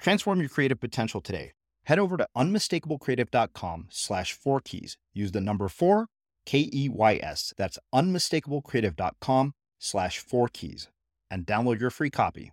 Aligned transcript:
Transform 0.00 0.40
your 0.40 0.48
creative 0.48 0.80
potential 0.80 1.20
today. 1.20 1.52
Head 1.84 1.98
over 1.98 2.16
to 2.16 2.26
unmistakablecreative.com 2.36 3.86
slash 3.90 4.32
four 4.32 4.60
keys. 4.60 4.96
Use 5.12 5.32
the 5.32 5.40
number 5.40 5.68
four, 5.68 6.06
K 6.46 6.68
E 6.72 6.88
Y 6.88 7.20
S. 7.22 7.52
That's 7.56 7.78
unmistakablecreative.com 7.94 9.54
slash 9.78 10.18
four 10.18 10.48
keys 10.48 10.88
and 11.30 11.46
download 11.46 11.80
your 11.80 11.90
free 11.90 12.10
copy. 12.10 12.52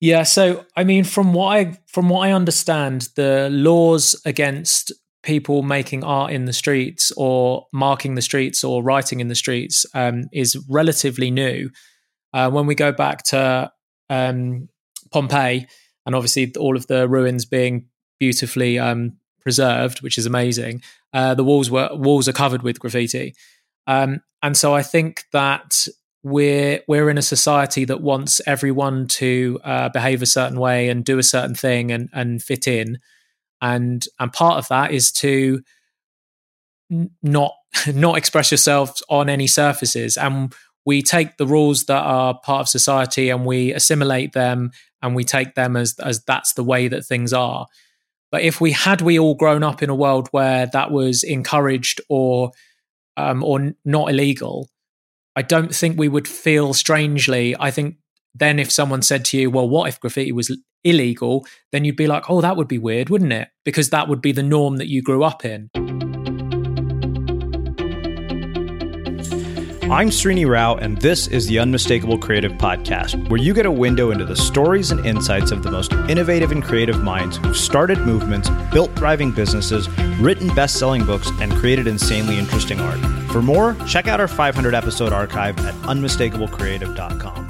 Yeah, 0.00 0.22
so 0.22 0.64
I 0.76 0.84
mean, 0.84 1.04
from 1.04 1.34
what 1.34 1.56
I 1.56 1.78
from 1.86 2.08
what 2.08 2.26
I 2.26 2.32
understand, 2.32 3.08
the 3.16 3.48
laws 3.50 4.20
against 4.24 4.92
people 5.22 5.62
making 5.62 6.02
art 6.02 6.32
in 6.32 6.46
the 6.46 6.52
streets 6.52 7.12
or 7.16 7.66
marking 7.72 8.14
the 8.14 8.22
streets 8.22 8.64
or 8.64 8.82
writing 8.82 9.20
in 9.20 9.28
the 9.28 9.34
streets 9.34 9.84
um, 9.94 10.24
is 10.32 10.56
relatively 10.68 11.30
new. 11.30 11.70
Uh, 12.32 12.50
when 12.50 12.66
we 12.66 12.74
go 12.74 12.92
back 12.92 13.22
to 13.24 13.70
um, 14.08 14.68
Pompeii, 15.10 15.66
and 16.06 16.14
obviously 16.14 16.52
all 16.58 16.76
of 16.76 16.86
the 16.86 17.08
ruins 17.08 17.44
being 17.44 17.86
beautifully 18.18 18.78
um, 18.78 19.16
preserved, 19.40 20.00
which 20.02 20.16
is 20.16 20.26
amazing, 20.26 20.82
uh, 21.12 21.34
the 21.34 21.44
walls 21.44 21.70
were 21.70 21.90
walls 21.92 22.28
are 22.28 22.32
covered 22.32 22.62
with 22.62 22.80
graffiti, 22.80 23.34
um, 23.86 24.20
and 24.42 24.56
so 24.56 24.74
I 24.74 24.82
think 24.82 25.24
that 25.32 25.86
we're 26.22 26.80
we're 26.86 27.10
in 27.10 27.18
a 27.18 27.22
society 27.22 27.84
that 27.86 28.00
wants 28.00 28.40
everyone 28.46 29.08
to 29.08 29.58
uh, 29.64 29.88
behave 29.88 30.22
a 30.22 30.26
certain 30.26 30.58
way 30.58 30.88
and 30.88 31.04
do 31.04 31.18
a 31.18 31.22
certain 31.22 31.54
thing 31.54 31.90
and 31.90 32.08
and 32.12 32.42
fit 32.42 32.66
in 32.68 32.98
and 33.60 34.06
and 34.18 34.32
part 34.32 34.58
of 34.58 34.68
that 34.68 34.92
is 34.92 35.12
to 35.12 35.62
not 37.22 37.52
not 37.94 38.16
express 38.16 38.50
yourself 38.50 38.98
on 39.08 39.28
any 39.28 39.46
surfaces. 39.46 40.16
And 40.16 40.54
we 40.86 41.02
take 41.02 41.36
the 41.36 41.46
rules 41.46 41.84
that 41.84 42.02
are 42.02 42.38
part 42.42 42.62
of 42.62 42.68
society 42.68 43.28
and 43.28 43.44
we 43.44 43.72
assimilate 43.72 44.32
them 44.32 44.70
and 45.02 45.14
we 45.14 45.24
take 45.24 45.54
them 45.54 45.76
as 45.76 45.98
as 45.98 46.22
that's 46.24 46.54
the 46.54 46.64
way 46.64 46.88
that 46.88 47.04
things 47.04 47.32
are. 47.32 47.66
But 48.30 48.42
if 48.42 48.60
we 48.60 48.72
had 48.72 49.00
we 49.00 49.18
all 49.18 49.34
grown 49.34 49.62
up 49.62 49.82
in 49.82 49.90
a 49.90 49.94
world 49.94 50.28
where 50.30 50.66
that 50.66 50.90
was 50.90 51.24
encouraged 51.24 52.00
or 52.08 52.52
um, 53.16 53.44
or 53.44 53.74
not 53.84 54.10
illegal 54.10 54.68
i 55.36 55.42
don't 55.42 55.74
think 55.74 55.98
we 55.98 56.08
would 56.08 56.28
feel 56.28 56.72
strangely 56.74 57.54
i 57.58 57.70
think 57.70 57.96
then 58.34 58.58
if 58.58 58.70
someone 58.70 59.02
said 59.02 59.24
to 59.26 59.38
you 59.38 59.50
well 59.50 59.68
what 59.68 59.88
if 59.88 60.00
graffiti 60.00 60.32
was 60.32 60.56
illegal, 60.84 61.46
then 61.72 61.84
you'd 61.84 61.96
be 61.96 62.06
like, 62.06 62.28
oh, 62.28 62.40
that 62.40 62.56
would 62.56 62.68
be 62.68 62.78
weird, 62.78 63.10
wouldn't 63.10 63.32
it? 63.32 63.48
Because 63.64 63.90
that 63.90 64.08
would 64.08 64.22
be 64.22 64.32
the 64.32 64.42
norm 64.42 64.76
that 64.76 64.88
you 64.88 65.02
grew 65.02 65.22
up 65.22 65.44
in. 65.44 65.70
I'm 69.90 70.10
Srini 70.10 70.48
Rao, 70.48 70.76
and 70.76 70.98
this 70.98 71.26
is 71.26 71.48
the 71.48 71.58
Unmistakable 71.58 72.16
Creative 72.16 72.52
Podcast, 72.52 73.28
where 73.28 73.40
you 73.40 73.52
get 73.52 73.66
a 73.66 73.72
window 73.72 74.12
into 74.12 74.24
the 74.24 74.36
stories 74.36 74.92
and 74.92 75.04
insights 75.04 75.50
of 75.50 75.64
the 75.64 75.70
most 75.72 75.92
innovative 76.08 76.52
and 76.52 76.62
creative 76.62 77.02
minds 77.02 77.38
who've 77.38 77.56
started 77.56 77.98
movements, 77.98 78.48
built 78.72 78.94
thriving 78.94 79.32
businesses, 79.32 79.88
written 80.20 80.46
best 80.54 80.78
selling 80.78 81.04
books, 81.04 81.28
and 81.40 81.50
created 81.54 81.88
insanely 81.88 82.38
interesting 82.38 82.78
art. 82.78 83.00
For 83.32 83.42
more, 83.42 83.74
check 83.84 84.06
out 84.06 84.20
our 84.20 84.28
500 84.28 84.74
episode 84.74 85.12
archive 85.12 85.58
at 85.66 85.74
unmistakablecreative.com. 85.74 87.49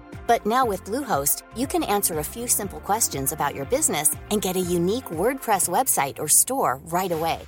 But 0.31 0.45
now 0.45 0.63
with 0.65 0.85
Bluehost, 0.85 1.43
you 1.57 1.67
can 1.67 1.83
answer 1.83 2.19
a 2.19 2.23
few 2.33 2.47
simple 2.47 2.79
questions 2.79 3.33
about 3.33 3.53
your 3.53 3.65
business 3.65 4.15
and 4.29 4.41
get 4.41 4.55
a 4.55 4.69
unique 4.77 5.09
WordPress 5.11 5.67
website 5.67 6.19
or 6.19 6.29
store 6.29 6.79
right 6.85 7.11
away. 7.11 7.41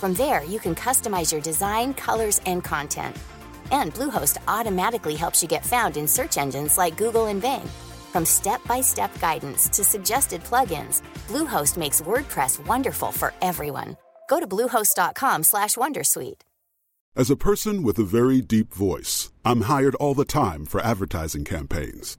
From 0.00 0.14
there, 0.14 0.42
you 0.42 0.58
can 0.58 0.74
customize 0.74 1.30
your 1.30 1.40
design, 1.40 1.94
colors, 1.94 2.40
and 2.44 2.64
content. 2.64 3.16
And 3.70 3.94
Bluehost 3.94 4.38
automatically 4.48 5.14
helps 5.14 5.42
you 5.42 5.48
get 5.48 5.64
found 5.64 5.96
in 5.96 6.08
search 6.08 6.36
engines 6.36 6.76
like 6.76 6.96
Google 6.96 7.26
and 7.26 7.40
Bing. 7.40 7.70
From 8.12 8.24
step-by-step 8.24 9.16
guidance 9.20 9.68
to 9.68 9.84
suggested 9.84 10.42
plugins, 10.42 11.02
Bluehost 11.28 11.76
makes 11.76 12.00
WordPress 12.00 12.66
wonderful 12.66 13.12
for 13.12 13.32
everyone. 13.42 13.96
Go 14.28 14.40
to 14.40 14.48
bluehost.com/wondersuite. 14.48 16.40
As 17.16 17.30
a 17.30 17.36
person 17.36 17.84
with 17.84 17.96
a 18.00 18.10
very 18.18 18.40
deep 18.40 18.74
voice, 18.74 19.30
I'm 19.44 19.70
hired 19.72 19.94
all 20.02 20.14
the 20.14 20.24
time 20.24 20.66
for 20.66 20.80
advertising 20.80 21.44
campaigns. 21.44 22.18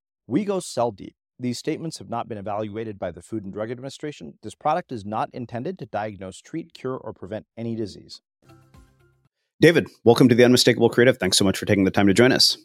We 0.31 0.45
go 0.45 0.61
cell 0.61 0.91
deep. 0.91 1.13
These 1.39 1.57
statements 1.57 1.97
have 1.97 2.09
not 2.09 2.29
been 2.29 2.37
evaluated 2.37 2.97
by 2.97 3.11
the 3.11 3.21
Food 3.21 3.43
and 3.43 3.51
Drug 3.51 3.69
Administration. 3.69 4.35
This 4.41 4.55
product 4.55 4.93
is 4.93 5.03
not 5.03 5.29
intended 5.33 5.77
to 5.79 5.85
diagnose, 5.87 6.39
treat, 6.39 6.73
cure, 6.73 6.95
or 6.95 7.11
prevent 7.11 7.47
any 7.57 7.75
disease. 7.75 8.21
David, 9.59 9.89
welcome 10.05 10.29
to 10.29 10.35
the 10.35 10.45
Unmistakable 10.45 10.89
Creative. 10.89 11.17
Thanks 11.17 11.37
so 11.37 11.43
much 11.43 11.57
for 11.57 11.65
taking 11.65 11.83
the 11.83 11.91
time 11.91 12.07
to 12.07 12.13
join 12.13 12.31
us. 12.31 12.57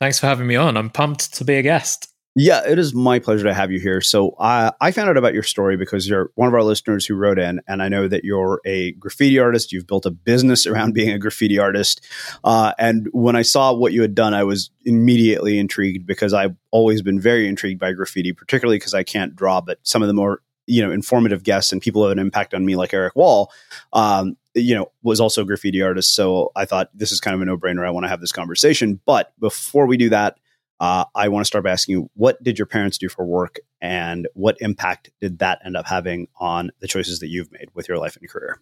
Thanks 0.00 0.18
for 0.18 0.26
having 0.26 0.48
me 0.48 0.56
on. 0.56 0.76
I'm 0.76 0.90
pumped 0.90 1.32
to 1.34 1.44
be 1.44 1.54
a 1.54 1.62
guest. 1.62 2.12
Yeah, 2.38 2.68
it 2.68 2.78
is 2.78 2.94
my 2.94 3.18
pleasure 3.18 3.44
to 3.44 3.54
have 3.54 3.72
you 3.72 3.80
here. 3.80 4.02
So 4.02 4.32
uh, 4.32 4.70
I 4.78 4.92
found 4.92 5.08
out 5.08 5.16
about 5.16 5.32
your 5.32 5.42
story 5.42 5.78
because 5.78 6.06
you're 6.06 6.30
one 6.34 6.48
of 6.48 6.52
our 6.52 6.62
listeners 6.62 7.06
who 7.06 7.14
wrote 7.14 7.38
in, 7.38 7.62
and 7.66 7.82
I 7.82 7.88
know 7.88 8.08
that 8.08 8.24
you're 8.24 8.60
a 8.66 8.92
graffiti 8.92 9.38
artist. 9.38 9.72
You've 9.72 9.86
built 9.86 10.04
a 10.04 10.10
business 10.10 10.66
around 10.66 10.92
being 10.94 11.08
a 11.08 11.18
graffiti 11.18 11.58
artist. 11.58 12.04
Uh, 12.44 12.74
and 12.78 13.08
when 13.12 13.36
I 13.36 13.42
saw 13.42 13.72
what 13.72 13.94
you 13.94 14.02
had 14.02 14.14
done, 14.14 14.34
I 14.34 14.44
was 14.44 14.70
immediately 14.84 15.58
intrigued 15.58 16.06
because 16.06 16.34
I've 16.34 16.54
always 16.72 17.00
been 17.00 17.18
very 17.18 17.48
intrigued 17.48 17.80
by 17.80 17.94
graffiti, 17.94 18.34
particularly 18.34 18.76
because 18.76 18.92
I 18.92 19.02
can't 19.02 19.34
draw, 19.34 19.62
but 19.62 19.78
some 19.82 20.02
of 20.02 20.08
the 20.08 20.14
more 20.14 20.42
you 20.66 20.84
know 20.84 20.92
informative 20.92 21.42
guests 21.42 21.72
and 21.72 21.80
people 21.80 22.02
have 22.02 22.12
an 22.12 22.18
impact 22.18 22.52
on 22.52 22.66
me, 22.66 22.76
like 22.76 22.92
Erik 22.92 23.16
Wahl, 23.16 23.50
um, 23.94 24.36
you 24.52 24.74
know, 24.74 24.92
was 25.02 25.20
also 25.20 25.40
a 25.40 25.46
graffiti 25.46 25.80
artist. 25.80 26.14
So 26.14 26.52
I 26.54 26.66
thought 26.66 26.90
this 26.92 27.12
is 27.12 27.20
kind 27.20 27.34
of 27.34 27.40
a 27.40 27.46
no 27.46 27.56
brainer. 27.56 27.86
I 27.86 27.90
want 27.90 28.04
to 28.04 28.10
have 28.10 28.20
this 28.20 28.32
conversation. 28.32 29.00
But 29.06 29.32
before 29.40 29.86
we 29.86 29.96
do 29.96 30.10
that, 30.10 30.36
uh, 30.80 31.04
I 31.14 31.28
want 31.28 31.42
to 31.42 31.46
start 31.46 31.64
by 31.64 31.70
asking 31.70 31.94
you, 31.94 32.10
what 32.14 32.42
did 32.42 32.58
your 32.58 32.66
parents 32.66 32.98
do 32.98 33.08
for 33.08 33.24
work, 33.24 33.60
and 33.80 34.28
what 34.34 34.56
impact 34.60 35.10
did 35.20 35.38
that 35.38 35.60
end 35.64 35.76
up 35.76 35.86
having 35.86 36.28
on 36.38 36.70
the 36.80 36.88
choices 36.88 37.20
that 37.20 37.28
you've 37.28 37.50
made 37.52 37.68
with 37.74 37.88
your 37.88 37.98
life 37.98 38.16
and 38.16 38.28
career? 38.28 38.60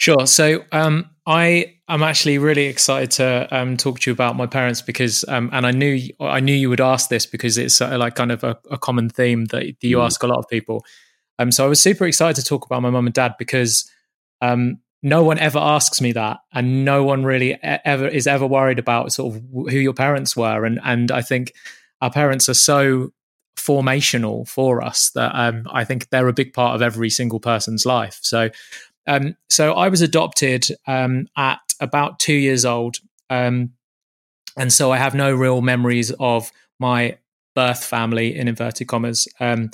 Sure. 0.00 0.26
So 0.26 0.64
um, 0.72 1.10
I 1.26 1.74
am 1.86 2.02
actually 2.02 2.38
really 2.38 2.64
excited 2.64 3.10
to 3.12 3.46
um, 3.54 3.76
talk 3.76 4.00
to 4.00 4.10
you 4.10 4.14
about 4.14 4.34
my 4.34 4.46
parents 4.46 4.80
because, 4.80 5.26
um, 5.28 5.50
and 5.52 5.66
I 5.66 5.72
knew 5.72 6.00
I 6.18 6.40
knew 6.40 6.54
you 6.54 6.70
would 6.70 6.80
ask 6.80 7.10
this 7.10 7.26
because 7.26 7.58
it's 7.58 7.82
uh, 7.82 7.98
like 7.98 8.14
kind 8.14 8.32
of 8.32 8.42
a, 8.42 8.56
a, 8.70 8.78
common 8.78 9.10
theme 9.10 9.44
that, 9.46 9.62
that 9.62 9.84
you 9.86 9.98
mm. 9.98 10.04
ask 10.04 10.22
a 10.22 10.26
lot 10.26 10.38
of 10.38 10.48
people. 10.48 10.86
Um, 11.38 11.52
so 11.52 11.66
I 11.66 11.68
was 11.68 11.82
super 11.82 12.06
excited 12.06 12.42
to 12.42 12.48
talk 12.48 12.64
about 12.64 12.80
my 12.80 12.88
mum 12.88 13.06
and 13.06 13.14
dad 13.14 13.34
because 13.38 13.90
um, 14.40 14.78
no 15.02 15.22
one 15.22 15.38
ever 15.38 15.58
asks 15.58 16.00
me 16.00 16.12
that 16.12 16.38
and 16.52 16.84
no 16.84 17.04
one 17.04 17.24
really 17.24 17.58
ever 17.62 18.06
is 18.06 18.26
ever 18.26 18.46
worried 18.46 18.78
about 18.78 19.12
sort 19.12 19.34
of 19.34 19.42
who 19.52 19.78
your 19.78 19.94
parents 19.94 20.36
were 20.36 20.64
and 20.64 20.78
and 20.84 21.10
i 21.10 21.22
think 21.22 21.52
our 22.00 22.10
parents 22.10 22.48
are 22.48 22.54
so 22.54 23.10
formational 23.56 24.48
for 24.48 24.82
us 24.82 25.10
that 25.10 25.32
um, 25.34 25.66
i 25.72 25.84
think 25.84 26.08
they're 26.10 26.28
a 26.28 26.32
big 26.32 26.52
part 26.52 26.74
of 26.74 26.82
every 26.82 27.10
single 27.10 27.40
person's 27.40 27.84
life. 27.84 28.18
So 28.22 28.50
um, 29.06 29.36
so 29.48 29.72
i 29.74 29.88
was 29.88 30.02
adopted 30.02 30.66
um, 30.86 31.26
at 31.36 31.60
about 31.80 32.18
two 32.18 32.34
years 32.34 32.64
old 32.64 32.96
um, 33.30 33.70
and 34.56 34.72
so 34.72 34.92
i 34.92 34.98
have 34.98 35.14
no 35.14 35.34
real 35.34 35.62
memories 35.62 36.12
of 36.20 36.50
my 36.78 37.16
birth 37.54 37.82
family 37.82 38.36
in 38.36 38.48
inverted 38.48 38.86
commas 38.86 39.26
um, 39.40 39.70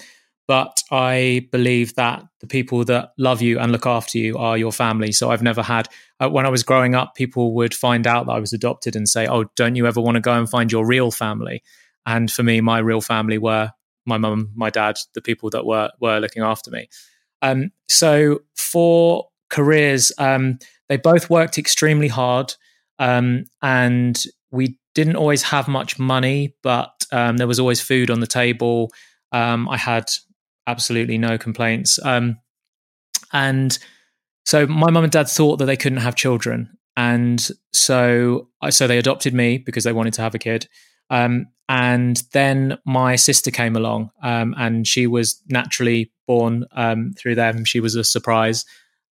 but 0.46 0.82
I 0.90 1.48
believe 1.50 1.94
that 1.96 2.24
the 2.40 2.46
people 2.46 2.84
that 2.84 3.12
love 3.18 3.42
you 3.42 3.58
and 3.58 3.72
look 3.72 3.86
after 3.86 4.18
you 4.18 4.38
are 4.38 4.56
your 4.56 4.72
family. 4.72 5.10
So 5.10 5.30
I've 5.30 5.42
never 5.42 5.62
had, 5.62 5.88
uh, 6.20 6.28
when 6.28 6.46
I 6.46 6.50
was 6.50 6.62
growing 6.62 6.94
up, 6.94 7.14
people 7.14 7.54
would 7.54 7.74
find 7.74 8.06
out 8.06 8.26
that 8.26 8.32
I 8.32 8.38
was 8.38 8.52
adopted 8.52 8.94
and 8.94 9.08
say, 9.08 9.26
Oh, 9.26 9.44
don't 9.56 9.74
you 9.74 9.86
ever 9.86 10.00
want 10.00 10.14
to 10.14 10.20
go 10.20 10.34
and 10.34 10.48
find 10.48 10.70
your 10.70 10.86
real 10.86 11.10
family? 11.10 11.62
And 12.06 12.30
for 12.30 12.44
me, 12.44 12.60
my 12.60 12.78
real 12.78 13.00
family 13.00 13.38
were 13.38 13.72
my 14.06 14.18
mum, 14.18 14.52
my 14.54 14.70
dad, 14.70 14.96
the 15.14 15.20
people 15.20 15.50
that 15.50 15.66
were, 15.66 15.90
were 16.00 16.20
looking 16.20 16.44
after 16.44 16.70
me. 16.70 16.88
Um, 17.42 17.72
so 17.88 18.40
for 18.54 19.28
careers, 19.50 20.12
um, 20.18 20.60
they 20.88 20.96
both 20.96 21.28
worked 21.28 21.58
extremely 21.58 22.08
hard. 22.08 22.54
Um, 23.00 23.44
and 23.62 24.22
we 24.52 24.78
didn't 24.94 25.16
always 25.16 25.42
have 25.42 25.66
much 25.66 25.98
money, 25.98 26.54
but 26.62 27.04
um, 27.10 27.36
there 27.36 27.48
was 27.48 27.58
always 27.58 27.80
food 27.80 28.10
on 28.10 28.20
the 28.20 28.26
table. 28.26 28.92
Um, 29.32 29.68
I 29.68 29.76
had 29.76 30.08
absolutely 30.66 31.18
no 31.18 31.38
complaints. 31.38 31.98
Um, 32.04 32.38
and 33.32 33.78
so 34.44 34.66
my 34.66 34.90
mum 34.90 35.04
and 35.04 35.12
dad 35.12 35.28
thought 35.28 35.56
that 35.58 35.66
they 35.66 35.76
couldn't 35.76 35.98
have 35.98 36.14
children, 36.14 36.70
and 36.96 37.48
so 37.72 38.48
so 38.70 38.86
they 38.86 38.98
adopted 38.98 39.34
me 39.34 39.58
because 39.58 39.84
they 39.84 39.92
wanted 39.92 40.14
to 40.14 40.22
have 40.22 40.34
a 40.34 40.38
kid. 40.38 40.68
Um, 41.10 41.46
and 41.68 42.22
then 42.32 42.78
my 42.86 43.16
sister 43.16 43.50
came 43.50 43.76
along, 43.76 44.10
um, 44.22 44.54
and 44.56 44.86
she 44.86 45.06
was 45.06 45.42
naturally 45.48 46.12
born 46.26 46.64
um, 46.72 47.12
through 47.18 47.34
them. 47.34 47.64
She 47.64 47.80
was 47.80 47.94
a 47.96 48.04
surprise, 48.04 48.64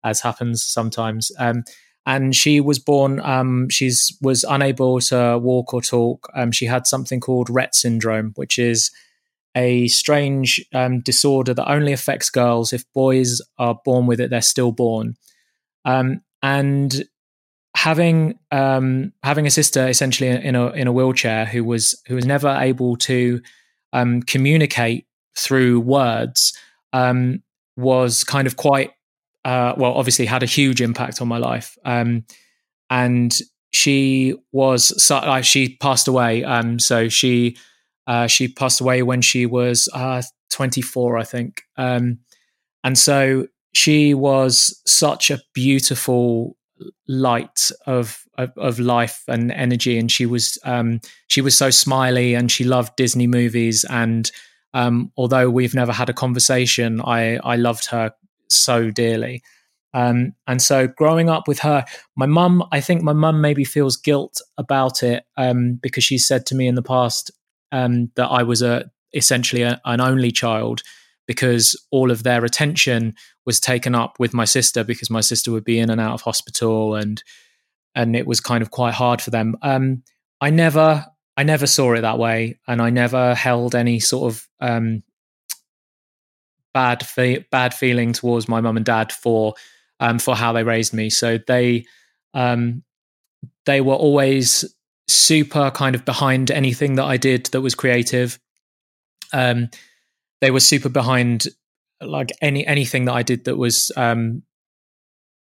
as 0.05 0.21
happens 0.21 0.65
sometimes. 0.65 1.33
Um, 1.39 1.65
and 2.07 2.35
she 2.35 2.61
was 2.61 2.79
born. 2.79 3.21
Um, 3.21 3.69
she's 3.71 4.17
was 4.21 4.45
unable 4.45 5.01
to 5.01 5.39
walk 5.39 5.73
or 5.75 5.81
talk. 5.81 6.31
Um, 6.35 6.53
she 6.53 6.67
had 6.67 6.87
something 6.87 7.19
called 7.19 7.49
Rett 7.49 7.75
syndrome, 7.75 8.33
which 8.37 8.59
is 8.59 8.91
a 9.55 9.89
strange 9.89 10.65
um, 10.75 11.01
disorder 11.01 11.55
that 11.55 11.71
only 11.71 11.93
affects 11.93 12.31
girls. 12.31 12.73
If 12.73 12.91
boys 12.93 13.41
are 13.59 13.79
born 13.85 14.07
with 14.07 14.21
it, 14.21 14.31
they're 14.31 14.43
stillborn. 14.43 15.17
Um, 15.85 16.23
and 16.43 17.05
having 17.77 18.39
um, 18.51 19.13
having 19.23 19.47
a 19.47 19.51
sister 19.51 19.87
essentially 19.87 20.31
in 20.31 20.55
a 20.55 20.69
in 20.71 20.87
a 20.87 20.93
wheelchair 20.93 21.45
who 21.45 21.65
was 21.65 22.01
who 22.07 22.15
was 22.15 22.25
never 22.25 22.49
able 22.49 22.97
to 22.97 23.41
um, 23.93 24.23
communicate 24.23 25.07
through 25.37 25.81
words 25.81 26.57
um, 26.93 27.43
was 27.77 28.25
kind 28.25 28.47
of 28.47 28.57
quite 28.57 28.93
uh, 29.45 29.75
well. 29.77 29.95
Obviously, 29.95 30.27
had 30.27 30.43
a 30.43 30.47
huge 30.47 30.81
impact 30.81 31.21
on 31.21 31.29
my 31.29 31.39
life. 31.39 31.77
Um, 31.85 32.25
and 32.91 33.37
she 33.73 34.35
was 34.53 34.93
she 35.43 35.77
passed 35.77 36.09
away. 36.09 36.45
so 36.79 37.09
she 37.09 37.57
uh, 38.07 38.27
she 38.27 38.49
passed 38.49 38.81
away 38.81 39.03
when 39.03 39.23
she 39.23 39.47
was 39.47 39.89
uh, 39.95 40.23
24, 40.51 41.19
I 41.19 41.25
think. 41.25 41.63
Um, 41.77 42.19
and 42.83 42.99
so 42.99 43.47
she 43.75 44.15
was 44.15 44.81
such 44.87 45.31
a 45.31 45.41
beautiful 45.55 46.57
light 47.09 47.71
of, 47.87 48.23
of, 48.37 48.53
of 48.57 48.79
life 48.79 49.23
and 49.29 49.51
energy, 49.53 49.99
and 49.99 50.11
she 50.11 50.27
was 50.27 50.59
um, 50.65 51.01
she 51.29 51.41
was 51.41 51.57
so 51.57 51.71
smiley, 51.71 52.35
and 52.35 52.51
she 52.51 52.65
loved 52.65 52.97
Disney 52.97 53.27
movies. 53.27 53.85
And 53.89 54.31
um, 54.75 55.13
although 55.17 55.51
we've 55.51 55.75
never 55.75 55.93
had 55.93 56.09
a 56.09 56.15
conversation, 56.15 57.01
I 57.01 57.39
I 57.43 57.57
loved 57.57 57.87
her 57.87 58.13
so 58.49 58.91
dearly. 58.91 59.43
Um, 59.95 60.35
and 60.49 60.61
so 60.61 60.89
growing 60.89 61.31
up 61.31 61.47
with 61.47 61.61
her, 61.61 61.85
my 62.17 62.27
mum, 62.27 62.65
I 62.73 62.81
think 62.81 63.03
my 63.03 63.13
mum 63.13 63.41
maybe 63.41 63.65
feels 63.65 63.97
guilt 63.97 64.41
about 64.59 65.05
it 65.05 65.25
um, 65.37 65.79
because 65.81 66.03
she 66.03 66.19
said 66.19 66.47
to 66.47 66.57
me 66.57 66.67
in 66.67 66.75
the 66.75 66.83
past 66.83 67.31
um, 67.75 68.11
that 68.15 68.29
I 68.29 68.45
was 68.45 68.63
a 68.63 68.89
essentially 69.13 69.63
a, 69.63 69.81
an 69.85 70.01
only 70.01 70.31
child 70.31 70.83
because 71.27 71.77
all 71.91 72.11
of 72.11 72.23
their 72.23 72.45
attention 72.45 73.15
was 73.47 73.59
taken 73.59 73.95
up 73.95 74.17
with 74.21 74.33
my 74.33 74.45
sister 74.45 74.85
because 74.85 75.11
my 75.11 75.21
sister 75.21 75.51
would 75.51 75.65
be 75.65 75.79
in 75.79 75.91
and 75.91 76.01
out 76.01 76.15
of 76.15 76.23
hospital 76.23 76.95
and 76.95 77.23
and 77.97 78.15
it 78.15 78.27
was 78.27 78.41
kind 78.41 78.63
of 78.63 78.71
quite 78.71 78.95
hard 78.95 79.21
for 79.21 79.31
them. 79.31 79.57
Um, 79.63 80.03
I 80.41 80.51
never 80.51 81.05
I 81.37 81.43
never 81.43 81.67
saw 81.67 81.95
it 81.95 82.03
that 82.03 82.19
way, 82.19 82.61
and 82.69 82.81
I 82.81 82.91
never 82.91 83.35
held 83.35 83.75
any 83.75 83.99
sort 83.99 84.33
of 84.33 84.49
um, 84.61 85.03
bad 86.73 87.05
fe- 87.05 87.45
bad 87.51 87.75
feeling 87.75 88.13
towards 88.13 88.49
my 88.49 88.61
mum 88.61 88.77
and 88.77 88.87
dad 88.87 89.11
for 89.11 89.55
um, 89.99 90.21
for 90.21 90.37
how 90.37 90.53
they 90.53 90.63
raised 90.63 90.95
me. 90.95 91.11
So 91.11 91.39
they 91.39 91.87
um, 92.35 92.85
they 93.67 93.81
were 93.81 93.95
always 93.95 94.65
super 95.09 95.71
kind 95.71 95.95
of 95.95 96.05
behind 96.05 96.51
anything 96.51 96.97
that 96.97 97.05
I 97.05 97.17
did 97.17 97.47
that 97.47 97.61
was 97.61 97.75
creative. 97.75 98.39
Um, 99.33 99.69
they 100.41 100.51
were 100.51 100.61
super 100.61 100.89
behind 100.89 101.49
like 102.01 102.33
any 102.41 102.67
anything 102.67 103.07
that 103.07 103.15
I 103.15 103.23
did 103.23 103.45
that 103.45 103.57
was 103.57 103.91
um, 103.97 104.43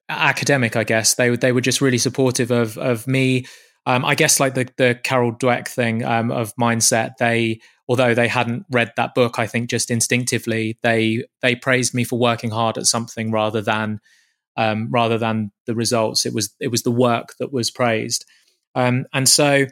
academic. 0.10 0.76
I 0.76 0.84
guess 0.84 1.16
they 1.16 1.36
they 1.36 1.52
were 1.52 1.62
just 1.62 1.82
really 1.82 1.98
supportive 1.98 2.52
of 2.52 2.78
of 2.78 3.08
me. 3.08 3.46
Um, 3.86 4.06
I 4.06 4.16
guess 4.16 4.40
like 4.40 4.56
the 4.56 4.70
the 4.78 5.00
Carol 5.04 5.34
Dweck 5.34 5.68
thing 5.68 6.04
um, 6.04 6.32
of 6.32 6.56
mindset. 6.56 7.18
They 7.18 7.60
although 7.88 8.14
they 8.14 8.28
hadn't 8.28 8.66
read 8.72 8.94
that 8.96 9.14
book, 9.14 9.40
I 9.40 9.48
think 9.48 9.70
just 9.70 9.92
instinctively 9.92 10.78
they 10.84 11.26
they 11.42 11.56
praised 11.56 11.94
me 11.94 12.04
for 12.04 12.18
working 12.18 12.52
hard 12.52 12.78
at 12.78 12.86
something 12.86 13.32
rather 13.32 13.62
than 13.62 14.00
um, 14.56 14.90
rather 14.92 15.18
than 15.18 15.52
the 15.66 15.76
results. 15.76 16.26
It 16.26 16.34
was 16.34 16.56
it 16.60 16.70
was 16.70 16.84
the 16.84 16.92
work 16.92 17.36
that 17.40 17.52
was 17.52 17.72
praised, 17.72 18.26
um, 18.76 19.06
and 19.14 19.28
so 19.28 19.66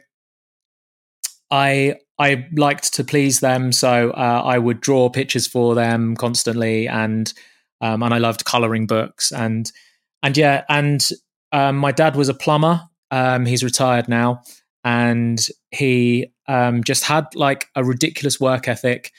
I 1.50 1.96
I 2.18 2.46
liked 2.56 2.94
to 2.94 3.04
please 3.04 3.40
them. 3.40 3.72
So 3.72 4.10
uh, 4.10 4.42
I 4.44 4.58
would 4.58 4.80
draw 4.80 5.08
pictures 5.08 5.46
for 5.46 5.74
them 5.74 6.16
constantly, 6.16 6.88
and 6.88 7.32
um, 7.80 8.02
and 8.02 8.14
I 8.14 8.18
loved 8.18 8.44
coloring 8.44 8.86
books 8.86 9.32
and 9.32 9.70
and 10.22 10.36
yeah, 10.36 10.64
and 10.68 11.06
um, 11.52 11.76
my 11.76 11.92
dad 11.92 12.16
was 12.16 12.28
a 12.28 12.34
plumber. 12.34 12.82
Um, 13.10 13.44
he's 13.44 13.64
retired 13.64 14.08
now, 14.08 14.42
and 14.84 15.38
he 15.70 16.28
um, 16.48 16.84
just 16.84 17.04
had 17.04 17.26
like 17.34 17.66
a 17.74 17.84
ridiculous 17.84 18.40
work 18.40 18.68
ethic. 18.68 19.12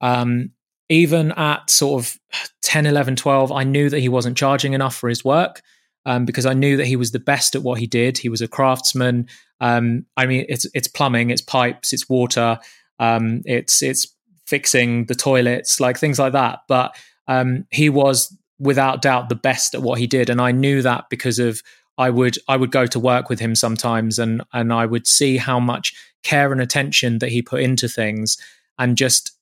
Um, 0.00 0.52
even 0.88 1.30
at 1.32 1.70
sort 1.70 2.02
of 2.02 2.16
10, 2.62 2.84
11, 2.84 3.14
12, 3.14 3.52
I 3.52 3.62
knew 3.62 3.88
that 3.88 4.00
he 4.00 4.08
wasn't 4.08 4.36
charging 4.36 4.72
enough 4.72 4.96
for 4.96 5.08
his 5.08 5.24
work 5.24 5.62
um, 6.06 6.24
because 6.24 6.46
I 6.46 6.54
knew 6.54 6.76
that 6.76 6.86
he 6.86 6.96
was 6.96 7.12
the 7.12 7.18
best 7.18 7.54
at 7.54 7.62
what 7.62 7.78
he 7.78 7.86
did. 7.86 8.18
He 8.18 8.28
was 8.28 8.40
a 8.40 8.48
craftsman. 8.48 9.28
Um, 9.60 10.06
I 10.16 10.26
mean, 10.26 10.46
it's 10.48 10.66
it's 10.74 10.88
plumbing, 10.88 11.30
it's 11.30 11.42
pipes, 11.42 11.92
it's 11.92 12.08
water, 12.08 12.58
um, 12.98 13.42
it's 13.44 13.82
it's 13.82 14.06
fixing 14.46 15.06
the 15.06 15.14
toilets, 15.14 15.80
like 15.80 15.98
things 15.98 16.18
like 16.18 16.32
that. 16.32 16.60
But 16.68 16.96
um, 17.28 17.66
he 17.70 17.88
was 17.88 18.36
without 18.58 19.02
doubt 19.02 19.28
the 19.28 19.34
best 19.34 19.74
at 19.74 19.82
what 19.82 19.98
he 19.98 20.06
did, 20.06 20.30
and 20.30 20.40
I 20.40 20.52
knew 20.52 20.82
that 20.82 21.08
because 21.10 21.38
of 21.38 21.62
I 21.98 22.08
would 22.08 22.38
I 22.48 22.56
would 22.56 22.70
go 22.70 22.86
to 22.86 22.98
work 22.98 23.28
with 23.28 23.40
him 23.40 23.54
sometimes, 23.54 24.18
and 24.18 24.42
and 24.52 24.72
I 24.72 24.86
would 24.86 25.06
see 25.06 25.36
how 25.36 25.60
much 25.60 25.94
care 26.22 26.52
and 26.52 26.60
attention 26.60 27.18
that 27.18 27.30
he 27.30 27.42
put 27.42 27.60
into 27.60 27.88
things, 27.88 28.38
and 28.78 28.96
just 28.96 29.32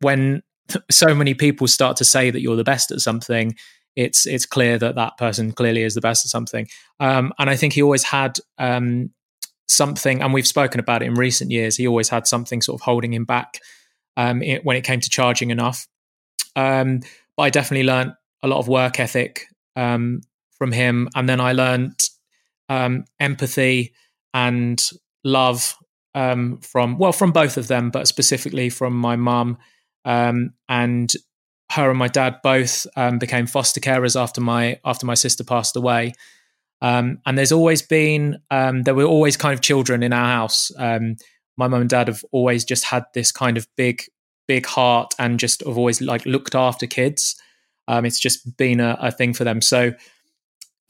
when 0.00 0.42
so 0.90 1.14
many 1.14 1.34
people 1.34 1.68
start 1.68 1.96
to 1.98 2.04
say 2.04 2.30
that 2.30 2.40
you're 2.40 2.56
the 2.56 2.64
best 2.64 2.90
at 2.90 3.00
something, 3.00 3.54
it's 3.98 4.26
it's 4.26 4.46
clear 4.46 4.78
that 4.78 4.94
that 4.94 5.18
person 5.18 5.50
clearly 5.50 5.82
is 5.82 5.94
the 5.94 6.00
best 6.00 6.24
at 6.24 6.30
something. 6.30 6.68
Um, 7.00 7.32
and 7.36 7.50
I 7.50 7.56
think 7.56 7.72
he 7.72 7.82
always 7.82 8.04
had 8.04 8.38
um, 8.56 9.10
something, 9.66 10.22
and 10.22 10.32
we've 10.32 10.46
spoken 10.46 10.78
about 10.78 11.02
it 11.02 11.06
in 11.06 11.14
recent 11.14 11.50
years. 11.50 11.76
He 11.76 11.88
always 11.88 12.08
had 12.08 12.28
something 12.28 12.62
sort 12.62 12.80
of 12.80 12.84
holding 12.84 13.12
him 13.12 13.24
back 13.24 13.58
um, 14.16 14.40
it, 14.40 14.64
when 14.64 14.76
it 14.76 14.84
came 14.84 15.00
to 15.00 15.10
charging 15.10 15.50
enough. 15.50 15.88
Um, 16.54 17.00
but 17.36 17.42
I 17.42 17.50
definitely 17.50 17.86
learned 17.86 18.12
a 18.40 18.46
lot 18.46 18.60
of 18.60 18.68
work 18.68 19.00
ethic 19.00 19.46
um, 19.74 20.20
from 20.52 20.70
him, 20.70 21.08
and 21.16 21.28
then 21.28 21.40
I 21.40 21.52
learned 21.52 21.98
um, 22.68 23.04
empathy 23.18 23.94
and 24.32 24.80
love 25.24 25.74
from 26.14 26.98
well 26.98 27.12
from 27.12 27.32
both 27.32 27.56
of 27.56 27.66
them, 27.66 27.90
but 27.90 28.06
specifically 28.06 28.70
from 28.70 28.92
my 28.92 29.16
mum 29.16 29.58
um, 30.04 30.52
and 30.68 31.12
her 31.72 31.90
and 31.90 31.98
my 31.98 32.08
dad 32.08 32.36
both 32.42 32.86
um, 32.96 33.18
became 33.18 33.46
foster 33.46 33.80
carers 33.80 34.20
after 34.20 34.40
my 34.40 34.80
after 34.84 35.06
my 35.06 35.14
sister 35.14 35.44
passed 35.44 35.76
away. 35.76 36.14
Um, 36.80 37.18
and 37.26 37.36
there's 37.36 37.52
always 37.52 37.82
been 37.82 38.38
um, 38.50 38.82
there 38.82 38.94
were 38.94 39.04
always 39.04 39.36
kind 39.36 39.54
of 39.54 39.60
children 39.60 40.02
in 40.02 40.12
our 40.12 40.26
house. 40.26 40.70
Um, 40.78 41.16
my 41.56 41.68
mum 41.68 41.82
and 41.82 41.90
dad 41.90 42.08
have 42.08 42.24
always 42.32 42.64
just 42.64 42.84
had 42.84 43.04
this 43.14 43.32
kind 43.32 43.56
of 43.56 43.66
big 43.76 44.02
big 44.46 44.64
heart 44.64 45.14
and 45.18 45.38
just 45.38 45.62
have 45.64 45.76
always 45.76 46.00
like 46.00 46.24
looked 46.24 46.54
after 46.54 46.86
kids. 46.86 47.36
Um, 47.86 48.04
it's 48.04 48.20
just 48.20 48.56
been 48.56 48.80
a, 48.80 48.96
a 49.00 49.10
thing 49.10 49.34
for 49.34 49.44
them. 49.44 49.60
So 49.60 49.92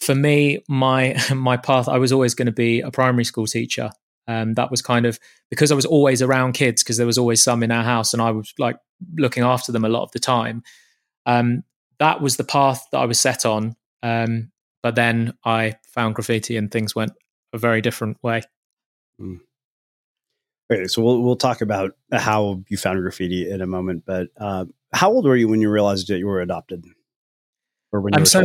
for 0.01 0.15
me, 0.15 0.63
my 0.69 1.17
my 1.35 1.57
path, 1.57 1.89
I 1.89 1.99
was 1.99 2.13
always 2.13 2.35
going 2.35 2.47
to 2.47 2.53
be 2.53 2.81
a 2.81 2.91
primary 2.91 3.25
school 3.25 3.47
teacher. 3.47 3.91
Um, 4.29 4.55
that 4.55 4.71
was 4.71 4.83
kind 4.83 5.07
of 5.07 5.19
because 5.51 5.73
I 5.73 5.75
was 5.75 5.87
always 5.87 6.21
around 6.21 6.53
kids 6.53 6.85
because 6.85 6.99
there 6.99 7.07
was 7.07 7.19
always 7.19 7.43
some 7.43 7.63
in 7.63 7.73
our 7.73 7.83
house, 7.83 8.13
and 8.13 8.23
I 8.23 8.31
was 8.31 8.53
like 8.59 8.77
looking 9.17 9.43
after 9.43 9.73
them 9.73 9.85
a 9.85 9.89
lot 9.89 10.03
of 10.03 10.13
the 10.13 10.21
time. 10.21 10.63
Um, 11.27 11.65
that 11.99 12.21
was 12.21 12.37
the 12.37 12.45
path 12.45 12.87
that 12.93 12.99
I 12.99 13.07
was 13.07 13.19
set 13.19 13.45
on. 13.45 13.75
Um, 14.03 14.53
but 14.83 14.95
then 14.95 15.35
I 15.45 15.77
found 15.95 16.15
graffiti, 16.15 16.57
and 16.57 16.71
things 16.71 16.95
went 16.95 17.13
a 17.53 17.59
very 17.59 17.81
different 17.81 18.19
way. 18.23 18.43
Mm. 19.21 19.41
Okay, 20.71 20.87
so 20.87 21.03
we'll 21.03 21.23
we'll 21.23 21.37
talk 21.37 21.63
about 21.63 21.93
how 22.13 22.63
you 22.69 22.77
found 22.77 23.01
graffiti 23.01 23.51
in 23.51 23.63
a 23.63 23.67
moment. 23.67 24.05
But 24.07 24.29
uh, 24.37 24.67
how 24.93 25.11
old 25.11 25.25
were 25.25 25.37
you 25.37 25.49
when 25.49 25.61
you 25.61 25.71
realized 25.71 26.09
that 26.09 26.19
you 26.19 26.27
were 26.27 26.41
adopted, 26.41 26.85
or 27.93 28.03
when 28.03 28.13
you 28.15 28.21
were 28.21 28.27
so, 28.27 28.43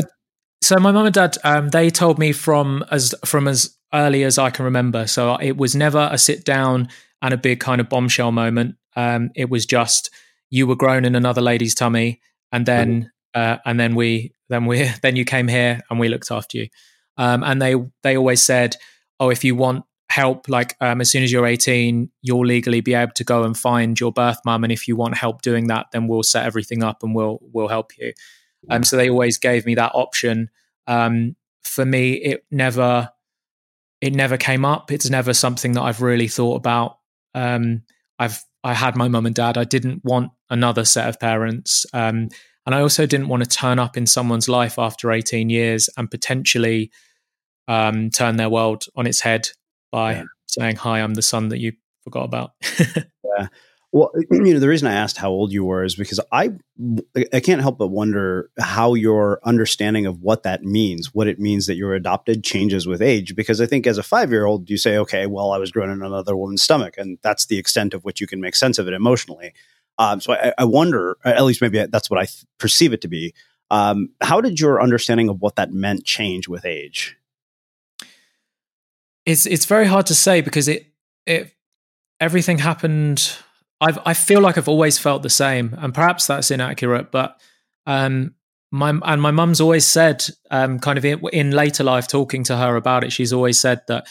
so 0.63 0.77
my 0.77 0.91
mum 0.91 1.05
and 1.05 1.13
dad 1.13 1.37
um, 1.43 1.69
they 1.69 1.89
told 1.89 2.17
me 2.17 2.31
from 2.31 2.85
as 2.89 3.13
from 3.25 3.47
as 3.47 3.77
early 3.93 4.23
as 4.23 4.37
I 4.37 4.49
can 4.49 4.65
remember. 4.65 5.07
So 5.07 5.35
it 5.35 5.57
was 5.57 5.75
never 5.75 6.09
a 6.11 6.17
sit 6.17 6.43
down 6.43 6.89
and 7.21 7.33
a 7.33 7.37
big 7.37 7.59
kind 7.59 7.79
of 7.79 7.89
bombshell 7.89 8.31
moment. 8.31 8.75
Um, 8.95 9.31
it 9.35 9.49
was 9.49 9.65
just 9.65 10.09
you 10.49 10.67
were 10.67 10.75
grown 10.75 11.05
in 11.05 11.15
another 11.15 11.41
lady's 11.41 11.75
tummy, 11.75 12.21
and 12.51 12.65
then 12.65 13.11
uh, 13.33 13.57
and 13.65 13.79
then 13.79 13.95
we 13.95 14.33
then 14.49 14.65
we 14.65 14.89
then 15.01 15.15
you 15.15 15.25
came 15.25 15.47
here 15.47 15.81
and 15.89 15.99
we 15.99 16.09
looked 16.09 16.31
after 16.31 16.57
you. 16.57 16.67
Um, 17.17 17.43
and 17.43 17.61
they 17.61 17.75
they 18.01 18.17
always 18.17 18.41
said, 18.41 18.75
oh, 19.19 19.29
if 19.29 19.43
you 19.43 19.55
want 19.55 19.85
help, 20.09 20.47
like 20.47 20.75
um, 20.79 21.01
as 21.01 21.09
soon 21.09 21.23
as 21.23 21.31
you're 21.31 21.45
18, 21.45 22.09
you'll 22.21 22.45
legally 22.45 22.81
be 22.81 22.93
able 22.93 23.13
to 23.13 23.23
go 23.23 23.43
and 23.43 23.57
find 23.57 23.99
your 23.99 24.11
birth 24.11 24.39
mum, 24.45 24.63
and 24.63 24.71
if 24.71 24.87
you 24.87 24.95
want 24.95 25.17
help 25.17 25.41
doing 25.41 25.67
that, 25.67 25.87
then 25.91 26.07
we'll 26.07 26.23
set 26.23 26.45
everything 26.45 26.83
up 26.83 27.03
and 27.03 27.13
we'll 27.13 27.39
we'll 27.41 27.67
help 27.67 27.97
you. 27.97 28.13
Um, 28.69 28.83
so 28.83 28.97
they 28.97 29.09
always 29.09 29.37
gave 29.37 29.65
me 29.65 29.75
that 29.75 29.91
option. 29.93 30.49
Um, 30.87 31.35
for 31.61 31.85
me, 31.85 32.13
it 32.13 32.45
never 32.51 33.09
it 34.01 34.13
never 34.13 34.37
came 34.37 34.65
up. 34.65 34.91
It's 34.91 35.09
never 35.09 35.33
something 35.33 35.73
that 35.73 35.81
I've 35.81 36.01
really 36.01 36.27
thought 36.27 36.55
about. 36.55 36.97
Um, 37.33 37.83
I've 38.19 38.43
I 38.63 38.73
had 38.73 38.95
my 38.95 39.07
mum 39.07 39.25
and 39.25 39.35
dad. 39.35 39.57
I 39.57 39.63
didn't 39.63 40.03
want 40.03 40.31
another 40.49 40.85
set 40.85 41.09
of 41.09 41.19
parents. 41.19 41.85
Um, 41.93 42.29
and 42.65 42.73
I 42.73 42.81
also 42.81 43.05
didn't 43.05 43.27
want 43.27 43.43
to 43.43 43.49
turn 43.49 43.77
up 43.77 43.97
in 43.97 44.07
someone's 44.07 44.47
life 44.47 44.79
after 44.79 45.11
18 45.11 45.49
years 45.49 45.89
and 45.97 46.09
potentially 46.09 46.91
um, 47.67 48.09
turn 48.09 48.37
their 48.37 48.49
world 48.49 48.85
on 48.95 49.05
its 49.05 49.19
head 49.19 49.49
by 49.91 50.13
yeah. 50.13 50.23
saying, 50.47 50.77
Hi, 50.77 50.99
I'm 50.99 51.13
the 51.13 51.21
son 51.21 51.49
that 51.49 51.59
you 51.59 51.73
forgot 52.03 52.23
about. 52.23 52.51
yeah. 52.79 53.47
Well, 53.93 54.11
you 54.31 54.53
know, 54.53 54.59
the 54.59 54.67
reason 54.67 54.87
I 54.87 54.93
asked 54.93 55.17
how 55.17 55.29
old 55.29 55.53
you 55.53 55.63
were 55.63 55.83
is 55.83 55.95
because 55.95 56.19
I 56.31 56.51
I 57.31 57.39
can't 57.39 57.61
help 57.61 57.77
but 57.77 57.87
wonder 57.89 58.49
how 58.59 58.95
your 58.95 59.39
understanding 59.43 60.07
of 60.07 60.21
what 60.21 60.43
that 60.43 60.63
means, 60.63 61.13
what 61.13 61.27
it 61.27 61.39
means 61.39 61.67
that 61.67 61.75
you're 61.75 61.93
adopted, 61.93 62.43
changes 62.43 62.87
with 62.87 63.01
age. 63.01 63.35
Because 63.35 63.61
I 63.61 63.67
think 63.67 63.87
as 63.87 63.99
a 63.99 64.03
five 64.03 64.31
year 64.31 64.45
old, 64.45 64.69
you 64.69 64.77
say, 64.77 64.97
okay, 64.97 65.27
well, 65.27 65.51
I 65.51 65.59
was 65.59 65.71
grown 65.71 65.91
in 65.91 66.01
another 66.01 66.35
woman's 66.35 66.63
stomach, 66.63 66.95
and 66.97 67.19
that's 67.21 67.45
the 67.45 67.59
extent 67.59 67.93
of 67.93 68.03
which 68.03 68.19
you 68.19 68.27
can 68.27 68.41
make 68.41 68.55
sense 68.55 68.79
of 68.79 68.87
it 68.87 68.93
emotionally. 68.93 69.53
Um, 69.99 70.19
so 70.19 70.33
I, 70.33 70.53
I, 70.57 70.65
wonder, 70.65 71.17
at 71.23 71.43
least 71.43 71.61
maybe 71.61 71.85
that's 71.85 72.09
what 72.09 72.19
I 72.19 72.25
th- 72.25 72.45
perceive 72.57 72.93
it 72.93 73.01
to 73.01 73.07
be. 73.07 73.35
Um, 73.69 74.09
how 74.21 74.41
did 74.41 74.59
your 74.59 74.81
understanding 74.81 75.29
of 75.29 75.39
what 75.39 75.55
that 75.57 75.71
meant 75.71 76.03
change 76.03 76.47
with 76.47 76.65
age? 76.65 77.15
It's 79.27 79.45
it's 79.45 79.65
very 79.65 79.85
hard 79.85 80.07
to 80.07 80.15
say 80.15 80.41
because 80.41 80.67
it 80.67 80.87
it 81.27 81.53
everything 82.19 82.57
happened 82.57 83.37
I've, 83.83 83.99
I 84.05 84.13
feel 84.13 84.39
like 84.39 84.57
I've 84.57 84.69
always 84.69 84.97
felt 84.97 85.23
the 85.23 85.29
same, 85.29 85.75
and 85.77 85.93
perhaps 85.93 86.25
that's 86.27 86.51
inaccurate. 86.51 87.11
But 87.11 87.39
um, 87.85 88.35
my 88.71 88.89
and 88.89 89.21
my 89.21 89.31
mum's 89.31 89.59
always 89.59 89.85
said, 89.85 90.25
um, 90.49 90.79
kind 90.79 90.97
of 90.97 91.03
in, 91.03 91.21
in, 91.33 91.51
later 91.51 91.83
life, 91.83 92.07
talking 92.07 92.45
to 92.45 92.55
her 92.55 92.77
about 92.77 93.03
it, 93.03 93.11
she's 93.11 93.33
always 93.33 93.59
said 93.59 93.81
that 93.89 94.07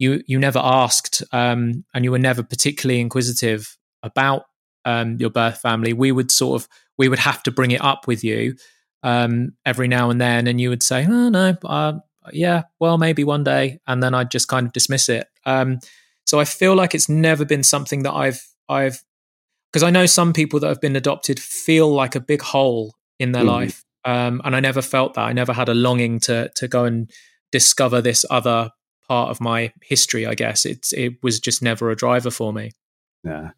you 0.00 0.22
you 0.26 0.38
never 0.40 0.58
asked, 0.58 1.22
um, 1.32 1.84
and 1.94 2.04
you 2.04 2.10
were 2.10 2.18
never 2.18 2.42
particularly 2.42 3.00
inquisitive 3.00 3.76
about 4.02 4.46
um, 4.84 5.16
your 5.20 5.30
birth 5.30 5.60
family. 5.60 5.92
We 5.92 6.10
would 6.10 6.32
sort 6.32 6.60
of 6.60 6.68
we 6.98 7.08
would 7.08 7.20
have 7.20 7.42
to 7.44 7.52
bring 7.52 7.70
it 7.70 7.84
up 7.84 8.08
with 8.08 8.24
you, 8.24 8.56
um, 9.04 9.52
every 9.64 9.86
now 9.86 10.10
and 10.10 10.20
then, 10.20 10.48
and 10.48 10.60
you 10.60 10.70
would 10.70 10.82
say, 10.82 11.06
"Oh 11.08 11.28
no, 11.28 11.56
uh, 11.64 12.00
yeah, 12.32 12.64
well 12.80 12.98
maybe 12.98 13.22
one 13.22 13.44
day," 13.44 13.78
and 13.86 14.02
then 14.02 14.12
I'd 14.12 14.32
just 14.32 14.48
kind 14.48 14.66
of 14.66 14.72
dismiss 14.72 15.08
it. 15.08 15.28
Um, 15.46 15.78
so 16.26 16.40
I 16.40 16.44
feel 16.44 16.74
like 16.74 16.96
it's 16.96 17.08
never 17.08 17.44
been 17.44 17.62
something 17.62 18.02
that 18.02 18.12
I've 18.12 18.44
I've 18.68 19.03
because 19.74 19.82
I 19.82 19.90
know 19.90 20.06
some 20.06 20.32
people 20.32 20.60
that 20.60 20.68
have 20.68 20.80
been 20.80 20.94
adopted 20.94 21.40
feel 21.40 21.92
like 21.92 22.14
a 22.14 22.20
big 22.20 22.42
hole 22.42 22.94
in 23.18 23.32
their 23.32 23.42
mm. 23.42 23.48
life, 23.48 23.84
um, 24.04 24.40
and 24.44 24.54
I 24.54 24.60
never 24.60 24.80
felt 24.80 25.14
that. 25.14 25.22
I 25.22 25.32
never 25.32 25.52
had 25.52 25.68
a 25.68 25.74
longing 25.74 26.20
to 26.20 26.48
to 26.54 26.68
go 26.68 26.84
and 26.84 27.10
discover 27.50 28.00
this 28.00 28.24
other 28.30 28.70
part 29.08 29.30
of 29.30 29.40
my 29.40 29.72
history. 29.82 30.26
I 30.26 30.36
guess 30.36 30.64
it's 30.64 30.92
it 30.92 31.14
was 31.24 31.40
just 31.40 31.60
never 31.60 31.90
a 31.90 31.96
driver 31.96 32.30
for 32.30 32.52
me. 32.52 32.70
Yeah. 33.24 33.50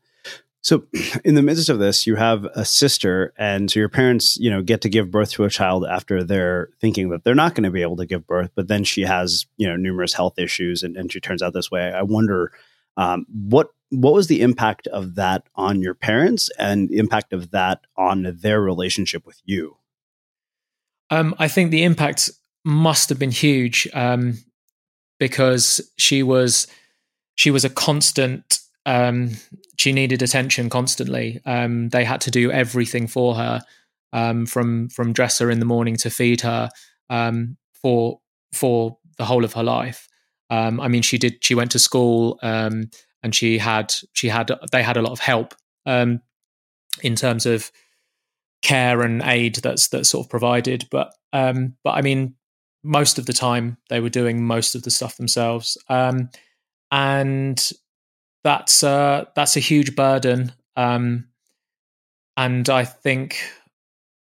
So, 0.62 0.86
in 1.24 1.34
the 1.34 1.42
midst 1.42 1.68
of 1.68 1.80
this, 1.80 2.06
you 2.06 2.16
have 2.16 2.46
a 2.46 2.64
sister, 2.64 3.34
and 3.36 3.70
so 3.70 3.78
your 3.78 3.90
parents, 3.90 4.38
you 4.38 4.48
know, 4.48 4.62
get 4.62 4.80
to 4.80 4.88
give 4.88 5.10
birth 5.10 5.32
to 5.32 5.44
a 5.44 5.50
child 5.50 5.84
after 5.84 6.24
they're 6.24 6.70
thinking 6.80 7.10
that 7.10 7.24
they're 7.24 7.34
not 7.34 7.54
going 7.54 7.64
to 7.64 7.70
be 7.70 7.82
able 7.82 7.96
to 7.96 8.06
give 8.06 8.26
birth, 8.26 8.52
but 8.54 8.68
then 8.68 8.84
she 8.84 9.02
has, 9.02 9.44
you 9.58 9.68
know, 9.68 9.76
numerous 9.76 10.14
health 10.14 10.38
issues, 10.38 10.82
and, 10.82 10.96
and 10.96 11.12
she 11.12 11.20
turns 11.20 11.42
out 11.42 11.52
this 11.52 11.70
way. 11.70 11.92
I 11.92 12.00
wonder 12.00 12.52
um, 12.96 13.26
what 13.30 13.68
what 13.90 14.14
was 14.14 14.26
the 14.26 14.40
impact 14.40 14.86
of 14.88 15.14
that 15.14 15.44
on 15.54 15.80
your 15.80 15.94
parents, 15.94 16.50
and 16.58 16.88
the 16.88 16.98
impact 16.98 17.32
of 17.32 17.50
that 17.52 17.80
on 17.96 18.36
their 18.40 18.60
relationship 18.60 19.26
with 19.26 19.40
you. 19.44 19.76
Um, 21.10 21.34
I 21.38 21.48
think 21.48 21.70
the 21.70 21.84
impact 21.84 22.30
must 22.64 23.08
have 23.10 23.18
been 23.18 23.30
huge 23.30 23.88
um, 23.94 24.38
because 25.18 25.80
she 25.96 26.22
was 26.22 26.66
she 27.36 27.50
was 27.50 27.64
a 27.64 27.70
constant 27.70 28.58
um, 28.86 29.32
she 29.78 29.92
needed 29.92 30.22
attention 30.22 30.70
constantly. 30.70 31.40
Um, 31.44 31.90
they 31.90 32.04
had 32.04 32.20
to 32.22 32.30
do 32.30 32.50
everything 32.50 33.06
for 33.06 33.34
her, 33.34 33.62
um, 34.12 34.46
from 34.46 34.88
from 34.88 35.12
dress 35.12 35.38
her 35.38 35.50
in 35.50 35.60
the 35.60 35.66
morning 35.66 35.96
to 35.98 36.10
feed 36.10 36.40
her 36.40 36.70
um, 37.08 37.56
for 37.72 38.20
for 38.52 38.98
the 39.18 39.24
whole 39.24 39.44
of 39.44 39.52
her 39.52 39.62
life. 39.62 40.08
I 40.50 40.88
mean, 40.88 41.02
she 41.02 41.18
did. 41.18 41.44
She 41.44 41.54
went 41.54 41.72
to 41.72 41.78
school, 41.78 42.38
and 43.22 43.34
she 43.34 43.58
had 43.58 43.94
she 44.12 44.28
had 44.28 44.50
they 44.72 44.82
had 44.82 44.96
a 44.96 45.02
lot 45.02 45.12
of 45.12 45.20
help 45.20 45.54
in 47.02 47.14
terms 47.14 47.46
of 47.46 47.70
care 48.62 49.02
and 49.02 49.22
aid 49.22 49.56
that's 49.56 49.88
that's 49.88 50.08
sort 50.08 50.26
of 50.26 50.30
provided. 50.30 50.86
But 50.90 51.12
but 51.32 51.92
I 51.92 52.02
mean, 52.02 52.34
most 52.82 53.18
of 53.18 53.26
the 53.26 53.32
time 53.32 53.78
they 53.88 54.00
were 54.00 54.10
doing 54.10 54.44
most 54.44 54.74
of 54.74 54.82
the 54.82 54.90
stuff 54.90 55.16
themselves. 55.16 55.76
and 56.90 57.72
that's 58.44 58.84
uh, 58.84 59.24
that's 59.34 59.56
a 59.56 59.60
huge 59.60 59.96
burden. 59.96 60.52
Um, 60.76 61.28
and 62.36 62.68
I 62.68 62.84
think 62.84 63.38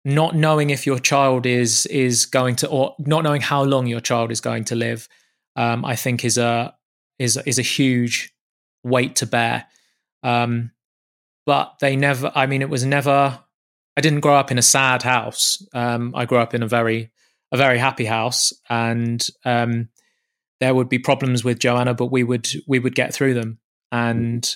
not 0.06 0.36
knowing 0.36 0.70
if 0.70 0.86
your 0.86 1.00
child 1.00 1.46
is 1.46 1.86
is 1.88 2.26
going 2.26 2.56
to, 2.58 2.68
or 2.70 2.96
not 3.00 3.24
knowing 3.24 3.42
how 3.42 3.64
long 3.64 3.88
your 3.88 4.00
child 4.00 4.32
is 4.32 4.40
going 4.40 4.64
to 4.66 4.76
live, 4.76 5.10
um, 5.56 5.84
I 5.84 5.96
think 5.96 6.24
is 6.24 6.38
a 6.38 6.74
is 7.20 7.38
is 7.46 7.60
a 7.60 7.64
huge 7.64 8.34
weight 8.86 9.18
to 9.18 9.26
bear. 9.26 9.66
Um, 10.24 10.72
but 11.46 11.76
they 11.82 11.98
never. 11.98 12.32
I 12.34 12.46
mean, 12.46 12.62
it 12.62 12.70
was 12.70 12.86
never. 12.86 13.40
I 13.98 14.02
didn't 14.02 14.22
grow 14.22 14.36
up 14.36 14.52
in 14.52 14.58
a 14.58 14.64
sad 14.64 15.04
house. 15.04 15.66
Um, 15.74 16.14
I 16.16 16.26
grew 16.26 16.38
up 16.38 16.54
in 16.54 16.64
a 16.64 16.68
very 16.68 17.12
a 17.52 17.58
very 17.58 17.78
happy 17.78 18.06
house, 18.06 18.54
and 18.70 19.26
um, 19.44 19.90
there 20.62 20.74
would 20.74 20.90
be 20.90 21.00
problems 21.00 21.44
with 21.44 21.60
Joanna, 21.60 21.94
but 21.94 22.08
we 22.08 22.24
would 22.24 22.48
we 22.68 22.80
would 22.80 22.96
get 22.96 23.14
through 23.14 23.34
them 23.34 23.60
and 23.96 24.56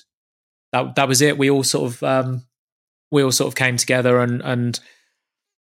that 0.73 0.95
that 0.95 1.07
was 1.07 1.21
it. 1.21 1.37
We 1.37 1.49
all 1.49 1.63
sort 1.63 1.93
of 1.93 2.03
um, 2.03 2.45
we 3.11 3.23
all 3.23 3.31
sort 3.31 3.47
of 3.47 3.55
came 3.55 3.77
together, 3.77 4.19
and 4.19 4.41
and 4.41 4.79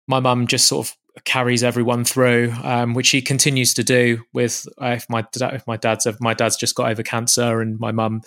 my 0.06 0.20
mum 0.20 0.46
just 0.46 0.68
sort 0.68 0.86
of 0.86 1.24
carries 1.24 1.62
everyone 1.62 2.04
through, 2.04 2.52
um, 2.62 2.94
which 2.94 3.06
she 3.06 3.20
continues 3.20 3.74
to 3.74 3.84
do. 3.84 4.22
With 4.32 4.66
uh, 4.80 4.96
if 4.96 5.10
my 5.10 5.26
if 5.34 5.66
my 5.66 5.76
dad's 5.76 6.06
my 6.20 6.34
dad's 6.34 6.56
just 6.56 6.74
got 6.74 6.90
over 6.90 7.02
cancer, 7.02 7.60
and 7.60 7.78
my 7.78 7.92
mum 7.92 8.22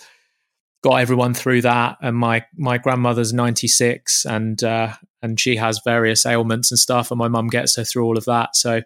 got 0.82 0.96
everyone 0.96 1.34
through 1.34 1.62
that, 1.62 1.98
and 2.00 2.16
my 2.16 2.44
my 2.56 2.78
grandmother's 2.78 3.32
ninety 3.32 3.68
six, 3.68 4.24
and 4.24 4.62
uh, 4.62 4.94
and 5.22 5.38
she 5.38 5.56
has 5.56 5.80
various 5.84 6.24
ailments 6.26 6.70
and 6.70 6.78
stuff, 6.78 7.10
and 7.10 7.18
my 7.18 7.28
mum 7.28 7.48
gets 7.48 7.76
her 7.76 7.84
through 7.84 8.04
all 8.04 8.18
of 8.18 8.24
that. 8.26 8.56
So 8.56 8.82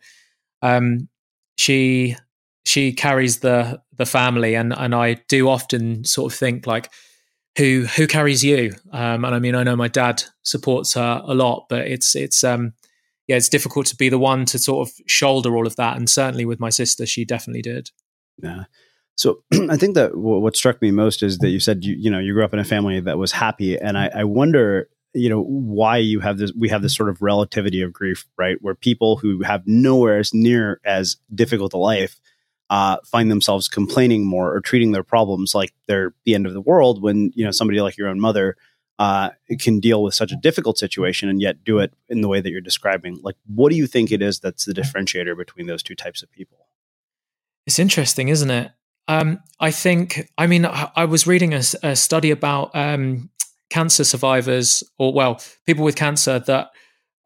um, 0.63 1.09
she 1.57 2.17
she 2.65 2.93
carries 2.93 3.41
the 3.41 3.81
the 3.97 4.07
family, 4.07 4.55
and 4.55 4.73
and 4.73 4.95
I 4.95 5.15
do 5.29 5.49
often 5.49 6.05
sort 6.05 6.33
of 6.33 6.39
think 6.39 6.67
like, 6.67 6.91
who 7.59 7.87
who 7.97 8.07
carries 8.07 8.43
you? 8.43 8.75
Um, 8.93 9.25
and 9.25 9.35
I 9.35 9.39
mean, 9.39 9.55
I 9.55 9.63
know 9.63 9.77
my 9.77 9.89
dad 9.89 10.23
supports 10.43 10.95
her 10.95 11.23
a 11.25 11.35
lot, 11.35 11.67
but 11.69 11.87
it's 11.87 12.15
it's 12.17 12.43
um 12.43 12.73
yeah, 13.29 13.37
it's 13.37 13.49
difficult 13.49 13.87
to 13.87 13.97
be 13.97 14.09
the 14.09 14.19
one 14.19 14.45
to 14.47 14.59
sort 14.59 14.89
of 14.89 14.95
shoulder 15.07 15.57
all 15.57 15.67
of 15.67 15.77
that. 15.77 15.97
And 15.97 16.11
certainly 16.11 16.45
with 16.45 16.59
my 16.59 16.71
sister, 16.71 17.07
she 17.07 17.25
definitely 17.25 17.63
did. 17.63 17.91
Yeah. 18.43 18.65
So 19.17 19.43
I 19.71 19.77
think 19.77 19.95
that 19.95 20.17
what 20.17 20.57
struck 20.57 20.81
me 20.83 20.91
most 20.91 21.23
is 21.23 21.39
that 21.39 21.51
you 21.51 21.61
said 21.61 21.85
you 21.85 21.95
you 21.95 22.11
know 22.11 22.19
you 22.19 22.33
grew 22.33 22.45
up 22.45 22.53
in 22.53 22.59
a 22.59 22.65
family 22.65 23.01
that 23.01 23.19
was 23.19 23.33
happy, 23.33 23.79
and 23.79 23.97
I, 23.99 24.11
I 24.15 24.25
wonder 24.25 24.89
you 25.15 25.29
know 25.29 25.43
why 25.43 25.99
you 25.99 26.21
have 26.21 26.39
this 26.39 26.53
we 26.59 26.69
have 26.71 26.83
this 26.83 26.97
sort 26.97 27.09
of 27.09 27.21
relativity 27.23 27.83
of 27.83 27.93
grief 27.93 28.27
right? 28.37 28.57
Where 28.61 28.75
people 28.75 29.17
who 29.17 29.43
have 29.43 29.67
nowhere 29.67 30.19
as 30.19 30.33
near 30.33 30.81
as 30.85 31.17
difficult 31.35 31.75
a 31.75 31.79
life 31.79 32.21
uh, 32.71 32.97
find 33.05 33.31
themselves 33.31 33.69
complaining 33.69 34.25
more 34.25 34.55
or 34.55 34.61
treating 34.61 34.93
their 34.93 35.03
problems 35.03 35.55
like 35.55 35.75
they're 35.89 36.15
the 36.25 36.35
end 36.35 36.47
of 36.47 36.55
the 36.55 36.61
world 36.61 37.03
when 37.03 37.31
you 37.35 37.45
know 37.45 37.51
somebody 37.51 37.81
like 37.81 37.99
your 37.99 38.09
own 38.09 38.19
mother 38.19 38.57
uh, 38.99 39.31
can 39.59 39.81
deal 39.81 40.03
with 40.03 40.15
such 40.15 40.33
a 40.33 40.37
difficult 40.37 40.79
situation 40.79 41.29
and 41.29 41.41
yet 41.41 41.65
do 41.65 41.79
it 41.79 41.93
in 42.09 42.21
the 42.21 42.29
way 42.29 42.41
that 42.41 42.51
you're 42.51 42.61
describing. 42.61 43.19
Like 43.23 43.37
what 43.47 43.71
do 43.71 43.77
you 43.77 43.87
think 43.87 44.11
it 44.11 44.23
is 44.23 44.41
that's 44.41 44.65
the 44.65 44.73
differentiator 44.73 45.37
between 45.37 45.67
those 45.67 45.83
two 45.83 45.95
types 45.95 46.23
of 46.23 46.31
people? 46.31 46.67
It's 47.67 47.79
interesting 47.79 48.29
isn't 48.29 48.51
it 48.51 48.73
um, 49.09 49.39
i 49.61 49.71
think 49.71 50.29
i 50.39 50.47
mean 50.47 50.67
i, 50.67 51.05
was 51.05 51.27
reading 51.27 51.55
a, 51.55 51.63
a 51.83 51.97
study 51.97 52.31
about 52.31 52.71
um, 52.75 53.31
cancer 53.71 54.05
survivors 54.05 54.83
or 54.99 55.13
well 55.13 55.41
people 55.67 55.85
with 55.85 55.97
cancer 55.97 56.39
that 56.41 56.71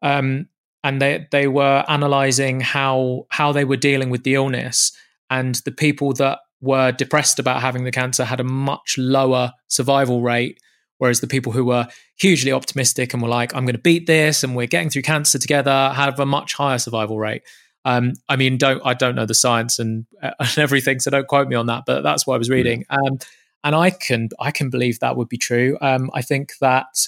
um, 0.01 0.47
and 0.83 1.01
they 1.01 1.27
they 1.31 1.47
were 1.47 1.83
analyzing 1.87 2.61
how 2.61 3.25
how 3.29 3.51
they 3.51 3.65
were 3.65 3.77
dealing 3.77 4.09
with 4.09 4.23
the 4.23 4.35
illness 4.35 4.91
and 5.29 5.55
the 5.65 5.71
people 5.71 6.13
that 6.13 6.39
were 6.61 6.91
depressed 6.91 7.39
about 7.39 7.61
having 7.61 7.83
the 7.83 7.91
cancer 7.91 8.23
had 8.23 8.39
a 8.39 8.43
much 8.43 8.95
lower 8.97 9.51
survival 9.67 10.21
rate 10.21 10.59
whereas 10.97 11.19
the 11.19 11.27
people 11.27 11.51
who 11.51 11.65
were 11.65 11.87
hugely 12.19 12.51
optimistic 12.51 13.13
and 13.13 13.21
were 13.21 13.29
like 13.29 13.53
i'm 13.53 13.65
going 13.65 13.75
to 13.75 13.81
beat 13.81 14.07
this 14.07 14.43
and 14.43 14.55
we're 14.55 14.67
getting 14.67 14.89
through 14.89 15.01
cancer 15.01 15.37
together 15.37 15.91
have 15.93 16.19
a 16.19 16.25
much 16.25 16.53
higher 16.53 16.79
survival 16.79 17.19
rate 17.19 17.43
um, 17.87 18.13
i 18.29 18.35
mean 18.35 18.57
don't 18.57 18.81
i 18.85 18.93
don't 18.93 19.15
know 19.15 19.25
the 19.25 19.33
science 19.33 19.79
and, 19.79 20.05
uh, 20.21 20.31
and 20.39 20.57
everything 20.57 20.99
so 20.99 21.09
don't 21.09 21.27
quote 21.27 21.47
me 21.47 21.55
on 21.55 21.65
that 21.65 21.83
but 21.85 22.01
that's 22.01 22.27
what 22.27 22.35
i 22.35 22.37
was 22.37 22.49
reading 22.49 22.85
um, 22.89 23.17
and 23.63 23.75
i 23.75 23.89
can 23.89 24.29
i 24.39 24.51
can 24.51 24.69
believe 24.69 24.99
that 24.99 25.17
would 25.17 25.29
be 25.29 25.37
true 25.37 25.77
um, 25.81 26.09
i 26.13 26.21
think 26.21 26.53
that 26.59 27.07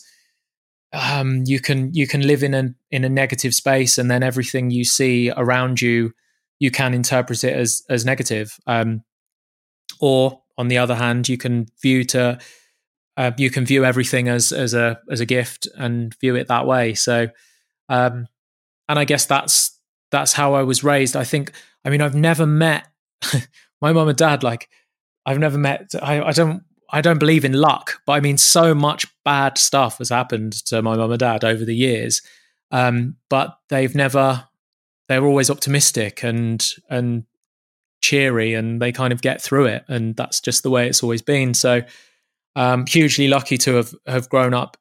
um, 0.92 1.44
you 1.46 1.60
can 1.60 1.94
you 1.94 2.08
can 2.08 2.26
live 2.26 2.42
in 2.42 2.54
a 2.56 2.74
in 2.90 3.04
a 3.04 3.10
negative 3.10 3.54
space 3.54 4.00
and 4.00 4.10
then 4.10 4.24
everything 4.24 4.72
you 4.72 4.84
see 4.84 5.32
around 5.38 5.82
you 5.82 6.12
you 6.60 6.72
can 6.72 6.94
interpret 6.94 7.44
it 7.44 7.56
as 7.56 7.84
as 7.90 8.06
negative. 8.06 8.60
Um, 8.68 9.04
or 10.00 10.42
on 10.58 10.68
the 10.68 10.78
other 10.78 10.96
hand, 10.96 11.28
you 11.28 11.38
can 11.38 11.68
view 11.82 12.04
to 12.06 12.38
uh, 13.18 13.32
you 13.38 13.50
can 13.50 13.66
view 13.66 13.86
everything 13.86 14.28
as 14.28 14.52
as 14.52 14.74
a 14.74 15.00
as 15.10 15.22
a 15.22 15.26
gift 15.26 15.68
and 15.76 16.14
view 16.20 16.36
it 16.36 16.48
that 16.50 16.68
way. 16.68 16.94
So, 16.94 17.30
um, 17.88 18.28
and 18.88 19.00
I 19.00 19.06
guess 19.06 19.26
that's 19.26 19.79
that's 20.12 20.34
how 20.34 20.54
I 20.54 20.64
was 20.64 20.84
raised. 20.84 21.16
I 21.16 21.24
think. 21.24 21.52
I 21.86 21.90
mean, 21.90 22.02
I've 22.02 22.16
never 22.16 22.46
met 22.46 22.88
my 23.82 23.94
mom 23.94 24.10
and 24.10 24.18
dad. 24.18 24.44
Like, 24.44 24.70
I've 25.26 25.40
never 25.40 25.58
met. 25.58 25.92
I, 26.02 26.22
I 26.22 26.32
don't. 26.32 26.64
I 26.92 27.02
don't 27.02 27.20
believe 27.20 27.46
in 27.46 27.54
luck, 27.54 28.02
but 28.08 28.14
I 28.14 28.20
mean, 28.20 28.38
so 28.38 28.74
much 28.74 29.06
bad 29.24 29.60
stuff 29.60 30.00
has 30.00 30.10
happened 30.10 30.54
to 30.66 30.82
my 30.82 30.96
mom 30.98 31.12
and 31.12 31.20
dad 31.20 31.44
over 31.44 31.64
the 31.64 31.76
years. 31.76 32.22
Um, 32.72 33.18
but 33.30 33.58
they've 33.70 33.94
never 33.94 34.50
they're 35.10 35.26
always 35.26 35.50
optimistic 35.50 36.24
and 36.24 36.66
and 36.90 37.26
cheery 38.02 38.54
and 38.54 38.82
they 38.82 38.94
kind 38.94 39.12
of 39.12 39.22
get 39.22 39.42
through 39.42 39.66
it 39.66 39.84
and 39.90 40.16
that's 40.16 40.40
just 40.40 40.64
the 40.64 40.70
way 40.70 40.88
it's 40.88 41.04
always 41.04 41.22
been 41.22 41.54
so 41.54 41.82
um 42.56 42.86
hugely 42.86 43.28
lucky 43.28 43.58
to 43.58 43.76
have 43.76 43.94
have 44.08 44.30
grown 44.30 44.54
up 44.54 44.78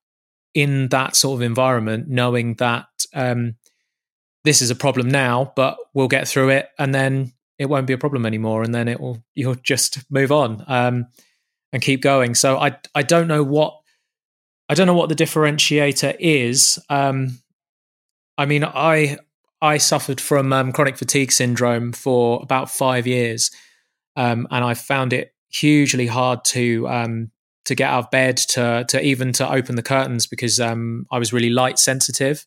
in 0.55 0.87
that 0.91 1.17
sort 1.17 1.37
of 1.37 1.43
environment 1.43 2.07
knowing 2.09 2.55
that 2.55 2.87
um 3.15 3.57
this 4.49 4.63
is 4.63 4.71
a 4.71 4.75
problem 4.75 5.09
now 5.09 5.53
but 5.57 5.77
we'll 5.93 6.09
get 6.09 6.27
through 6.27 6.49
it 6.49 6.71
and 6.79 6.95
then 6.95 7.31
it 7.59 7.67
won't 7.67 7.87
be 7.87 7.93
a 7.93 7.99
problem 7.99 8.25
anymore 8.25 8.63
and 8.63 8.75
then 8.75 8.89
it 8.89 8.99
will 8.99 9.23
you'll 9.35 9.55
just 9.55 10.11
move 10.11 10.33
on 10.33 10.65
um 10.69 11.07
and 11.75 11.83
keep 11.83 12.01
going 12.01 12.35
so 12.35 12.57
i 12.57 12.75
i 12.95 13.03
don't 13.03 13.29
know 13.29 13.45
what 13.45 13.79
i 14.71 14.75
don't 14.75 14.87
know 14.87 14.95
what 14.95 15.11
the 15.11 15.15
differentiator 15.15 16.17
is 16.19 16.79
um 16.89 17.39
i 18.39 18.47
mean 18.47 18.65
i 18.65 19.19
I 19.61 19.79
suffered 19.79 20.21
from 20.21 20.53
um, 20.53 20.73
chronic 20.73 20.97
fatigue 20.97 21.33
syndrome 21.33 21.93
for 21.93 22.41
about 22.43 22.71
five 22.71 23.07
years, 23.07 23.51
um, 24.17 24.47
and 24.51 24.65
I 24.65 24.75
found 24.75 25.13
it 25.13 25.35
hugely 25.49 26.07
hard 26.07 26.45
to 26.47 26.87
um, 26.89 27.31
to 27.65 27.75
get 27.75 27.91
out 27.91 28.05
of 28.05 28.11
bed, 28.11 28.37
to 28.37 28.85
to 28.89 29.03
even 29.03 29.33
to 29.35 29.51
open 29.51 29.75
the 29.75 29.83
curtains 29.83 30.27
because 30.27 30.61
um, 30.61 31.07
I 31.11 31.19
was 31.19 31.33
really 31.33 31.51
light 31.51 31.79
sensitive. 31.79 32.45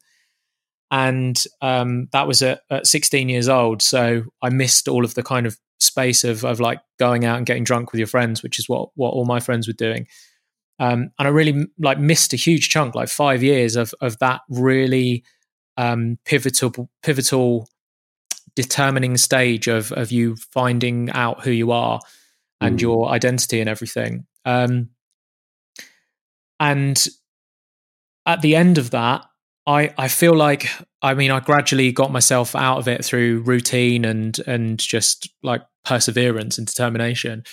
And 0.92 1.42
um, 1.62 2.10
that 2.12 2.28
was 2.28 2.44
at, 2.44 2.62
at 2.70 2.86
16 2.86 3.30
years 3.30 3.48
old. 3.48 3.82
So 3.82 4.26
I 4.42 4.50
missed 4.50 4.90
all 4.90 5.06
of 5.06 5.14
the 5.14 5.24
kind 5.24 5.48
of 5.48 5.58
space 5.80 6.24
of 6.24 6.46
of 6.46 6.60
like 6.60 6.80
going 7.00 7.26
out 7.26 7.38
and 7.38 7.46
getting 7.46 7.64
drunk 7.64 7.92
with 7.92 8.00
your 8.00 8.08
friends, 8.08 8.44
which 8.44 8.60
is 8.60 8.70
what 8.70 8.90
what 8.96 9.14
all 9.14 9.26
my 9.26 9.40
friends 9.40 9.68
were 9.68 9.74
doing. 9.74 10.08
Um, 10.80 11.12
and 11.18 11.28
I 11.28 11.32
really 11.32 11.68
like 11.80 12.00
missed 12.00 12.34
a 12.34 12.38
huge 12.38 12.70
chunk, 12.70 12.94
like 12.94 13.08
five 13.08 13.42
years 13.42 13.76
of 13.76 13.94
of 14.02 14.20
that 14.20 14.42
really 14.50 15.24
um, 15.78 16.20
pivotal 16.26 16.90
pivotal 17.02 17.70
determining 18.56 19.16
stage 19.18 19.68
of 19.68 19.92
of 19.94 20.12
you 20.12 20.36
finding 20.36 21.10
out 21.12 21.44
who 21.44 21.52
you 21.52 21.72
are 21.72 22.02
and 22.60 22.78
mm. 22.78 22.82
your 22.82 23.10
identity 23.10 23.62
and 23.62 23.70
everything. 23.70 24.26
Um, 24.44 24.90
and 26.60 27.08
at 28.26 28.42
the 28.42 28.56
end 28.56 28.78
of 28.78 28.92
that, 28.92 29.26
I 29.72 29.94
I 29.98 30.08
feel 30.08 30.36
like 30.36 30.70
I 31.02 31.14
mean 31.14 31.32
I 31.32 31.40
gradually 31.40 31.92
got 31.92 32.12
myself 32.12 32.56
out 32.56 32.78
of 32.78 32.88
it 32.88 33.04
through 33.06 33.42
routine 33.42 34.06
and 34.06 34.38
and 34.46 34.78
just 34.78 35.30
like 35.42 35.62
perseverance 35.86 36.58
and 36.58 36.68
determination. 36.68 37.44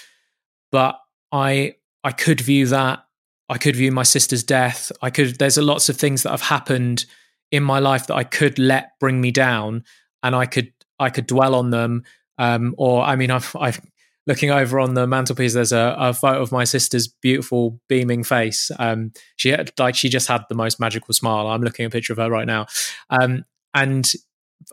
But 0.72 0.98
I 1.33 1.76
I 2.04 2.12
could 2.12 2.40
view 2.40 2.66
that 2.66 3.04
I 3.48 3.59
could 3.59 3.76
view 3.76 3.92
my 3.92 4.02
sister's 4.02 4.42
death. 4.42 4.92
I 5.00 5.11
could 5.11 5.38
there's 5.38 5.59
a 5.59 5.62
lots 5.62 5.88
of 5.88 5.96
things 5.96 6.22
that 6.24 6.31
have 6.31 6.42
happened 6.42 7.07
in 7.50 7.62
my 7.62 7.78
life 7.78 8.07
that 8.09 8.16
I 8.16 8.24
could 8.24 8.59
let 8.59 8.98
bring 9.00 9.20
me 9.20 9.31
down 9.31 9.85
and 10.22 10.35
I 10.35 10.46
could 10.46 10.72
I 10.98 11.11
could 11.11 11.26
dwell 11.26 11.54
on 11.54 11.70
them. 11.70 12.04
Um, 12.38 12.74
or 12.78 13.02
I 13.02 13.16
mean 13.16 13.31
I've 13.31 13.54
I've 13.59 13.81
looking 14.29 14.51
over 14.51 14.79
on 14.79 14.93
the 14.93 15.07
mantelpiece, 15.07 15.55
there's 15.55 15.73
a, 15.73 15.97
a 15.99 16.12
photo 16.12 16.43
of 16.43 16.53
my 16.53 16.64
sister's 16.64 17.09
beautiful 17.09 17.81
beaming 17.88 18.23
face. 18.23 18.71
Um, 18.79 19.12
she 19.37 19.49
had, 19.49 19.73
like 19.79 19.95
she 19.95 20.11
just 20.11 20.29
had 20.29 20.43
the 20.49 20.55
most 20.55 20.79
magical 20.79 21.14
smile. 21.14 21.49
I'm 21.49 21.62
looking 21.62 21.85
at 21.85 21.88
a 21.88 21.91
picture 21.91 22.12
of 22.12 22.19
her 22.19 22.31
right 22.31 22.47
now, 22.47 22.67
um, 23.09 23.45
and 23.75 24.12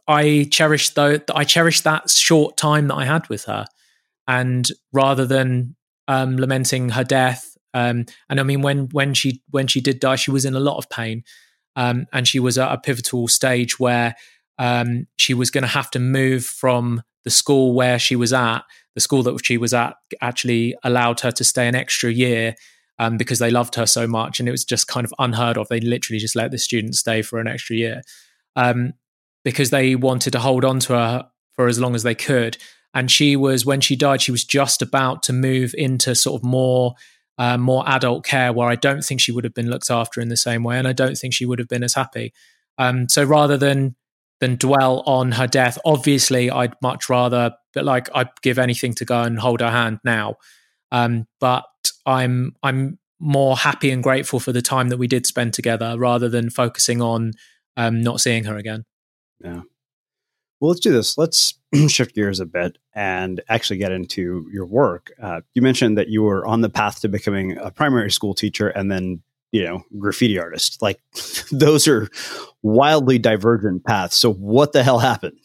I 0.07 0.47
cherish 0.51 0.89
though 0.89 1.19
I 1.33 1.45
cherish 1.45 1.81
that 1.81 2.09
short 2.09 2.57
time 2.57 2.89
that 2.89 2.95
I 2.95 3.05
had 3.05 3.27
with 3.29 3.45
her, 3.45 3.65
and 4.27 4.67
rather 4.91 5.25
than 5.25 5.77
um, 6.09 6.35
lamenting 6.35 6.89
her 6.89 7.05
death, 7.05 7.57
um, 7.73 8.05
and 8.29 8.39
I 8.41 8.43
mean 8.43 8.61
when 8.61 8.89
when 8.89 9.13
she 9.13 9.41
when 9.51 9.67
she 9.67 9.79
did 9.79 10.01
die, 10.01 10.17
she 10.17 10.31
was 10.31 10.43
in 10.43 10.55
a 10.55 10.59
lot 10.59 10.77
of 10.77 10.89
pain, 10.89 11.23
um, 11.77 12.07
and 12.11 12.27
she 12.27 12.39
was 12.39 12.57
at 12.57 12.73
a 12.73 12.77
pivotal 12.77 13.29
stage 13.29 13.79
where 13.79 14.15
um, 14.59 15.07
she 15.15 15.33
was 15.33 15.49
going 15.49 15.63
to 15.63 15.67
have 15.67 15.89
to 15.91 15.99
move 15.99 16.43
from 16.43 17.01
the 17.25 17.29
school 17.29 17.73
where 17.73 17.99
she 17.99 18.15
was 18.15 18.31
at 18.31 18.63
the 18.95 19.01
school 19.01 19.23
that 19.23 19.45
she 19.45 19.57
was 19.57 19.73
at 19.73 19.95
actually 20.21 20.75
allowed 20.83 21.19
her 21.19 21.31
to 21.31 21.43
stay 21.43 21.67
an 21.67 21.75
extra 21.75 22.11
year 22.11 22.55
um, 22.97 23.17
because 23.17 23.39
they 23.39 23.51
loved 23.51 23.75
her 23.75 23.85
so 23.85 24.07
much, 24.07 24.39
and 24.39 24.47
it 24.47 24.51
was 24.51 24.63
just 24.63 24.87
kind 24.87 25.05
of 25.05 25.13
unheard 25.19 25.57
of. 25.57 25.67
They 25.67 25.81
literally 25.81 26.17
just 26.17 26.35
let 26.35 26.51
the 26.51 26.57
student 26.57 26.95
stay 26.95 27.21
for 27.21 27.39
an 27.39 27.47
extra 27.47 27.75
year 27.75 28.01
um, 28.55 28.93
because 29.43 29.69
they 29.69 29.95
wanted 29.95 30.31
to 30.31 30.39
hold 30.39 30.63
on 30.63 30.79
to 30.81 30.93
her 30.93 31.27
for 31.51 31.67
as 31.67 31.79
long 31.79 31.93
as 31.93 32.03
they 32.03 32.15
could. 32.15 32.57
And 32.93 33.11
she 33.11 33.35
was 33.35 33.65
when 33.65 33.81
she 33.81 33.97
died, 33.97 34.21
she 34.21 34.31
was 34.31 34.45
just 34.45 34.81
about 34.81 35.23
to 35.23 35.33
move 35.33 35.75
into 35.77 36.15
sort 36.15 36.41
of 36.41 36.45
more 36.45 36.95
uh, 37.37 37.57
more 37.57 37.83
adult 37.85 38.25
care, 38.25 38.53
where 38.53 38.69
I 38.69 38.75
don't 38.75 39.03
think 39.03 39.19
she 39.19 39.33
would 39.33 39.43
have 39.43 39.53
been 39.53 39.69
looked 39.69 39.91
after 39.91 40.21
in 40.21 40.29
the 40.29 40.37
same 40.37 40.63
way, 40.63 40.79
and 40.79 40.87
I 40.87 40.93
don't 40.93 41.17
think 41.17 41.33
she 41.33 41.45
would 41.45 41.59
have 41.59 41.67
been 41.67 41.83
as 41.83 41.95
happy. 41.95 42.33
Um, 42.77 43.09
so 43.09 43.25
rather 43.25 43.57
than 43.57 43.97
than 44.39 44.55
dwell 44.55 45.03
on 45.05 45.33
her 45.33 45.47
death. 45.47 45.77
Obviously, 45.85 46.49
I'd 46.49 46.73
much 46.81 47.09
rather, 47.09 47.55
but 47.73 47.85
like 47.85 48.09
I'd 48.13 48.29
give 48.41 48.59
anything 48.59 48.93
to 48.95 49.05
go 49.05 49.21
and 49.21 49.39
hold 49.39 49.61
her 49.61 49.71
hand 49.71 49.99
now. 50.03 50.35
Um, 50.91 51.27
but 51.39 51.65
I'm 52.05 52.55
I'm 52.63 52.99
more 53.19 53.55
happy 53.55 53.91
and 53.91 54.03
grateful 54.03 54.39
for 54.39 54.51
the 54.51 54.61
time 54.61 54.89
that 54.89 54.97
we 54.97 55.07
did 55.07 55.25
spend 55.25 55.53
together, 55.53 55.95
rather 55.97 56.29
than 56.29 56.49
focusing 56.49 57.01
on 57.01 57.31
um, 57.77 58.01
not 58.01 58.21
seeing 58.21 58.43
her 58.45 58.57
again. 58.57 58.85
Yeah. 59.43 59.61
Well, 60.59 60.69
let's 60.69 60.79
do 60.79 60.91
this. 60.91 61.17
Let's 61.17 61.59
shift 61.87 62.15
gears 62.15 62.39
a 62.39 62.45
bit 62.45 62.77
and 62.93 63.41
actually 63.49 63.77
get 63.77 63.91
into 63.91 64.47
your 64.51 64.65
work. 64.65 65.11
Uh, 65.21 65.41
you 65.53 65.61
mentioned 65.61 65.97
that 65.97 66.07
you 66.07 66.23
were 66.23 66.45
on 66.45 66.61
the 66.61 66.69
path 66.69 67.01
to 67.01 67.09
becoming 67.09 67.57
a 67.57 67.71
primary 67.71 68.09
school 68.09 68.33
teacher 68.33 68.69
and 68.69 68.89
then 68.89 69.21
you 69.55 69.63
know, 69.63 69.85
graffiti 69.97 70.37
artist. 70.37 70.81
Like 70.81 70.99
those 71.51 71.87
are 71.87 72.09
wildly 72.61 73.17
divergent 73.17 73.85
paths. 73.85 74.17
So 74.17 74.33
what 74.33 74.73
the 74.73 74.83
hell 74.83 74.99
happened? 74.99 75.37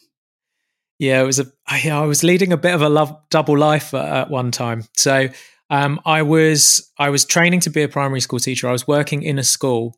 Yeah, 0.99 1.21
it 1.21 1.25
was 1.25 1.39
a. 1.39 1.45
I, 1.65 1.89
I 1.89 2.05
was 2.05 2.21
leading 2.23 2.51
a 2.51 2.57
bit 2.57 2.75
of 2.75 2.81
a 2.81 2.89
love, 2.89 3.17
double 3.29 3.57
life 3.57 3.93
at, 3.93 4.05
at 4.05 4.29
one 4.29 4.51
time. 4.51 4.83
So 4.97 5.29
um, 5.69 6.01
I 6.05 6.23
was 6.23 6.91
I 6.99 7.09
was 7.09 7.23
training 7.23 7.61
to 7.61 7.69
be 7.69 7.83
a 7.83 7.87
primary 7.87 8.19
school 8.19 8.39
teacher. 8.39 8.67
I 8.67 8.73
was 8.73 8.85
working 8.85 9.23
in 9.23 9.39
a 9.39 9.43
school 9.43 9.97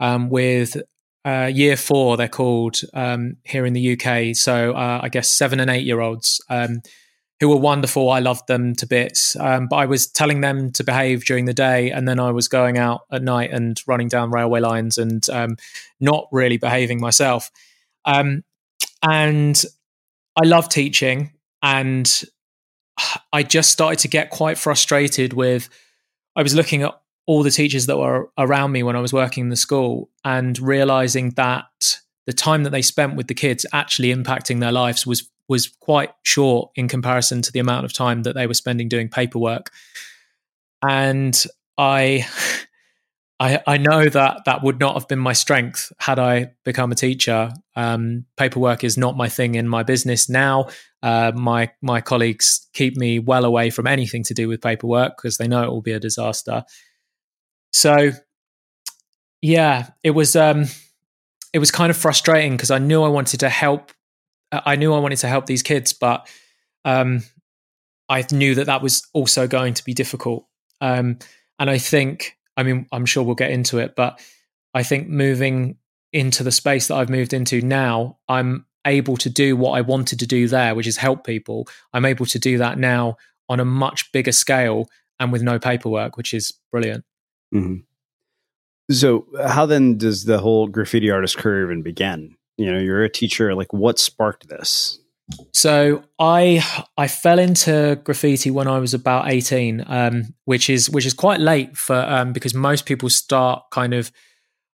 um, 0.00 0.30
with 0.30 0.76
uh, 1.26 1.50
year 1.52 1.76
four. 1.76 2.16
They're 2.16 2.28
called 2.28 2.80
um, 2.94 3.36
here 3.44 3.66
in 3.66 3.74
the 3.74 3.92
UK. 3.92 4.34
So 4.34 4.72
uh, 4.72 5.00
I 5.02 5.10
guess 5.10 5.28
seven 5.28 5.60
and 5.60 5.70
eight 5.70 5.84
year 5.84 6.00
olds. 6.00 6.40
Who 7.40 7.48
were 7.48 7.56
wonderful. 7.56 8.10
I 8.10 8.18
loved 8.18 8.46
them 8.48 8.74
to 8.76 8.86
bits. 8.86 9.34
Um, 9.36 9.66
but 9.66 9.76
I 9.76 9.86
was 9.86 10.06
telling 10.06 10.42
them 10.42 10.72
to 10.72 10.84
behave 10.84 11.24
during 11.24 11.46
the 11.46 11.54
day, 11.54 11.90
and 11.90 12.06
then 12.06 12.20
I 12.20 12.30
was 12.32 12.48
going 12.48 12.76
out 12.76 13.02
at 13.10 13.22
night 13.22 13.50
and 13.50 13.80
running 13.86 14.08
down 14.08 14.30
railway 14.30 14.60
lines 14.60 14.98
and 14.98 15.28
um, 15.30 15.56
not 16.00 16.28
really 16.32 16.58
behaving 16.58 17.00
myself. 17.00 17.50
Um, 18.04 18.44
and 19.02 19.62
I 20.36 20.46
love 20.46 20.68
teaching, 20.68 21.32
and 21.62 22.22
I 23.32 23.42
just 23.42 23.70
started 23.70 24.00
to 24.00 24.08
get 24.08 24.30
quite 24.30 24.58
frustrated 24.58 25.32
with. 25.32 25.68
I 26.36 26.42
was 26.42 26.54
looking 26.54 26.82
at 26.82 27.00
all 27.26 27.42
the 27.42 27.50
teachers 27.50 27.86
that 27.86 27.96
were 27.96 28.30
around 28.38 28.72
me 28.72 28.82
when 28.82 28.96
I 28.96 29.00
was 29.00 29.12
working 29.12 29.44
in 29.44 29.48
the 29.50 29.56
school 29.56 30.10
and 30.24 30.58
realizing 30.58 31.30
that 31.36 31.98
the 32.26 32.32
time 32.32 32.64
that 32.64 32.70
they 32.70 32.82
spent 32.82 33.16
with 33.16 33.28
the 33.28 33.34
kids 33.34 33.64
actually 33.72 34.14
impacting 34.14 34.60
their 34.60 34.72
lives 34.72 35.06
was 35.06 35.30
was 35.50 35.66
quite 35.80 36.12
short 36.22 36.70
in 36.76 36.86
comparison 36.86 37.42
to 37.42 37.50
the 37.50 37.58
amount 37.58 37.84
of 37.84 37.92
time 37.92 38.22
that 38.22 38.36
they 38.36 38.46
were 38.46 38.54
spending 38.54 38.88
doing 38.88 39.08
paperwork. 39.08 39.70
And 40.80 41.36
I 41.76 42.24
I, 43.40 43.58
I 43.66 43.78
know 43.78 44.06
that 44.06 44.42
that 44.44 44.62
would 44.62 44.78
not 44.78 44.94
have 44.94 45.08
been 45.08 45.18
my 45.18 45.32
strength 45.32 45.90
had 45.98 46.18
I 46.18 46.52
become 46.62 46.92
a 46.92 46.94
teacher. 46.94 47.50
Um, 47.74 48.26
paperwork 48.36 48.84
is 48.84 48.98
not 48.98 49.16
my 49.16 49.30
thing 49.30 49.54
in 49.54 49.66
my 49.66 49.82
business 49.82 50.28
now. 50.28 50.68
Uh, 51.02 51.32
my 51.34 51.70
my 51.80 52.02
colleagues 52.02 52.68
keep 52.74 52.96
me 52.96 53.18
well 53.18 53.46
away 53.46 53.70
from 53.70 53.86
anything 53.86 54.22
to 54.24 54.34
do 54.34 54.46
with 54.46 54.60
paperwork 54.60 55.16
because 55.16 55.38
they 55.38 55.48
know 55.48 55.64
it 55.64 55.70
will 55.70 55.80
be 55.80 55.92
a 55.92 55.98
disaster. 55.98 56.64
So, 57.72 58.10
yeah, 59.40 59.88
it 60.04 60.10
was 60.10 60.36
um, 60.36 60.66
it 61.52 61.58
was 61.58 61.70
kind 61.70 61.90
of 61.90 61.96
frustrating 61.96 62.52
because 62.52 62.70
I 62.70 62.78
knew 62.78 63.02
I 63.02 63.08
wanted 63.08 63.40
to 63.40 63.48
help 63.48 63.90
I 64.52 64.76
knew 64.76 64.92
I 64.92 64.98
wanted 64.98 65.18
to 65.18 65.28
help 65.28 65.46
these 65.46 65.62
kids, 65.62 65.92
but 65.92 66.28
um, 66.84 67.22
I 68.08 68.26
knew 68.32 68.54
that 68.56 68.66
that 68.66 68.82
was 68.82 69.06
also 69.12 69.46
going 69.46 69.74
to 69.74 69.84
be 69.84 69.94
difficult. 69.94 70.46
Um, 70.80 71.18
and 71.58 71.70
I 71.70 71.78
think, 71.78 72.36
I 72.56 72.62
mean, 72.62 72.86
I'm 72.90 73.06
sure 73.06 73.22
we'll 73.22 73.34
get 73.34 73.50
into 73.50 73.78
it, 73.78 73.94
but 73.94 74.20
I 74.74 74.82
think 74.82 75.08
moving 75.08 75.76
into 76.12 76.42
the 76.42 76.52
space 76.52 76.88
that 76.88 76.96
I've 76.96 77.10
moved 77.10 77.32
into 77.32 77.60
now, 77.60 78.18
I'm 78.28 78.66
able 78.86 79.16
to 79.18 79.30
do 79.30 79.56
what 79.56 79.72
I 79.72 79.82
wanted 79.82 80.18
to 80.20 80.26
do 80.26 80.48
there, 80.48 80.74
which 80.74 80.86
is 80.86 80.96
help 80.96 81.24
people. 81.24 81.68
I'm 81.92 82.04
able 82.04 82.26
to 82.26 82.38
do 82.38 82.58
that 82.58 82.78
now 82.78 83.16
on 83.48 83.60
a 83.60 83.64
much 83.64 84.10
bigger 84.12 84.32
scale 84.32 84.88
and 85.18 85.30
with 85.32 85.42
no 85.42 85.58
paperwork, 85.58 86.16
which 86.16 86.32
is 86.34 86.52
brilliant. 86.72 87.04
Mm-hmm. 87.54 87.76
So, 88.92 89.26
how 89.46 89.66
then 89.66 89.98
does 89.98 90.24
the 90.24 90.38
whole 90.38 90.66
graffiti 90.66 91.10
artist 91.10 91.38
career 91.38 91.64
even 91.64 91.82
begin? 91.82 92.36
You 92.60 92.70
know 92.70 92.78
you're 92.78 93.02
a 93.02 93.10
teacher 93.10 93.54
like 93.54 93.72
what 93.72 93.98
sparked 93.98 94.48
this? 94.48 94.98
So 95.52 96.02
i 96.18 96.62
i 96.96 97.08
fell 97.08 97.38
into 97.38 98.00
graffiti 98.04 98.50
when 98.50 98.68
i 98.68 98.78
was 98.78 98.94
about 98.94 99.30
18 99.30 99.84
um, 99.86 100.34
which 100.44 100.68
is 100.68 100.90
which 100.90 101.06
is 101.06 101.14
quite 101.14 101.40
late 101.40 101.76
for 101.76 101.96
um, 101.96 102.32
because 102.32 102.54
most 102.54 102.84
people 102.84 103.08
start 103.08 103.62
kind 103.70 103.94
of 103.94 104.10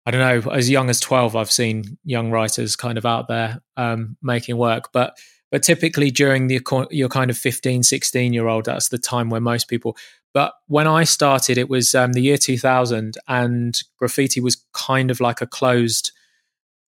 i 0.07 0.11
don't 0.11 0.21
know 0.21 0.51
as 0.51 0.71
young 0.71 0.89
as 0.89 0.99
12 1.01 1.37
i've 1.37 1.51
seen 1.51 1.99
young 2.05 2.31
writers 2.31 2.75
kind 2.75 2.97
of 2.99 3.07
out 3.07 3.29
there 3.29 3.61
um, 3.77 4.17
making 4.23 4.57
work. 4.57 4.91
But 4.93 5.17
but 5.53 5.63
typically 5.63 6.11
during 6.11 6.49
the 6.49 6.61
your 6.91 7.09
kind 7.09 7.31
of 7.31 7.39
15 7.39 7.83
16 7.83 8.33
year 8.33 8.49
old 8.49 8.65
that's 8.65 8.89
the 8.89 8.99
time 8.99 9.31
where 9.31 9.41
most 9.41 9.69
people 9.69 9.97
but 10.35 10.55
when 10.67 10.87
i 10.87 11.05
started 11.05 11.59
it 11.59 11.69
was 11.69 11.95
um, 11.95 12.15
the 12.15 12.23
year 12.23 12.37
2000 12.37 13.17
and 13.29 13.81
graffiti 13.99 14.41
was 14.41 14.65
kind 14.73 15.11
of 15.11 15.21
like 15.21 15.41
a 15.41 15.47
closed 15.47 16.13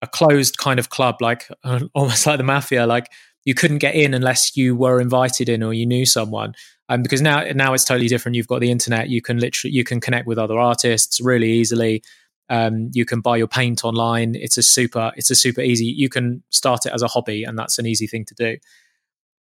a 0.02 0.06
closed 0.06 0.58
kind 0.58 0.78
of 0.78 0.90
club, 0.90 1.22
like 1.22 1.48
uh, 1.64 1.80
almost 1.94 2.26
like 2.26 2.38
the 2.38 2.44
mafia. 2.44 2.86
Like 2.86 3.10
you 3.44 3.54
couldn't 3.54 3.78
get 3.78 3.94
in 3.94 4.14
unless 4.14 4.56
you 4.56 4.76
were 4.76 5.00
invited 5.00 5.48
in 5.48 5.62
or 5.62 5.72
you 5.72 5.86
knew 5.86 6.04
someone. 6.04 6.54
Um, 6.88 7.02
because 7.02 7.22
now 7.22 7.44
now 7.54 7.72
it's 7.72 7.84
totally 7.84 8.08
different. 8.08 8.36
You've 8.36 8.48
got 8.48 8.60
the 8.60 8.70
internet. 8.70 9.08
You 9.08 9.22
can 9.22 9.38
literally 9.38 9.74
you 9.74 9.84
can 9.84 10.00
connect 10.00 10.26
with 10.26 10.38
other 10.38 10.58
artists 10.58 11.20
really 11.20 11.50
easily. 11.50 12.02
Um, 12.50 12.90
you 12.92 13.06
can 13.06 13.20
buy 13.20 13.38
your 13.38 13.48
paint 13.48 13.84
online. 13.84 14.34
It's 14.34 14.58
a 14.58 14.62
super 14.62 15.12
it's 15.16 15.30
a 15.30 15.34
super 15.34 15.62
easy. 15.62 15.86
You 15.86 16.10
can 16.10 16.42
start 16.50 16.84
it 16.84 16.92
as 16.92 17.02
a 17.02 17.08
hobby, 17.08 17.44
and 17.44 17.58
that's 17.58 17.78
an 17.78 17.86
easy 17.86 18.06
thing 18.06 18.26
to 18.26 18.34
do. 18.34 18.58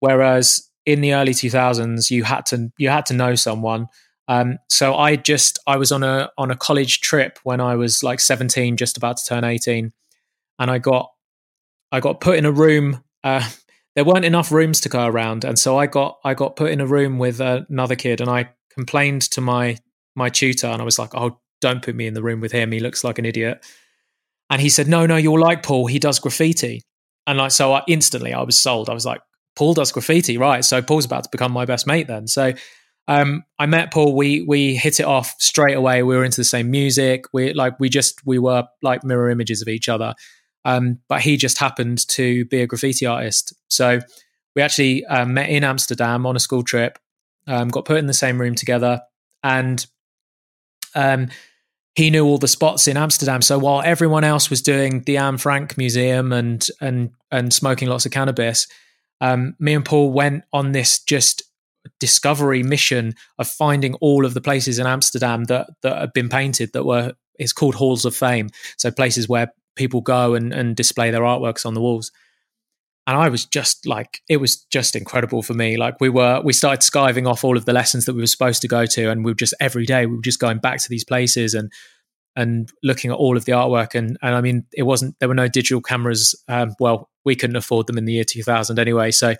Whereas 0.00 0.68
in 0.86 1.00
the 1.00 1.14
early 1.14 1.32
2000s, 1.32 2.10
you 2.10 2.24
had 2.24 2.46
to 2.46 2.72
you 2.78 2.88
had 2.88 3.06
to 3.06 3.14
know 3.14 3.34
someone. 3.34 3.88
Um, 4.28 4.58
so 4.68 4.94
I 4.94 5.16
just 5.16 5.58
I 5.66 5.76
was 5.76 5.92
on 5.92 6.02
a 6.02 6.30
on 6.38 6.50
a 6.50 6.56
college 6.56 7.00
trip 7.00 7.38
when 7.42 7.60
I 7.60 7.74
was 7.74 8.02
like 8.02 8.20
17, 8.20 8.76
just 8.76 8.96
about 8.96 9.18
to 9.18 9.24
turn 9.24 9.44
18, 9.44 9.92
and 10.62 10.70
I 10.70 10.78
got 10.78 11.10
I 11.90 12.00
got 12.00 12.20
put 12.20 12.38
in 12.38 12.46
a 12.46 12.52
room. 12.52 13.02
Uh, 13.24 13.46
there 13.94 14.04
weren't 14.04 14.24
enough 14.24 14.50
rooms 14.50 14.80
to 14.82 14.88
go 14.88 15.04
around, 15.04 15.44
and 15.44 15.58
so 15.58 15.76
I 15.76 15.86
got 15.86 16.18
I 16.24 16.34
got 16.34 16.56
put 16.56 16.70
in 16.70 16.80
a 16.80 16.86
room 16.86 17.18
with 17.18 17.40
another 17.40 17.96
kid, 17.96 18.20
and 18.20 18.30
I 18.30 18.50
complained 18.72 19.22
to 19.32 19.40
my 19.40 19.76
my 20.14 20.30
tutor, 20.30 20.68
and 20.68 20.80
I 20.80 20.84
was 20.84 20.98
like, 20.98 21.14
"Oh, 21.14 21.40
don't 21.60 21.82
put 21.82 21.96
me 21.96 22.06
in 22.06 22.14
the 22.14 22.22
room 22.22 22.40
with 22.40 22.52
him. 22.52 22.72
He 22.72 22.80
looks 22.80 23.04
like 23.04 23.18
an 23.18 23.26
idiot." 23.26 23.64
And 24.48 24.62
he 24.62 24.68
said, 24.68 24.88
"No, 24.88 25.04
no, 25.04 25.16
you'll 25.16 25.40
like 25.40 25.62
Paul. 25.62 25.86
He 25.88 25.98
does 25.98 26.20
graffiti." 26.20 26.82
And 27.26 27.38
like, 27.38 27.50
so 27.50 27.72
I 27.72 27.82
instantly 27.88 28.32
I 28.32 28.42
was 28.42 28.58
sold. 28.58 28.88
I 28.88 28.94
was 28.94 29.04
like, 29.04 29.20
"Paul 29.56 29.74
does 29.74 29.92
graffiti, 29.92 30.38
right?" 30.38 30.64
So 30.64 30.80
Paul's 30.80 31.04
about 31.04 31.24
to 31.24 31.30
become 31.30 31.52
my 31.52 31.64
best 31.64 31.86
mate 31.86 32.06
then. 32.06 32.28
So 32.28 32.52
um, 33.08 33.42
I 33.58 33.66
met 33.66 33.92
Paul. 33.92 34.14
We 34.14 34.42
we 34.42 34.76
hit 34.76 35.00
it 35.00 35.06
off 35.06 35.34
straight 35.40 35.76
away. 35.76 36.02
We 36.04 36.16
were 36.16 36.24
into 36.24 36.40
the 36.40 36.44
same 36.44 36.70
music. 36.70 37.24
We 37.32 37.52
like 37.52 37.78
we 37.80 37.88
just 37.88 38.24
we 38.24 38.38
were 38.38 38.64
like 38.80 39.02
mirror 39.02 39.28
images 39.28 39.60
of 39.60 39.68
each 39.68 39.88
other. 39.88 40.14
Um, 40.64 40.98
but 41.08 41.20
he 41.20 41.36
just 41.36 41.58
happened 41.58 42.06
to 42.08 42.44
be 42.46 42.60
a 42.60 42.66
graffiti 42.66 43.06
artist. 43.06 43.52
So 43.68 44.00
we 44.54 44.62
actually 44.62 45.04
um, 45.06 45.34
met 45.34 45.48
in 45.48 45.64
Amsterdam 45.64 46.26
on 46.26 46.36
a 46.36 46.40
school 46.40 46.62
trip. 46.62 46.98
Um, 47.46 47.68
got 47.68 47.84
put 47.84 47.96
in 47.96 48.06
the 48.06 48.14
same 48.14 48.40
room 48.40 48.54
together, 48.54 49.00
and 49.42 49.84
um, 50.94 51.28
he 51.94 52.08
knew 52.10 52.24
all 52.24 52.38
the 52.38 52.48
spots 52.48 52.86
in 52.86 52.96
Amsterdam. 52.96 53.42
So 53.42 53.58
while 53.58 53.82
everyone 53.84 54.24
else 54.24 54.48
was 54.48 54.62
doing 54.62 55.02
the 55.02 55.16
Anne 55.16 55.38
Frank 55.38 55.76
Museum 55.76 56.32
and 56.32 56.64
and 56.80 57.10
and 57.30 57.52
smoking 57.52 57.88
lots 57.88 58.06
of 58.06 58.12
cannabis, 58.12 58.68
um, 59.20 59.56
me 59.58 59.74
and 59.74 59.84
Paul 59.84 60.12
went 60.12 60.44
on 60.52 60.72
this 60.72 61.00
just 61.02 61.42
discovery 61.98 62.62
mission 62.62 63.14
of 63.38 63.48
finding 63.48 63.94
all 63.94 64.24
of 64.24 64.34
the 64.34 64.40
places 64.40 64.78
in 64.78 64.86
Amsterdam 64.86 65.44
that 65.44 65.68
that 65.82 65.98
have 65.98 66.12
been 66.12 66.28
painted 66.28 66.72
that 66.72 66.84
were 66.84 67.14
it's 67.38 67.52
called 67.52 67.74
halls 67.74 68.04
of 68.04 68.14
fame. 68.14 68.50
So 68.76 68.90
places 68.90 69.28
where 69.28 69.52
people 69.76 70.00
go 70.00 70.34
and, 70.34 70.52
and 70.52 70.76
display 70.76 71.10
their 71.10 71.22
artworks 71.22 71.64
on 71.66 71.74
the 71.74 71.80
walls. 71.80 72.10
And 73.06 73.16
I 73.16 73.28
was 73.28 73.44
just 73.44 73.86
like, 73.86 74.20
it 74.28 74.36
was 74.36 74.64
just 74.70 74.94
incredible 74.94 75.42
for 75.42 75.54
me. 75.54 75.76
Like 75.76 75.96
we 76.00 76.08
were, 76.08 76.40
we 76.44 76.52
started 76.52 76.82
skiving 76.82 77.28
off 77.28 77.42
all 77.42 77.56
of 77.56 77.64
the 77.64 77.72
lessons 77.72 78.04
that 78.04 78.14
we 78.14 78.22
were 78.22 78.26
supposed 78.26 78.62
to 78.62 78.68
go 78.68 78.86
to, 78.86 79.10
and 79.10 79.24
we 79.24 79.32
were 79.32 79.36
just 79.36 79.54
every 79.60 79.86
day 79.86 80.06
we 80.06 80.16
were 80.16 80.22
just 80.22 80.38
going 80.38 80.58
back 80.58 80.80
to 80.82 80.88
these 80.88 81.04
places 81.04 81.54
and 81.54 81.72
and 82.34 82.70
looking 82.82 83.10
at 83.10 83.16
all 83.16 83.36
of 83.36 83.44
the 83.44 83.52
artwork. 83.52 83.96
And 83.96 84.16
and 84.22 84.36
I 84.36 84.40
mean, 84.40 84.66
it 84.72 84.84
wasn't 84.84 85.16
there 85.18 85.28
were 85.28 85.34
no 85.34 85.48
digital 85.48 85.82
cameras. 85.82 86.40
Um, 86.46 86.76
well, 86.78 87.10
we 87.24 87.34
couldn't 87.34 87.56
afford 87.56 87.88
them 87.88 87.98
in 87.98 88.04
the 88.04 88.12
year 88.12 88.24
2000 88.24 88.78
anyway. 88.78 89.10
So 89.10 89.34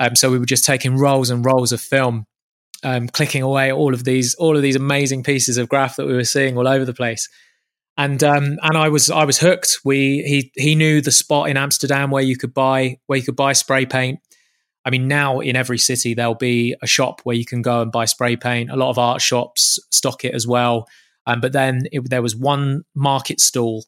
um, 0.00 0.16
so 0.16 0.30
we 0.30 0.38
were 0.38 0.46
just 0.46 0.64
taking 0.64 0.96
rolls 0.96 1.30
and 1.30 1.44
rolls 1.44 1.72
of 1.72 1.80
film, 1.80 2.26
um, 2.82 3.06
clicking 3.08 3.42
away 3.42 3.70
all 3.70 3.92
of 3.92 4.04
these 4.04 4.34
all 4.34 4.56
of 4.56 4.62
these 4.62 4.76
amazing 4.76 5.22
pieces 5.22 5.58
of 5.58 5.68
graph 5.68 5.96
that 5.96 6.06
we 6.06 6.14
were 6.14 6.24
seeing 6.24 6.56
all 6.56 6.66
over 6.66 6.84
the 6.84 6.94
place. 6.94 7.28
And 8.00 8.24
um, 8.24 8.58
and 8.62 8.78
I 8.78 8.88
was 8.88 9.10
I 9.10 9.24
was 9.26 9.38
hooked. 9.40 9.80
We 9.84 10.22
he 10.22 10.50
he 10.56 10.74
knew 10.74 11.02
the 11.02 11.12
spot 11.12 11.50
in 11.50 11.58
Amsterdam 11.58 12.10
where 12.10 12.22
you 12.22 12.34
could 12.34 12.54
buy 12.54 12.98
where 13.06 13.18
you 13.18 13.24
could 13.26 13.36
buy 13.36 13.52
spray 13.52 13.84
paint. 13.84 14.20
I 14.86 14.88
mean, 14.88 15.06
now 15.06 15.40
in 15.40 15.54
every 15.54 15.76
city 15.76 16.14
there'll 16.14 16.34
be 16.34 16.74
a 16.80 16.86
shop 16.86 17.20
where 17.24 17.36
you 17.36 17.44
can 17.44 17.60
go 17.60 17.82
and 17.82 17.92
buy 17.92 18.06
spray 18.06 18.36
paint. 18.36 18.70
A 18.70 18.76
lot 18.76 18.88
of 18.88 18.96
art 18.96 19.20
shops 19.20 19.78
stock 19.90 20.24
it 20.24 20.34
as 20.34 20.46
well. 20.46 20.88
Um, 21.26 21.42
but 21.42 21.52
then 21.52 21.82
it, 21.92 22.08
there 22.08 22.22
was 22.22 22.34
one 22.34 22.84
market 22.94 23.38
stall 23.38 23.84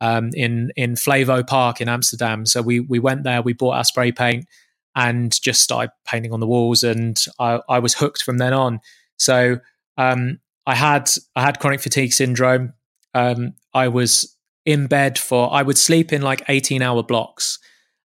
um, 0.00 0.30
in 0.34 0.70
in 0.76 0.94
Flevo 0.94 1.44
Park 1.44 1.80
in 1.80 1.88
Amsterdam. 1.88 2.46
So 2.46 2.62
we 2.62 2.78
we 2.78 3.00
went 3.00 3.24
there, 3.24 3.42
we 3.42 3.52
bought 3.52 3.74
our 3.74 3.84
spray 3.84 4.12
paint, 4.12 4.46
and 4.94 5.32
just 5.42 5.60
started 5.60 5.90
painting 6.04 6.32
on 6.32 6.38
the 6.38 6.46
walls. 6.46 6.84
And 6.84 7.20
I, 7.40 7.58
I 7.68 7.80
was 7.80 7.94
hooked 7.94 8.22
from 8.22 8.38
then 8.38 8.52
on. 8.52 8.78
So 9.16 9.58
um, 9.98 10.38
I 10.66 10.76
had 10.76 11.10
I 11.34 11.42
had 11.42 11.58
chronic 11.58 11.80
fatigue 11.80 12.12
syndrome. 12.12 12.74
Um, 13.16 13.54
I 13.72 13.88
was 13.88 14.36
in 14.66 14.88
bed 14.88 15.18
for 15.18 15.50
I 15.52 15.62
would 15.62 15.78
sleep 15.78 16.12
in 16.12 16.20
like 16.20 16.42
eighteen 16.48 16.82
hour 16.82 17.02
blocks, 17.02 17.58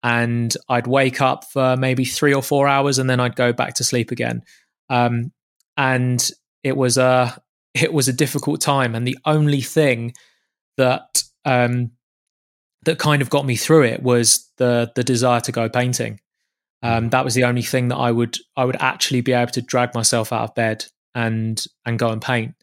and 0.01 0.51
I'd 0.67 0.87
wake 0.87 1.21
up 1.21 1.43
for 1.45 1.77
maybe 1.77 2.05
three 2.05 2.33
or 2.33 2.41
four 2.41 2.67
hours, 2.67 2.97
and 2.97 3.07
then 3.07 3.19
I'd 3.19 3.35
go 3.35 3.53
back 3.53 3.75
to 3.75 3.83
sleep 3.83 4.09
again. 4.09 4.41
Um, 4.89 5.31
and 5.77 6.27
it 6.63 6.75
was 6.75 6.97
a 6.97 7.39
it 7.75 7.93
was 7.93 8.07
a 8.07 8.13
difficult 8.13 8.61
time, 8.61 8.95
and 8.95 9.07
the 9.07 9.17
only 9.25 9.61
thing 9.61 10.13
that 10.77 11.23
um, 11.45 11.91
that 12.85 12.97
kind 12.97 13.21
of 13.21 13.29
got 13.29 13.45
me 13.45 13.55
through 13.55 13.83
it 13.83 14.01
was 14.01 14.49
the 14.57 14.91
the 14.95 15.03
desire 15.03 15.41
to 15.41 15.51
go 15.51 15.69
painting. 15.69 16.19
Um, 16.81 17.09
that 17.09 17.23
was 17.23 17.33
the 17.33 17.45
only 17.45 17.63
thing 17.63 17.89
that 17.89 17.97
I 17.97 18.11
would 18.11 18.37
I 18.57 18.65
would 18.65 18.77
actually 18.79 19.21
be 19.21 19.33
able 19.33 19.51
to 19.51 19.61
drag 19.61 19.93
myself 19.93 20.33
out 20.33 20.49
of 20.49 20.55
bed 20.55 20.85
and 21.13 21.63
and 21.85 21.99
go 21.99 22.09
and 22.09 22.21
paint. 22.21 22.55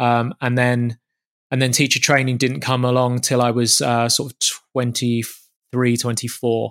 Um, 0.00 0.34
and 0.40 0.58
then 0.58 0.98
and 1.54 1.62
then 1.62 1.70
teacher 1.70 2.00
training 2.00 2.36
didn't 2.36 2.62
come 2.62 2.84
along 2.84 3.20
till 3.20 3.40
I 3.40 3.52
was 3.52 3.80
uh, 3.80 4.08
sort 4.08 4.32
of 4.32 4.38
23, 4.72 5.96
24. 5.96 6.70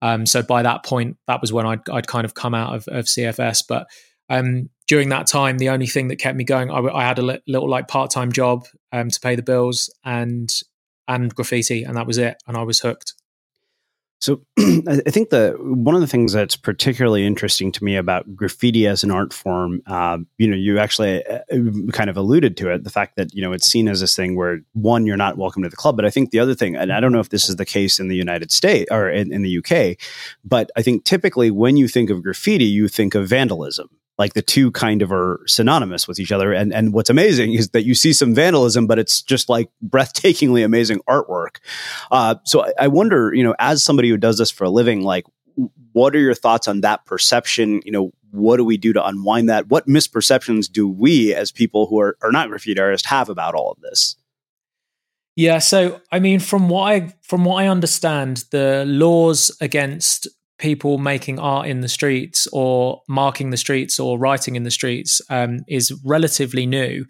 Um, 0.00 0.26
so 0.26 0.44
by 0.44 0.62
that 0.62 0.84
point, 0.84 1.16
that 1.26 1.40
was 1.40 1.52
when 1.52 1.66
I'd, 1.66 1.90
I'd 1.90 2.06
kind 2.06 2.24
of 2.24 2.32
come 2.32 2.54
out 2.54 2.72
of, 2.72 2.86
of 2.86 3.06
CFS. 3.06 3.64
But 3.68 3.88
um, 4.28 4.70
during 4.86 5.08
that 5.08 5.26
time, 5.26 5.58
the 5.58 5.70
only 5.70 5.88
thing 5.88 6.06
that 6.06 6.20
kept 6.20 6.36
me 6.36 6.44
going, 6.44 6.70
I, 6.70 6.78
I 6.78 7.02
had 7.02 7.18
a 7.18 7.22
li- 7.22 7.42
little 7.48 7.68
like 7.68 7.88
part 7.88 8.12
time 8.12 8.30
job 8.30 8.64
um, 8.92 9.10
to 9.10 9.18
pay 9.18 9.34
the 9.34 9.42
bills 9.42 9.92
and 10.04 10.48
and 11.08 11.34
graffiti, 11.34 11.82
and 11.82 11.96
that 11.96 12.06
was 12.06 12.16
it. 12.16 12.40
And 12.46 12.56
I 12.56 12.62
was 12.62 12.78
hooked. 12.78 13.14
So 14.22 14.40
I 14.58 15.10
think 15.10 15.30
the 15.30 15.56
one 15.58 15.96
of 15.96 16.00
the 16.00 16.06
things 16.06 16.32
that's 16.32 16.54
particularly 16.54 17.26
interesting 17.26 17.72
to 17.72 17.82
me 17.82 17.96
about 17.96 18.36
graffiti 18.36 18.86
as 18.86 19.02
an 19.02 19.10
art 19.10 19.32
form, 19.32 19.82
uh, 19.88 20.18
you 20.38 20.46
know, 20.46 20.56
you 20.56 20.78
actually 20.78 21.26
uh, 21.26 21.40
kind 21.92 22.08
of 22.08 22.16
alluded 22.16 22.56
to 22.58 22.70
it, 22.70 22.84
the 22.84 22.90
fact 22.90 23.16
that 23.16 23.34
you 23.34 23.42
know 23.42 23.52
it's 23.52 23.66
seen 23.66 23.88
as 23.88 24.00
this 24.00 24.14
thing 24.14 24.36
where 24.36 24.60
one, 24.74 25.06
you're 25.06 25.16
not 25.16 25.38
welcome 25.38 25.64
to 25.64 25.68
the 25.68 25.74
club, 25.74 25.96
but 25.96 26.04
I 26.04 26.10
think 26.10 26.30
the 26.30 26.38
other 26.38 26.54
thing, 26.54 26.76
and 26.76 26.92
I 26.92 27.00
don't 27.00 27.10
know 27.10 27.18
if 27.18 27.30
this 27.30 27.48
is 27.48 27.56
the 27.56 27.66
case 27.66 27.98
in 27.98 28.06
the 28.06 28.14
United 28.14 28.52
States 28.52 28.88
or 28.92 29.10
in, 29.10 29.32
in 29.32 29.42
the 29.42 29.58
UK, 29.58 29.98
but 30.44 30.70
I 30.76 30.82
think 30.82 31.02
typically 31.02 31.50
when 31.50 31.76
you 31.76 31.88
think 31.88 32.08
of 32.08 32.22
graffiti, 32.22 32.66
you 32.66 32.86
think 32.86 33.16
of 33.16 33.26
vandalism 33.26 33.90
like 34.22 34.34
the 34.34 34.42
two 34.42 34.70
kind 34.70 35.02
of 35.02 35.10
are 35.10 35.40
synonymous 35.48 36.06
with 36.06 36.20
each 36.20 36.30
other. 36.30 36.52
And 36.52 36.72
and 36.72 36.92
what's 36.92 37.10
amazing 37.10 37.54
is 37.54 37.70
that 37.70 37.82
you 37.82 37.92
see 37.92 38.12
some 38.12 38.36
vandalism, 38.36 38.86
but 38.86 39.00
it's 39.00 39.20
just 39.20 39.48
like 39.48 39.68
breathtakingly 39.84 40.64
amazing 40.64 41.00
artwork. 41.08 41.56
Uh, 42.12 42.36
so 42.44 42.64
I, 42.64 42.72
I 42.82 42.88
wonder, 42.88 43.34
you 43.34 43.42
know, 43.42 43.56
as 43.58 43.82
somebody 43.82 44.08
who 44.08 44.16
does 44.16 44.38
this 44.38 44.48
for 44.48 44.62
a 44.62 44.70
living, 44.70 45.02
like 45.02 45.24
what 45.90 46.14
are 46.14 46.20
your 46.20 46.34
thoughts 46.34 46.68
on 46.68 46.82
that 46.82 47.04
perception? 47.04 47.80
You 47.84 47.90
know, 47.90 48.12
what 48.30 48.58
do 48.58 48.64
we 48.64 48.76
do 48.76 48.92
to 48.92 49.04
unwind 49.04 49.48
that? 49.48 49.66
What 49.68 49.88
misperceptions 49.88 50.70
do 50.70 50.88
we 50.88 51.34
as 51.34 51.50
people 51.50 51.88
who 51.88 52.00
are, 52.00 52.16
are 52.22 52.30
not 52.30 52.48
graffiti 52.48 52.80
artists 52.80 53.08
have 53.08 53.28
about 53.28 53.56
all 53.56 53.72
of 53.72 53.80
this? 53.80 54.14
Yeah, 55.34 55.58
so 55.58 56.00
I 56.12 56.20
mean, 56.20 56.38
from 56.38 56.68
what 56.68 56.92
I 56.92 57.12
from 57.22 57.44
what 57.44 57.56
I 57.56 57.66
understand, 57.66 58.44
the 58.52 58.84
laws 58.86 59.50
against 59.60 60.28
people 60.62 60.96
making 60.96 61.40
art 61.40 61.66
in 61.66 61.80
the 61.80 61.88
streets 61.88 62.46
or 62.52 63.02
marking 63.08 63.50
the 63.50 63.56
streets 63.56 63.98
or 63.98 64.16
writing 64.16 64.54
in 64.54 64.62
the 64.62 64.70
streets 64.70 65.20
um, 65.28 65.58
is 65.66 65.92
relatively 66.04 66.66
new. 66.66 67.04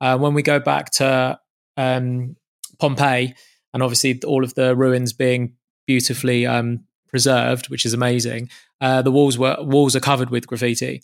Uh, 0.00 0.16
when 0.16 0.32
we 0.32 0.42
go 0.42 0.60
back 0.60 0.90
to 0.90 1.36
um, 1.76 2.36
Pompeii, 2.78 3.34
and 3.72 3.82
obviously 3.82 4.22
all 4.22 4.44
of 4.44 4.54
the 4.54 4.76
ruins 4.76 5.12
being 5.12 5.54
beautifully 5.88 6.46
um, 6.46 6.84
preserved, 7.08 7.68
which 7.68 7.84
is 7.84 7.94
amazing, 7.94 8.48
uh, 8.80 9.02
the 9.02 9.10
walls 9.10 9.36
were 9.36 9.56
walls 9.58 9.96
are 9.96 10.00
covered 10.00 10.30
with 10.30 10.46
graffiti, 10.46 11.02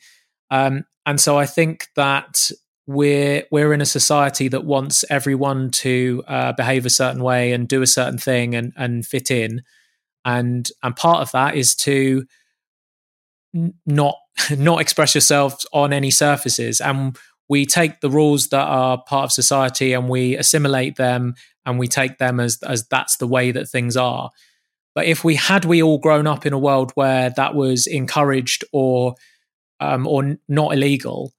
um, 0.53 0.85
and 1.07 1.21
so 1.21 1.37
I 1.37 1.47
think 1.47 1.89
that 1.97 2.53
we're 2.87 3.45
we're 3.51 3.73
in 3.73 3.81
a 3.81 3.87
society 3.87 4.47
that 4.47 4.65
wants 4.65 5.05
everyone 5.11 5.71
to 5.71 6.23
uh, 6.29 6.53
behave 6.53 6.87
a 6.87 6.91
certain 6.91 7.23
way 7.25 7.53
and 7.53 7.67
do 7.67 7.83
a 7.83 7.87
certain 7.87 8.19
thing 8.19 8.55
and 8.55 8.73
and 8.77 9.05
fit 9.05 9.31
in 9.31 9.63
and 10.25 10.69
and 10.83 10.97
part 10.97 11.21
of 11.21 11.33
that 11.33 11.57
is 11.57 11.75
to 11.77 12.25
not 13.87 14.17
not 14.57 14.81
express 14.81 15.15
yourself 15.15 15.63
on 15.73 15.93
any 15.93 16.11
surfaces. 16.11 16.81
And 16.81 17.17
we 17.49 17.67
take 17.67 18.01
the 18.01 18.11
rules 18.11 18.49
that 18.49 18.67
are 18.67 19.03
part 19.03 19.25
of 19.25 19.33
society 19.33 19.93
and 19.93 20.09
we 20.09 20.37
assimilate 20.37 20.97
them 20.97 21.35
and 21.67 21.79
we 21.79 21.89
take 21.89 22.19
them 22.19 22.41
as 22.41 22.59
as 22.63 22.87
that's 22.89 23.17
the 23.17 23.27
way 23.27 23.53
that 23.53 23.69
things 23.69 23.97
are. 23.97 24.31
But 24.95 25.07
if 25.07 25.25
we 25.25 25.37
had 25.37 25.65
we 25.65 25.83
all 25.83 25.99
grown 25.99 26.27
up 26.27 26.47
in 26.47 26.53
a 26.53 26.59
world 26.59 26.93
where 26.95 27.31
that 27.31 27.55
was 27.55 27.87
encouraged 27.87 28.65
or 28.73 29.15
um, 29.81 30.07
or 30.07 30.37
not 30.49 30.75
illegal 30.75 31.33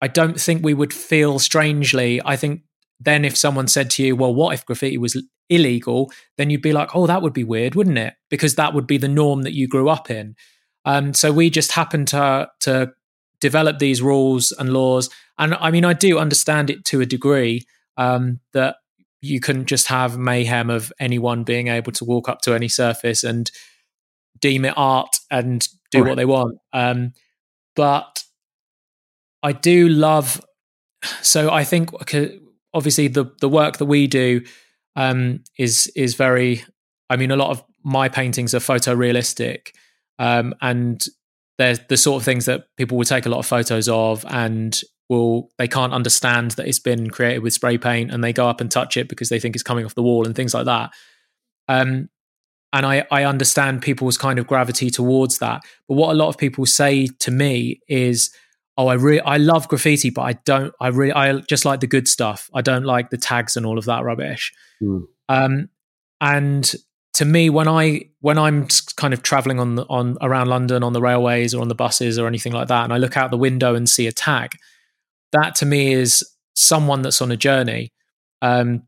i 0.00 0.08
don't 0.08 0.40
think 0.40 0.64
we 0.64 0.74
would 0.74 0.92
feel 0.92 1.38
strangely 1.38 2.20
i 2.24 2.36
think 2.36 2.62
then 3.04 3.24
if 3.24 3.36
someone 3.36 3.68
said 3.68 3.90
to 3.90 4.02
you 4.02 4.16
well 4.16 4.34
what 4.34 4.54
if 4.54 4.64
graffiti 4.66 4.98
was 4.98 5.22
illegal, 5.48 6.10
then 6.38 6.50
you'd 6.50 6.62
be 6.62 6.72
like, 6.72 6.94
oh, 6.94 7.06
that 7.06 7.22
would 7.22 7.32
be 7.32 7.44
weird, 7.44 7.74
wouldn't 7.74 7.98
it? 7.98 8.14
Because 8.30 8.54
that 8.54 8.74
would 8.74 8.86
be 8.86 8.98
the 8.98 9.08
norm 9.08 9.42
that 9.42 9.54
you 9.54 9.68
grew 9.68 9.88
up 9.88 10.10
in. 10.10 10.34
Um, 10.84 11.14
so 11.14 11.32
we 11.32 11.50
just 11.50 11.72
happened 11.72 12.08
to 12.08 12.48
to 12.60 12.92
develop 13.40 13.78
these 13.78 14.00
rules 14.00 14.52
and 14.52 14.72
laws. 14.72 15.10
And 15.38 15.54
I 15.54 15.70
mean, 15.70 15.84
I 15.84 15.92
do 15.92 16.18
understand 16.18 16.70
it 16.70 16.84
to 16.86 17.00
a 17.00 17.06
degree 17.06 17.66
um, 17.96 18.40
that 18.52 18.76
you 19.20 19.40
couldn't 19.40 19.66
just 19.66 19.88
have 19.88 20.18
mayhem 20.18 20.70
of 20.70 20.92
anyone 20.98 21.44
being 21.44 21.68
able 21.68 21.92
to 21.92 22.04
walk 22.04 22.28
up 22.28 22.40
to 22.42 22.54
any 22.54 22.68
surface 22.68 23.22
and 23.22 23.50
deem 24.40 24.64
it 24.64 24.74
art 24.76 25.18
and 25.30 25.68
do 25.90 26.00
right. 26.00 26.08
what 26.08 26.16
they 26.16 26.24
want. 26.24 26.58
Um, 26.72 27.12
but 27.76 28.24
I 29.42 29.52
do 29.52 29.88
love. 29.88 30.40
So 31.20 31.50
I 31.50 31.64
think 31.64 31.92
obviously 32.74 33.08
the 33.08 33.24
the 33.40 33.48
work 33.48 33.78
that 33.78 33.86
we 33.86 34.06
do 34.06 34.42
um, 34.96 35.42
is 35.58 35.90
is 35.96 36.14
very. 36.14 36.64
I 37.10 37.16
mean, 37.16 37.30
a 37.30 37.36
lot 37.36 37.50
of 37.50 37.62
my 37.84 38.08
paintings 38.08 38.54
are 38.54 38.58
photorealistic, 38.58 39.72
um, 40.18 40.54
and 40.60 41.04
they're 41.58 41.76
the 41.76 41.96
sort 41.96 42.20
of 42.20 42.24
things 42.24 42.46
that 42.46 42.64
people 42.76 42.96
will 42.96 43.04
take 43.04 43.26
a 43.26 43.28
lot 43.28 43.38
of 43.38 43.46
photos 43.46 43.88
of, 43.88 44.24
and 44.28 44.80
will 45.08 45.50
they 45.58 45.68
can't 45.68 45.92
understand 45.92 46.52
that 46.52 46.66
it's 46.66 46.78
been 46.78 47.10
created 47.10 47.42
with 47.42 47.52
spray 47.52 47.78
paint, 47.78 48.10
and 48.10 48.24
they 48.24 48.32
go 48.32 48.48
up 48.48 48.60
and 48.60 48.70
touch 48.70 48.96
it 48.96 49.08
because 49.08 49.28
they 49.28 49.38
think 49.38 49.54
it's 49.54 49.62
coming 49.62 49.84
off 49.84 49.94
the 49.94 50.02
wall 50.02 50.26
and 50.26 50.34
things 50.34 50.54
like 50.54 50.66
that. 50.66 50.90
Um, 51.68 52.08
and 52.72 52.86
I, 52.86 53.06
I 53.10 53.24
understand 53.24 53.82
people's 53.82 54.16
kind 54.16 54.38
of 54.38 54.46
gravity 54.46 54.88
towards 54.88 55.38
that. 55.38 55.62
But 55.88 55.94
what 55.94 56.10
a 56.10 56.14
lot 56.14 56.28
of 56.28 56.38
people 56.38 56.64
say 56.64 57.06
to 57.18 57.30
me 57.30 57.80
is, 57.86 58.34
"Oh, 58.76 58.88
I 58.88 58.94
really 58.94 59.20
I 59.20 59.36
love 59.36 59.68
graffiti, 59.68 60.10
but 60.10 60.22
I 60.22 60.32
don't. 60.44 60.74
I 60.80 60.88
really 60.88 61.12
I 61.12 61.40
just 61.40 61.64
like 61.64 61.80
the 61.80 61.86
good 61.86 62.08
stuff. 62.08 62.50
I 62.54 62.62
don't 62.62 62.84
like 62.84 63.10
the 63.10 63.16
tags 63.16 63.56
and 63.56 63.66
all 63.66 63.78
of 63.78 63.84
that 63.86 64.04
rubbish." 64.04 64.52
Mm. 64.82 65.04
Um, 65.28 65.68
and 66.20 66.74
to 67.14 67.24
me, 67.24 67.50
when 67.50 67.68
I 67.68 68.08
when 68.20 68.38
I'm 68.38 68.68
kind 68.96 69.14
of 69.14 69.22
traveling 69.22 69.60
on 69.60 69.76
the, 69.76 69.84
on 69.88 70.16
around 70.20 70.48
London 70.48 70.82
on 70.82 70.92
the 70.92 71.02
railways 71.02 71.54
or 71.54 71.60
on 71.60 71.68
the 71.68 71.74
buses 71.74 72.18
or 72.18 72.26
anything 72.26 72.52
like 72.52 72.68
that, 72.68 72.84
and 72.84 72.92
I 72.92 72.98
look 72.98 73.16
out 73.16 73.30
the 73.30 73.38
window 73.38 73.74
and 73.74 73.88
see 73.88 74.06
a 74.06 74.12
tag, 74.12 74.56
that 75.32 75.54
to 75.56 75.66
me 75.66 75.92
is 75.92 76.24
someone 76.54 77.02
that's 77.02 77.22
on 77.22 77.30
a 77.30 77.36
journey. 77.36 77.92
Um, 78.40 78.84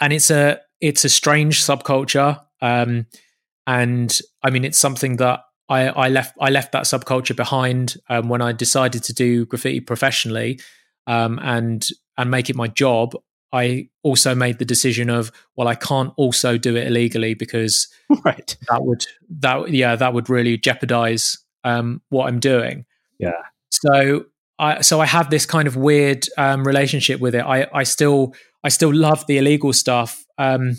and 0.00 0.12
it's 0.12 0.30
a 0.30 0.60
it's 0.80 1.04
a 1.04 1.08
strange 1.08 1.62
subculture 1.62 2.40
um, 2.62 3.06
and 3.66 4.18
I 4.42 4.50
mean, 4.50 4.64
it's 4.64 4.78
something 4.78 5.16
that 5.16 5.40
I, 5.70 5.86
I 5.86 6.08
left 6.08 6.36
I 6.40 6.50
left 6.50 6.72
that 6.72 6.82
subculture 6.82 7.34
behind 7.34 7.96
um, 8.08 8.28
when 8.28 8.42
I 8.42 8.52
decided 8.52 9.04
to 9.04 9.14
do 9.14 9.46
graffiti 9.46 9.80
professionally 9.80 10.60
um, 11.06 11.38
and 11.40 11.86
and 12.18 12.30
make 12.30 12.50
it 12.50 12.56
my 12.56 12.66
job. 12.66 13.14
I 13.52 13.88
also 14.02 14.34
made 14.34 14.58
the 14.58 14.64
decision 14.64 15.08
of 15.08 15.32
well, 15.56 15.68
I 15.68 15.76
can't 15.76 16.12
also 16.16 16.58
do 16.58 16.76
it 16.76 16.88
illegally 16.88 17.34
because 17.34 17.88
right. 18.24 18.56
that 18.68 18.84
would 18.84 19.06
that 19.38 19.70
yeah 19.70 19.96
that 19.96 20.12
would 20.12 20.28
really 20.28 20.58
jeopardize 20.58 21.38
um, 21.62 22.02
what 22.08 22.26
I'm 22.26 22.40
doing. 22.40 22.84
Yeah. 23.18 23.42
So 23.70 24.26
I 24.58 24.80
so 24.80 25.00
I 25.00 25.06
have 25.06 25.30
this 25.30 25.46
kind 25.46 25.68
of 25.68 25.76
weird 25.76 26.26
um, 26.36 26.66
relationship 26.66 27.20
with 27.20 27.36
it. 27.36 27.44
I 27.44 27.68
I 27.72 27.84
still 27.84 28.34
I 28.64 28.70
still 28.70 28.92
love 28.92 29.24
the 29.28 29.38
illegal 29.38 29.72
stuff. 29.72 30.24
Um, 30.36 30.76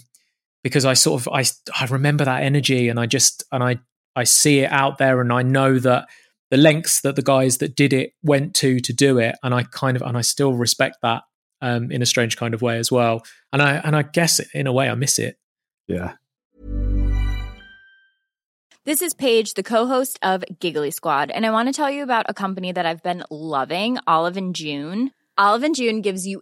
because 0.63 0.85
I 0.85 0.93
sort 0.93 1.21
of 1.21 1.27
I 1.29 1.43
I 1.79 1.85
remember 1.85 2.25
that 2.25 2.43
energy 2.43 2.89
and 2.89 2.99
I 2.99 3.05
just 3.05 3.43
and 3.51 3.63
I 3.63 3.79
I 4.15 4.23
see 4.23 4.59
it 4.59 4.71
out 4.71 4.97
there 4.97 5.21
and 5.21 5.31
I 5.31 5.41
know 5.41 5.79
that 5.79 6.07
the 6.49 6.57
lengths 6.57 7.01
that 7.01 7.15
the 7.15 7.21
guys 7.21 7.59
that 7.59 7.75
did 7.75 7.93
it 7.93 8.13
went 8.23 8.53
to 8.55 8.79
to 8.79 8.93
do 8.93 9.17
it 9.19 9.35
and 9.41 9.53
I 9.53 9.63
kind 9.63 9.95
of 9.95 10.03
and 10.03 10.17
I 10.17 10.21
still 10.21 10.53
respect 10.53 10.97
that 11.01 11.23
um, 11.61 11.91
in 11.91 12.01
a 12.01 12.05
strange 12.05 12.37
kind 12.37 12.53
of 12.53 12.61
way 12.61 12.77
as 12.77 12.91
well 12.91 13.23
and 13.53 13.61
I 13.61 13.75
and 13.77 13.95
I 13.95 14.03
guess 14.03 14.39
in 14.53 14.67
a 14.67 14.73
way 14.73 14.89
I 14.89 14.95
miss 14.95 15.19
it. 15.19 15.37
Yeah. 15.87 16.13
This 18.83 19.03
is 19.03 19.13
Paige, 19.13 19.53
the 19.53 19.61
co-host 19.61 20.17
of 20.23 20.43
Giggly 20.59 20.89
Squad, 20.89 21.29
and 21.29 21.45
I 21.45 21.51
want 21.51 21.69
to 21.69 21.73
tell 21.73 21.91
you 21.91 22.01
about 22.01 22.25
a 22.27 22.33
company 22.33 22.71
that 22.71 22.83
I've 22.83 23.03
been 23.03 23.23
loving, 23.29 23.99
Olive 24.07 24.37
and 24.37 24.55
June. 24.55 25.11
Olive 25.37 25.61
and 25.61 25.75
June 25.75 26.01
gives 26.01 26.25
you 26.25 26.41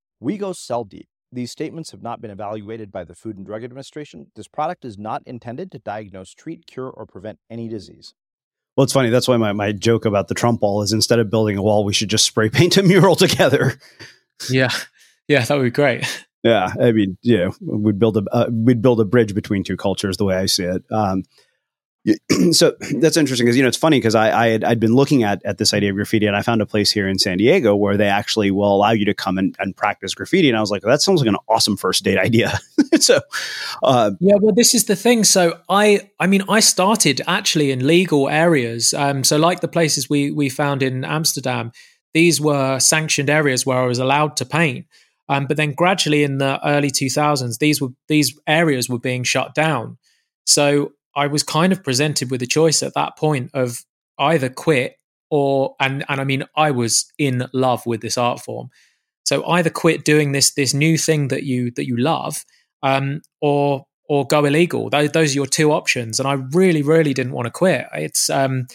We 0.21 0.37
go 0.37 0.53
cell 0.53 0.83
deep. 0.83 1.07
These 1.31 1.49
statements 1.51 1.89
have 1.91 2.03
not 2.03 2.21
been 2.21 2.29
evaluated 2.29 2.91
by 2.91 3.05
the 3.05 3.15
Food 3.15 3.37
and 3.37 3.45
Drug 3.45 3.63
Administration. 3.63 4.27
This 4.35 4.47
product 4.47 4.85
is 4.85 4.95
not 4.95 5.23
intended 5.25 5.71
to 5.71 5.79
diagnose, 5.79 6.35
treat, 6.35 6.67
cure, 6.67 6.89
or 6.89 7.07
prevent 7.07 7.39
any 7.49 7.67
disease. 7.67 8.13
Well, 8.77 8.83
it's 8.83 8.93
funny. 8.93 9.09
That's 9.09 9.27
why 9.27 9.37
my, 9.37 9.51
my 9.51 9.71
joke 9.71 10.05
about 10.05 10.27
the 10.27 10.35
Trump 10.35 10.61
wall 10.61 10.83
is 10.83 10.93
instead 10.93 11.17
of 11.17 11.31
building 11.31 11.57
a 11.57 11.63
wall, 11.63 11.83
we 11.83 11.93
should 11.93 12.09
just 12.09 12.25
spray 12.25 12.49
paint 12.53 12.77
a 12.77 12.83
mural 12.83 13.15
together. 13.15 13.79
Yeah. 14.47 14.69
Yeah, 15.27 15.43
that 15.43 15.57
would 15.57 15.63
be 15.63 15.71
great. 15.71 16.05
Yeah, 16.43 16.71
I 16.79 16.91
mean, 16.91 17.17
yeah, 17.23 17.49
we'd 17.61 17.99
build 17.99 18.17
a 18.17 18.23
uh, 18.31 18.47
we'd 18.51 18.81
build 18.81 18.99
a 18.99 19.05
bridge 19.05 19.35
between 19.35 19.63
two 19.63 19.77
cultures, 19.77 20.17
the 20.17 20.25
way 20.25 20.35
I 20.35 20.47
see 20.47 20.63
it. 20.63 20.83
Um, 20.91 21.23
so 22.51 22.75
that's 22.99 23.17
interesting 23.17 23.45
because 23.45 23.55
you 23.55 23.61
know 23.61 23.67
it's 23.67 23.77
funny 23.77 23.97
because 23.97 24.15
I, 24.15 24.45
I 24.45 24.47
had 24.49 24.63
I'd 24.63 24.79
been 24.79 24.95
looking 24.95 25.23
at 25.23 25.43
at 25.45 25.57
this 25.57 25.73
idea 25.73 25.91
of 25.91 25.95
graffiti 25.95 26.25
and 26.25 26.35
I 26.35 26.41
found 26.41 26.61
a 26.61 26.65
place 26.65 26.91
here 26.91 27.07
in 27.07 27.19
San 27.19 27.37
Diego 27.37 27.75
where 27.75 27.97
they 27.97 28.07
actually 28.07 28.51
will 28.51 28.75
allow 28.75 28.91
you 28.91 29.05
to 29.05 29.13
come 29.13 29.37
and, 29.37 29.55
and 29.59 29.75
practice 29.75 30.13
graffiti 30.13 30.49
and 30.49 30.57
I 30.57 30.61
was 30.61 30.71
like 30.71 30.81
that 30.81 31.01
sounds 31.01 31.21
like 31.21 31.29
an 31.29 31.37
awesome 31.47 31.77
first 31.77 32.03
date 32.03 32.17
idea. 32.17 32.59
so 32.99 33.21
uh, 33.83 34.11
yeah, 34.19 34.35
well 34.39 34.53
this 34.53 34.73
is 34.73 34.85
the 34.85 34.95
thing. 34.95 35.23
So 35.23 35.59
I 35.69 36.09
I 36.19 36.27
mean 36.27 36.43
I 36.49 36.59
started 36.59 37.21
actually 37.27 37.71
in 37.71 37.85
legal 37.85 38.29
areas. 38.29 38.93
Um, 38.93 39.23
so 39.23 39.37
like 39.37 39.59
the 39.59 39.67
places 39.67 40.09
we 40.09 40.31
we 40.31 40.49
found 40.49 40.81
in 40.81 41.05
Amsterdam, 41.05 41.71
these 42.13 42.41
were 42.41 42.79
sanctioned 42.79 43.29
areas 43.29 43.65
where 43.65 43.77
I 43.77 43.85
was 43.85 43.99
allowed 43.99 44.37
to 44.37 44.45
paint. 44.45 44.85
Um, 45.29 45.45
but 45.45 45.55
then 45.55 45.73
gradually 45.73 46.23
in 46.23 46.39
the 46.39 46.59
early 46.67 46.89
2000s, 46.89 47.59
these 47.59 47.79
were 47.79 47.89
these 48.07 48.37
areas 48.47 48.89
were 48.89 48.99
being 48.99 49.23
shut 49.23 49.55
down. 49.55 49.97
So 50.45 50.91
I 51.15 51.27
was 51.27 51.43
kind 51.43 51.71
of 51.71 51.83
presented 51.83 52.31
with 52.31 52.41
a 52.41 52.47
choice 52.47 52.83
at 52.83 52.93
that 52.93 53.17
point 53.17 53.51
of 53.53 53.79
either 54.19 54.49
quit 54.49 54.95
or 55.29 55.75
and 55.79 56.03
and 56.07 56.21
I 56.21 56.23
mean 56.23 56.43
I 56.55 56.71
was 56.71 57.11
in 57.17 57.47
love 57.53 57.85
with 57.85 58.01
this 58.01 58.17
art 58.17 58.41
form. 58.41 58.69
So 59.23 59.45
either 59.47 59.69
quit 59.69 60.03
doing 60.03 60.31
this 60.31 60.53
this 60.53 60.73
new 60.73 60.97
thing 60.97 61.29
that 61.29 61.43
you 61.43 61.71
that 61.71 61.87
you 61.87 61.97
love, 61.97 62.43
um, 62.83 63.21
or 63.39 63.85
or 64.09 64.27
go 64.27 64.43
illegal. 64.43 64.89
Those, 64.89 65.11
those 65.11 65.31
are 65.31 65.35
your 65.35 65.45
two 65.45 65.71
options. 65.71 66.19
And 66.19 66.27
I 66.27 66.33
really 66.33 66.81
really 66.81 67.13
didn't 67.13 67.33
want 67.33 67.45
to 67.45 67.51
quit. 67.51 67.87
It's 67.93 68.29
um, 68.29 68.67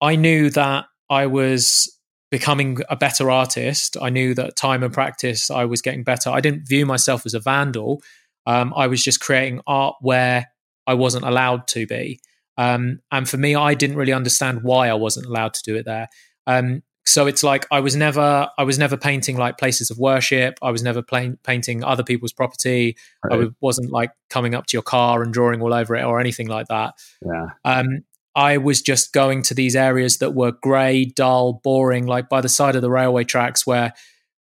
I 0.00 0.16
knew 0.16 0.50
that 0.50 0.86
I 1.10 1.26
was 1.26 1.94
becoming 2.30 2.78
a 2.88 2.96
better 2.96 3.30
artist. 3.30 3.96
I 4.00 4.08
knew 4.08 4.34
that 4.34 4.56
time 4.56 4.82
and 4.82 4.94
practice 4.94 5.50
I 5.50 5.64
was 5.64 5.82
getting 5.82 6.04
better. 6.04 6.30
I 6.30 6.40
didn't 6.40 6.68
view 6.68 6.86
myself 6.86 7.26
as 7.26 7.34
a 7.34 7.40
vandal. 7.40 8.02
Um, 8.46 8.72
I 8.76 8.86
was 8.86 9.02
just 9.02 9.20
creating 9.20 9.60
art 9.66 9.96
where 10.00 10.46
I 10.86 10.94
wasn't 10.94 11.24
allowed 11.24 11.68
to 11.68 11.86
be. 11.86 12.20
Um, 12.56 13.00
and 13.10 13.28
for 13.28 13.36
me, 13.36 13.54
I 13.54 13.74
didn't 13.74 13.96
really 13.96 14.12
understand 14.12 14.62
why 14.62 14.88
I 14.88 14.94
wasn't 14.94 15.26
allowed 15.26 15.54
to 15.54 15.62
do 15.62 15.76
it 15.76 15.84
there. 15.84 16.08
Um, 16.46 16.82
so 17.06 17.26
it's 17.26 17.42
like 17.42 17.66
I 17.70 17.80
was 17.80 17.96
never 17.96 18.48
I 18.56 18.62
was 18.62 18.78
never 18.78 18.96
painting 18.96 19.36
like 19.36 19.58
places 19.58 19.90
of 19.90 19.98
worship. 19.98 20.58
I 20.62 20.70
was 20.70 20.82
never 20.82 21.02
playing, 21.02 21.38
painting 21.42 21.82
other 21.82 22.04
people's 22.04 22.32
property. 22.32 22.96
Right. 23.24 23.46
I 23.46 23.48
wasn't 23.60 23.90
like 23.90 24.12
coming 24.28 24.54
up 24.54 24.66
to 24.66 24.76
your 24.76 24.82
car 24.82 25.22
and 25.22 25.32
drawing 25.32 25.62
all 25.62 25.72
over 25.74 25.96
it 25.96 26.04
or 26.04 26.20
anything 26.20 26.48
like 26.48 26.68
that. 26.68 26.94
Yeah. 27.24 27.46
Um, 27.64 28.04
I 28.36 28.58
was 28.58 28.80
just 28.80 29.12
going 29.12 29.42
to 29.42 29.54
these 29.54 29.74
areas 29.74 30.18
that 30.18 30.34
were 30.34 30.52
grey, 30.52 31.04
dull, 31.04 31.54
boring, 31.64 32.06
like 32.06 32.28
by 32.28 32.40
the 32.40 32.48
side 32.48 32.76
of 32.76 32.82
the 32.82 32.90
railway 32.90 33.24
tracks 33.24 33.66
where 33.66 33.92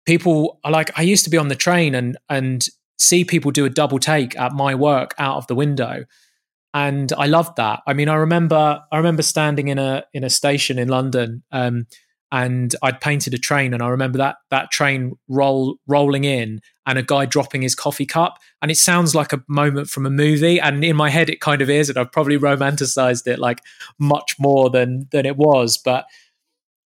people 0.05 0.59
are 0.63 0.71
like 0.71 0.91
I 0.97 1.01
used 1.03 1.23
to 1.23 1.29
be 1.29 1.37
on 1.37 1.47
the 1.47 1.55
train 1.55 1.95
and 1.95 2.17
and 2.29 2.65
see 3.01 3.25
people 3.25 3.51
do 3.51 3.65
a 3.65 3.69
double 3.69 3.99
take 3.99 4.37
at 4.39 4.53
my 4.53 4.75
work 4.75 5.13
out 5.17 5.37
of 5.37 5.47
the 5.47 5.55
window. 5.55 6.05
And 6.73 7.11
I 7.17 7.25
loved 7.25 7.57
that. 7.57 7.81
I 7.85 7.93
mean, 7.93 8.07
I 8.07 8.15
remember 8.15 8.81
I 8.91 8.97
remember 8.97 9.23
standing 9.23 9.67
in 9.67 9.77
a 9.77 10.05
in 10.13 10.23
a 10.23 10.29
station 10.29 10.79
in 10.79 10.87
London, 10.87 11.43
um, 11.51 11.87
and 12.31 12.73
I'd 12.81 13.01
painted 13.01 13.33
a 13.33 13.37
train, 13.37 13.73
and 13.73 13.83
I 13.83 13.89
remember 13.89 14.17
that 14.19 14.37
that 14.51 14.71
train 14.71 15.17
roll 15.27 15.75
rolling 15.85 16.23
in, 16.23 16.61
and 16.85 16.97
a 16.97 17.03
guy 17.03 17.25
dropping 17.25 17.61
his 17.61 17.75
coffee 17.75 18.05
cup, 18.05 18.37
and 18.61 18.71
it 18.71 18.77
sounds 18.77 19.13
like 19.13 19.33
a 19.33 19.43
moment 19.49 19.89
from 19.89 20.05
a 20.05 20.09
movie, 20.09 20.61
and 20.61 20.81
in 20.85 20.95
my 20.95 21.09
head 21.09 21.29
it 21.29 21.41
kind 21.41 21.61
of 21.61 21.69
is, 21.69 21.89
and 21.89 21.97
I've 21.97 22.11
probably 22.13 22.37
romanticized 22.37 23.27
it 23.27 23.37
like 23.37 23.59
much 23.99 24.37
more 24.39 24.69
than 24.69 25.09
than 25.11 25.25
it 25.25 25.35
was, 25.35 25.77
but 25.77 26.05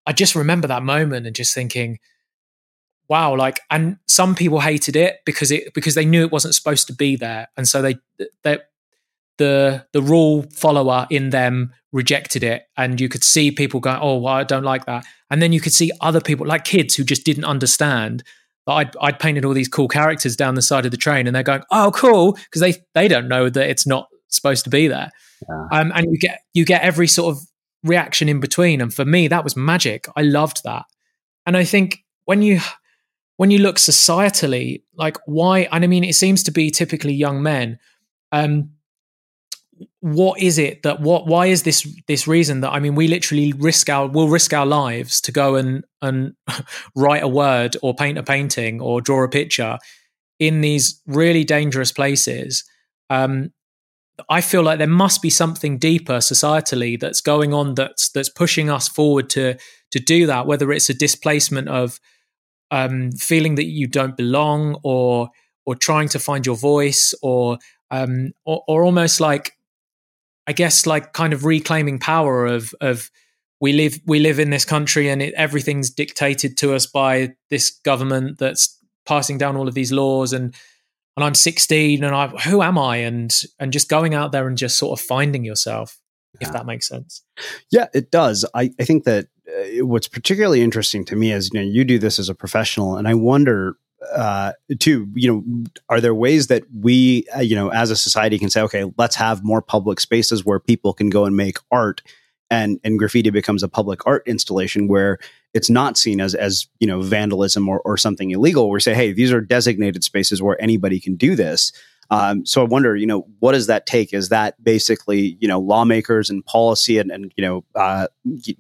I 0.07 0.13
just 0.13 0.37
remember 0.37 0.69
that 0.69 0.85
moment 0.85 1.27
and 1.27 1.35
just 1.35 1.55
thinking, 1.55 1.99
wow 3.09 3.37
like 3.37 3.61
and 3.71 3.99
some 4.07 4.35
people 4.35 4.61
hated 4.61 4.97
it 4.97 5.21
because 5.25 5.51
it 5.51 5.75
because 5.75 5.95
they 5.95 6.05
knew 6.05 6.23
it 6.23 6.33
wasn't 6.33 6.55
supposed 6.55 6.87
to 6.87 6.95
be 6.95 7.17
there. 7.17 7.49
And 7.57 7.67
so 7.67 7.83
they 7.83 7.97
they 8.43 8.59
the 9.39 9.87
the 9.93 10.03
rule 10.03 10.43
follower 10.53 11.07
in 11.11 11.31
them 11.31 11.73
rejected 11.93 12.43
it. 12.43 12.65
And 12.77 13.01
you 13.01 13.09
could 13.09 13.25
see 13.25 13.51
people 13.51 13.81
going 13.81 13.99
oh 14.01 14.19
well, 14.19 14.35
i 14.35 14.45
don't 14.45 14.65
like 14.65 14.87
that. 14.87 15.05
And 15.31 15.43
then 15.43 15.53
you 15.53 15.61
could 15.61 15.73
see 15.73 15.91
other 16.01 16.21
people 16.21 16.47
like 16.47 16.65
kids 16.65 16.95
who 16.95 17.05
just 17.05 17.25
didn't 17.25 17.45
understand 17.45 18.23
that 18.67 18.73
I'd, 18.73 18.97
I'd 19.01 19.19
painted 19.19 19.45
all 19.45 19.55
these 19.55 19.69
cool 19.69 19.89
characters 19.89 20.37
down 20.37 20.55
the 20.55 20.63
side 20.63 20.85
of 20.85 20.91
the 20.91 20.97
train 20.97 21.27
and 21.27 21.35
they're 21.35 21.43
going 21.43 21.65
oh 21.71 21.91
cool 21.95 22.33
because 22.33 22.61
they 22.61 22.75
they 22.95 23.09
don't 23.09 23.29
know 23.29 23.49
that 23.49 23.69
it's 23.69 23.87
not 23.87 24.09
supposed 24.29 24.65
to 24.65 24.71
be 24.71 24.89
there. 24.89 25.11
Yeah. 25.49 25.81
um, 25.81 25.93
and 25.95 26.07
you 26.11 26.19
get 26.19 26.41
you 26.55 26.65
get 26.65 26.83
every 26.83 27.09
sort 27.09 27.37
of 27.37 27.43
reaction 27.83 28.29
in 28.29 28.39
between. 28.39 28.81
And 28.81 28.95
for 28.95 29.05
me 29.05 29.29
that 29.29 29.43
was 29.43 29.57
magic. 29.57 30.07
I 30.15 30.23
loved 30.23 30.63
that. 30.65 30.85
And 31.47 31.57
i 31.57 31.65
think 31.65 32.05
when 32.25 32.43
you 32.43 32.61
when 33.37 33.51
you 33.51 33.59
look 33.59 33.77
societally 33.77 34.83
like 34.95 35.17
why 35.27 35.69
and 35.73 35.85
i 35.85 35.87
mean 35.87 36.05
it 36.05 36.15
seems 36.15 36.43
to 36.43 36.51
be 36.51 36.71
typically 36.71 37.13
young 37.13 37.43
men 37.43 37.79
um, 38.33 38.71
what 40.01 40.41
is 40.41 40.59
it 40.59 40.83
that 40.83 41.01
what 41.01 41.27
why 41.27 41.47
is 41.47 41.63
this 41.63 41.87
this 42.07 42.27
reason 42.27 42.61
that 42.61 42.71
I 42.71 42.81
mean 42.81 42.95
we 42.95 43.09
literally 43.09 43.53
risk 43.53 43.89
our 43.89 44.07
we'll 44.07 44.29
risk 44.29 44.53
our 44.53 44.67
lives 44.67 45.21
to 45.23 45.33
go 45.33 45.57
and 45.57 45.85
and 46.01 46.35
write 46.97 47.23
a 47.23 47.29
word 47.29 47.77
or 47.83 47.95
paint 47.95 48.19
a 48.19 48.23
painting 48.23 48.81
or 48.81 49.01
draw 49.01 49.25
a 49.25 49.29
picture 49.29 49.79
in 50.39 50.61
these 50.61 51.01
really 51.07 51.45
dangerous 51.45 51.93
places? 51.93 52.65
Um, 53.11 53.53
I 54.29 54.41
feel 54.41 54.63
like 54.63 54.79
there 54.79 54.87
must 54.87 55.23
be 55.23 55.31
something 55.31 55.79
deeper 55.79 56.19
societally 56.19 56.99
that's 56.99 57.21
going 57.21 57.55
on 57.55 57.75
that's 57.75 58.11
that's 58.11 58.29
pushing 58.29 58.71
us 58.71 58.89
forward 58.89 59.31
to 59.31 59.57
to 59.91 59.99
do 59.99 60.27
that 60.27 60.47
whether 60.47 60.73
it's 60.73 60.91
a 60.91 60.95
displacement 60.95 61.69
of 61.69 61.99
um, 62.73 63.13
feeling 63.13 63.55
that 63.57 63.67
you 63.67 63.87
don't 63.87 64.17
belong 64.17 64.81
or 64.83 65.31
or 65.65 65.77
trying 65.77 66.09
to 66.09 66.19
find 66.19 66.45
your 66.45 66.57
voice 66.57 67.15
or 67.23 67.59
um, 67.93 68.33
or, 68.45 68.65
or 68.67 68.83
almost 68.83 69.21
like 69.21 69.53
I 70.47 70.53
guess 70.53 70.87
like 70.87 71.13
kind 71.13 71.33
of 71.33 71.45
reclaiming 71.45 72.01
power 72.01 72.47
of 72.47 72.75
of 72.81 73.11
we 73.61 73.75
live 73.75 74.01
we 74.07 74.19
live 74.19 74.41
in 74.41 74.51
this 74.51 74.65
country 74.65 75.09
and 75.09 75.23
it, 75.23 75.35
everything's 75.35 75.91
dictated 75.91 76.57
to 76.59 76.75
us 76.75 76.87
by 76.87 77.35
this 77.51 77.71
government 77.71 78.39
that's 78.39 78.79
passing 79.07 79.37
down 79.39 79.57
all 79.57 79.69
of 79.69 79.75
these 79.75 79.93
laws 79.93 80.33
and 80.33 80.55
and 81.17 81.25
I'm 81.25 81.35
16 81.35 82.03
and 82.03 82.15
I 82.15 82.29
who 82.29 82.63
am 82.63 82.79
I 82.79 82.97
and 82.97 83.31
and 83.61 83.71
just 83.71 83.91
going 83.91 84.15
out 84.15 84.33
there 84.33 84.49
and 84.49 84.57
just 84.57 84.79
sort 84.79 84.99
of 84.99 85.05
finding 85.05 85.45
yourself 85.45 86.01
yeah. 86.41 86.49
if 86.49 86.55
that 86.55 86.65
makes 86.65 86.89
sense. 86.89 87.23
Yeah, 87.71 87.89
it 87.93 88.11
does. 88.11 88.49
I 88.55 88.73
I 88.81 88.85
think 88.85 89.05
that 89.05 89.27
what's 89.81 90.09
particularly 90.09 90.63
interesting 90.63 91.05
to 91.05 91.17
me 91.17 91.33
is 91.33 91.51
you 91.53 91.61
know 91.61 91.67
you 91.67 91.85
do 91.85 91.99
this 91.99 92.19
as 92.19 92.29
a 92.29 92.35
professional 92.35 92.97
and 92.97 93.09
I 93.09 93.15
wonder 93.15 93.77
uh, 94.15 94.53
too, 94.79 95.09
you 95.15 95.33
know, 95.33 95.65
are 95.89 96.01
there 96.01 96.15
ways 96.15 96.49
that 96.49 96.65
we, 96.75 97.25
uh, 97.37 97.41
you 97.41 97.55
know, 97.55 97.71
as 97.71 97.91
a 97.91 97.97
society 97.97 98.39
can 98.39 98.51
say, 98.51 98.61
okay, 98.61 98.85
let's 98.99 99.17
have 99.17 99.45
more 99.45 99.63
public 99.63 100.01
spaces 100.01 100.45
where 100.45 100.59
people 100.59 100.93
can 100.93 101.11
go 101.11 101.25
and 101.25 101.37
make 101.37 101.59
art 101.71 102.03
and, 102.51 102.79
and 102.85 102.99
graffiti 102.99 103.31
becomes 103.31 103.63
a 103.63 103.69
public 103.69 104.07
art 104.07 104.23
installation 104.27 104.89
where 104.89 105.19
it's 105.55 105.71
not 105.71 105.97
seen 105.97 106.21
as, 106.21 106.35
as, 106.35 106.67
you 106.81 106.87
know, 106.87 107.01
vandalism 107.01 107.69
or, 107.69 107.81
or 107.85 107.97
something 107.97 108.31
illegal. 108.31 108.71
We 108.71 108.81
say, 108.81 108.95
hey, 108.95 109.13
these 109.13 109.33
are 109.33 109.41
designated 109.41 110.05
spaces 110.05 110.43
where 110.43 110.61
anybody 110.61 111.01
can 111.01 111.17
do 111.17 111.35
this. 111.35 111.73
Um, 112.13 112.45
so 112.45 112.61
I 112.61 112.65
wonder, 112.67 112.95
you 112.95 113.07
know, 113.07 113.27
what 113.39 113.53
does 113.53 113.69
that 113.69 113.87
take? 113.87 114.13
Is 114.13 114.29
that 114.29 114.63
basically, 114.63 115.39
you 115.41 115.49
know, 115.49 115.59
lawmakers 115.59 116.29
and 116.29 116.45
policy 116.45 116.99
and, 116.99 117.11
and 117.11 117.33
you 117.39 117.43
know, 117.43 117.65
uh, 117.75 118.09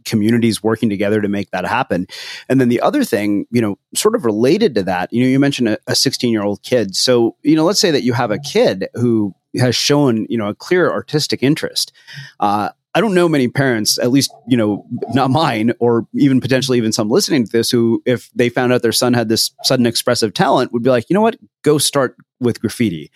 communities 0.07 0.63
working 0.63 0.89
together 0.89 1.21
to 1.21 1.29
make 1.29 1.51
that 1.51 1.67
happen? 1.67 2.07
And 2.49 2.59
then 2.63 2.71
the 2.71 2.81
other 2.81 3.05
thing, 3.05 3.45
you 3.51 3.61
know, 3.61 3.77
sort 3.95 4.15
of 4.15 4.25
related 4.25 4.75
to 4.77 4.83
that, 4.85 5.13
you 5.13 5.23
know, 5.23 5.29
you 5.29 5.39
mentioned 5.39 5.77
a 5.87 5.95
16 5.95 6.33
year 6.33 6.43
old 6.43 6.63
kid. 6.63 6.97
So, 6.97 7.37
you 7.43 7.55
know, 7.55 7.67
let's 7.67 7.79
say 7.79 7.91
that 7.91 8.05
you 8.05 8.15
have 8.15 8.31
a 8.31 8.39
kid 8.39 8.89
who 8.95 9.35
has 9.59 9.77
shown, 9.77 10.27
you 10.31 10.39
know, 10.39 10.49
a 10.49 10.55
clear 10.55 10.91
artistic 10.91 11.43
interest. 11.43 11.93
Uh, 12.41 12.71
I 12.95 13.03
don't 13.03 13.15
know 13.15 13.29
many 13.29 13.49
parents, 13.49 13.99
at 13.99 14.11
least, 14.11 14.33
you 14.49 14.57
know, 14.57 14.87
not 15.13 15.31
mine, 15.31 15.73
or 15.79 16.07
even 16.15 16.41
potentially 16.41 16.79
even 16.79 16.93
some 16.93 17.11
listening 17.11 17.45
to 17.45 17.53
this, 17.53 17.71
who, 17.71 18.03
if 18.07 18.31
they 18.35 18.49
found 18.49 18.73
out 18.73 18.81
their 18.81 18.93
son 18.93 19.13
had 19.13 19.29
this 19.29 19.51
sudden 19.63 19.85
expressive 19.85 20.33
talent, 20.33 20.73
would 20.73 20.83
be 20.83 20.91
like, 20.91 21.11
you 21.11 21.15
know 21.15 21.21
what, 21.21 21.37
go 21.63 21.77
start 21.77 22.17
with 22.41 22.61
graffiti. 22.61 23.11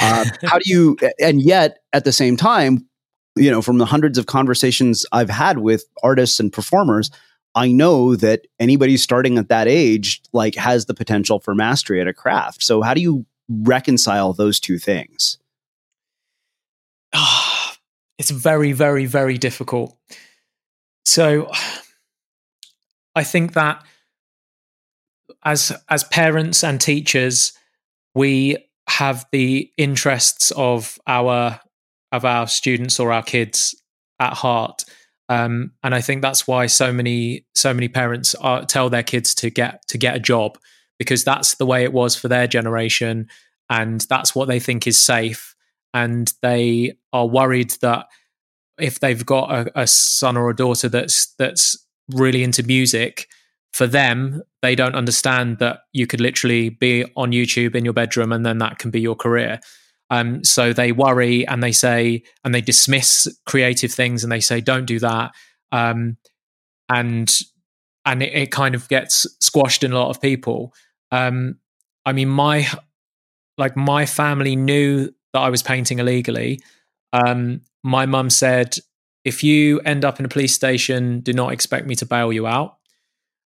Uh, 0.00 0.24
how 0.44 0.58
do 0.58 0.68
you, 0.68 0.96
and 1.20 1.42
yet 1.42 1.78
at 1.92 2.04
the 2.04 2.12
same 2.12 2.36
time, 2.36 2.86
you 3.36 3.50
know, 3.50 3.62
from 3.62 3.78
the 3.78 3.86
hundreds 3.86 4.18
of 4.18 4.26
conversations 4.26 5.06
I've 5.12 5.30
had 5.30 5.58
with 5.58 5.84
artists 6.02 6.40
and 6.40 6.52
performers, 6.52 7.10
I 7.54 7.72
know 7.72 8.16
that 8.16 8.46
anybody 8.58 8.96
starting 8.96 9.38
at 9.38 9.48
that 9.48 9.68
age 9.68 10.22
like 10.32 10.54
has 10.54 10.86
the 10.86 10.94
potential 10.94 11.40
for 11.40 11.54
mastery 11.54 12.00
at 12.00 12.06
a 12.08 12.12
craft. 12.12 12.62
So 12.62 12.82
how 12.82 12.94
do 12.94 13.00
you 13.00 13.26
reconcile 13.48 14.32
those 14.32 14.60
two 14.60 14.78
things? 14.78 15.38
it's 18.18 18.30
very, 18.30 18.72
very, 18.72 19.06
very 19.06 19.38
difficult. 19.38 19.96
So 21.04 21.50
I 23.14 23.24
think 23.24 23.54
that 23.54 23.84
as 25.42 25.72
as 25.88 26.04
parents 26.04 26.62
and 26.62 26.80
teachers, 26.80 27.52
we 28.14 28.56
have 28.90 29.24
the 29.30 29.70
interests 29.76 30.50
of 30.56 30.98
our 31.06 31.60
of 32.12 32.24
our 32.24 32.48
students 32.48 32.98
or 32.98 33.12
our 33.12 33.22
kids 33.22 33.74
at 34.18 34.34
heart. 34.34 34.84
Um, 35.28 35.72
and 35.84 35.94
I 35.94 36.00
think 36.00 36.22
that's 36.22 36.48
why 36.48 36.66
so 36.66 36.92
many 36.92 37.46
so 37.54 37.72
many 37.72 37.88
parents 37.88 38.34
are, 38.34 38.64
tell 38.64 38.90
their 38.90 39.04
kids 39.04 39.34
to 39.36 39.50
get 39.50 39.86
to 39.88 39.96
get 39.96 40.16
a 40.16 40.20
job 40.20 40.58
because 40.98 41.22
that's 41.22 41.54
the 41.54 41.66
way 41.66 41.84
it 41.84 41.92
was 41.92 42.16
for 42.16 42.26
their 42.26 42.48
generation, 42.48 43.28
and 43.68 44.00
that's 44.10 44.34
what 44.34 44.48
they 44.48 44.58
think 44.58 44.86
is 44.88 45.00
safe. 45.00 45.54
And 45.94 46.32
they 46.42 46.94
are 47.12 47.26
worried 47.26 47.70
that 47.82 48.06
if 48.78 48.98
they've 48.98 49.24
got 49.24 49.52
a, 49.52 49.82
a 49.82 49.86
son 49.86 50.36
or 50.36 50.50
a 50.50 50.56
daughter 50.56 50.88
that's 50.88 51.32
that's 51.38 51.78
really 52.08 52.42
into 52.42 52.64
music, 52.64 53.28
for 53.72 53.86
them, 53.86 54.42
they 54.62 54.74
don't 54.74 54.94
understand 54.94 55.58
that 55.58 55.80
you 55.92 56.06
could 56.06 56.20
literally 56.20 56.70
be 56.70 57.04
on 57.16 57.32
YouTube 57.32 57.74
in 57.74 57.84
your 57.84 57.94
bedroom 57.94 58.32
and 58.32 58.44
then 58.44 58.58
that 58.58 58.78
can 58.78 58.90
be 58.90 59.00
your 59.00 59.14
career. 59.14 59.60
Um, 60.10 60.42
so 60.42 60.72
they 60.72 60.92
worry 60.92 61.46
and 61.46 61.62
they 61.62 61.72
say, 61.72 62.24
and 62.44 62.54
they 62.54 62.60
dismiss 62.60 63.28
creative 63.46 63.92
things 63.92 64.24
and 64.24 64.32
they 64.32 64.40
say, 64.40 64.60
don't 64.60 64.86
do 64.86 64.98
that. 64.98 65.30
Um, 65.72 66.16
and 66.88 67.32
and 68.04 68.22
it, 68.22 68.34
it, 68.34 68.50
kind 68.50 68.74
of 68.74 68.88
gets 68.88 69.26
squashed 69.40 69.84
in 69.84 69.92
a 69.92 69.98
lot 69.98 70.10
of 70.10 70.20
people. 70.20 70.74
Um, 71.12 71.58
I 72.04 72.12
mean, 72.12 72.28
my 72.28 72.66
like 73.56 73.76
my 73.76 74.06
family 74.06 74.56
knew 74.56 75.12
that 75.32 75.38
I 75.38 75.50
was 75.50 75.62
painting 75.62 76.00
illegally. 76.00 76.60
Um, 77.12 77.60
my 77.84 78.06
mum 78.06 78.30
said, 78.30 78.76
if 79.24 79.44
you 79.44 79.80
end 79.80 80.04
up 80.04 80.18
in 80.18 80.24
a 80.24 80.28
police 80.28 80.54
station, 80.54 81.20
do 81.20 81.32
not 81.32 81.52
expect 81.52 81.86
me 81.86 81.94
to 81.96 82.06
bail 82.06 82.32
you 82.32 82.46
out. 82.46 82.78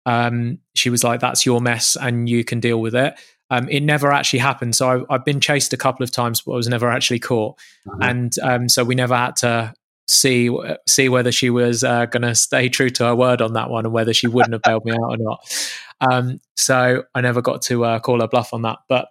Um, 0.08 0.60
she 0.74 0.90
was 0.90 1.04
like, 1.04 1.20
that's 1.20 1.46
your 1.46 1.60
mess 1.60 1.98
and 2.00 2.30
you 2.30 2.46
can 2.46 2.62
deal 2.62 2.80
with 2.80 2.96
it. 2.96 3.14
Um, 3.50 3.68
it 3.70 3.82
never 3.82 4.12
actually 4.12 4.40
happened. 4.40 4.74
So 4.74 5.06
I, 5.10 5.14
have 5.14 5.26
been 5.26 5.42
chased 5.42 5.74
a 5.74 5.78
couple 5.78 6.04
of 6.04 6.12
times, 6.12 6.42
but 6.42 6.54
I 6.54 6.56
was 6.56 6.70
never 6.70 6.90
actually 6.90 7.20
caught. 7.20 7.60
Uh-huh. 7.88 7.98
And 8.02 8.34
um, 8.42 8.70
so 8.70 8.86
we 8.86 8.96
never 8.96 9.16
had 9.16 9.36
to 9.38 9.74
see 10.08 10.50
see 10.88 11.10
whether 11.10 11.34
she 11.34 11.50
was 11.50 11.84
uh, 11.84 12.06
going 12.06 12.22
to 12.22 12.34
stay 12.34 12.70
true 12.70 12.90
to 12.90 13.04
her 13.04 13.16
word 13.16 13.42
on 13.42 13.54
that 13.54 13.70
one 13.70 13.86
and 13.86 13.94
whether 13.94 14.14
she 14.14 14.28
wouldn't 14.28 14.54
have 14.54 14.62
bailed 14.62 14.86
me 14.86 14.94
out 14.94 15.02
or 15.02 15.18
not. 15.18 15.70
Um, 16.00 16.40
so 16.56 17.04
I 17.14 17.22
never 17.22 17.42
got 17.42 17.62
to 17.64 17.84
uh, 17.84 18.00
call 18.00 18.22
her 18.22 18.28
bluff 18.30 18.54
on 18.54 18.62
that. 18.62 18.80
But 18.88 19.10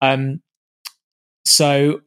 um, 0.00 0.42
so 1.44 2.00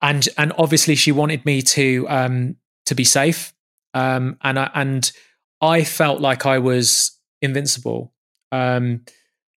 and 0.00 0.28
and 0.38 0.52
obviously 0.56 0.94
she 0.94 1.10
wanted 1.10 1.44
me 1.44 1.62
to 1.62 2.06
um, 2.08 2.56
to 2.86 2.94
be 2.94 3.04
safe. 3.04 3.52
Um, 3.94 4.36
and 4.42 4.58
I, 4.58 4.70
and 4.74 5.12
I 5.60 5.84
felt 5.84 6.20
like 6.20 6.46
I 6.46 6.58
was 6.58 7.13
invincible. 7.44 8.12
Um, 8.52 9.04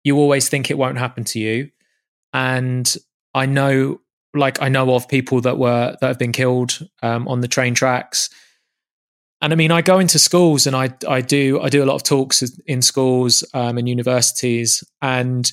you 0.04 0.18
always 0.18 0.50
think 0.50 0.70
it 0.70 0.78
won't 0.78 0.98
happen 0.98 1.24
to 1.26 1.40
you, 1.40 1.70
and 2.34 2.96
I 3.34 3.46
know, 3.46 4.02
like 4.34 4.62
I 4.62 4.70
know 4.70 4.94
of 4.96 5.08
people 5.08 5.42
that 5.42 5.58
were 5.58 5.98
that 6.00 6.08
have 6.08 6.20
been 6.20 6.32
killed 6.32 6.80
um, 7.02 7.28
on 7.28 7.42
the 7.42 7.48
train 7.48 7.74
tracks. 7.74 8.30
And 9.42 9.54
I 9.54 9.56
mean, 9.56 9.72
I 9.72 9.82
go 9.82 10.00
into 10.00 10.18
schools 10.18 10.66
and 10.66 10.76
I 10.76 10.90
I 11.08 11.22
do 11.22 11.60
I 11.62 11.70
do 11.70 11.84
a 11.84 11.86
lot 11.86 11.96
of 11.96 12.04
talks 12.04 12.44
in 12.66 12.82
schools 12.82 13.44
um, 13.54 13.78
and 13.78 13.88
universities, 13.88 14.84
and 15.02 15.52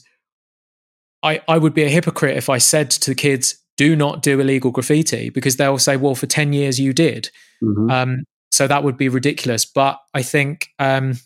I 1.23 1.43
I 1.49 1.59
would 1.59 1.75
be 1.75 1.83
a 1.83 1.91
hypocrite 1.91 2.37
if 2.37 2.49
I 2.49 2.59
said 2.59 2.91
to 2.91 3.11
the 3.11 3.15
kids, 3.15 3.57
"Do 3.77 3.95
not 3.95 4.23
do 4.23 4.41
illegal 4.41 4.71
graffiti," 4.71 5.29
because 5.31 5.57
they'll 5.57 5.79
say, 5.79 5.97
"Well, 5.97 6.15
for 6.15 6.27
ten 6.27 6.53
years 6.53 6.81
you 6.81 6.93
did." 6.93 7.31
Mm-hmm. 7.63 7.91
Um, 7.91 8.25
so 8.51 8.67
that 8.67 8.85
would 8.85 8.97
be 8.97 9.09
ridiculous. 9.09 9.67
But 9.67 9.99
I 10.15 10.23
think 10.23 10.69
um, 10.79 11.19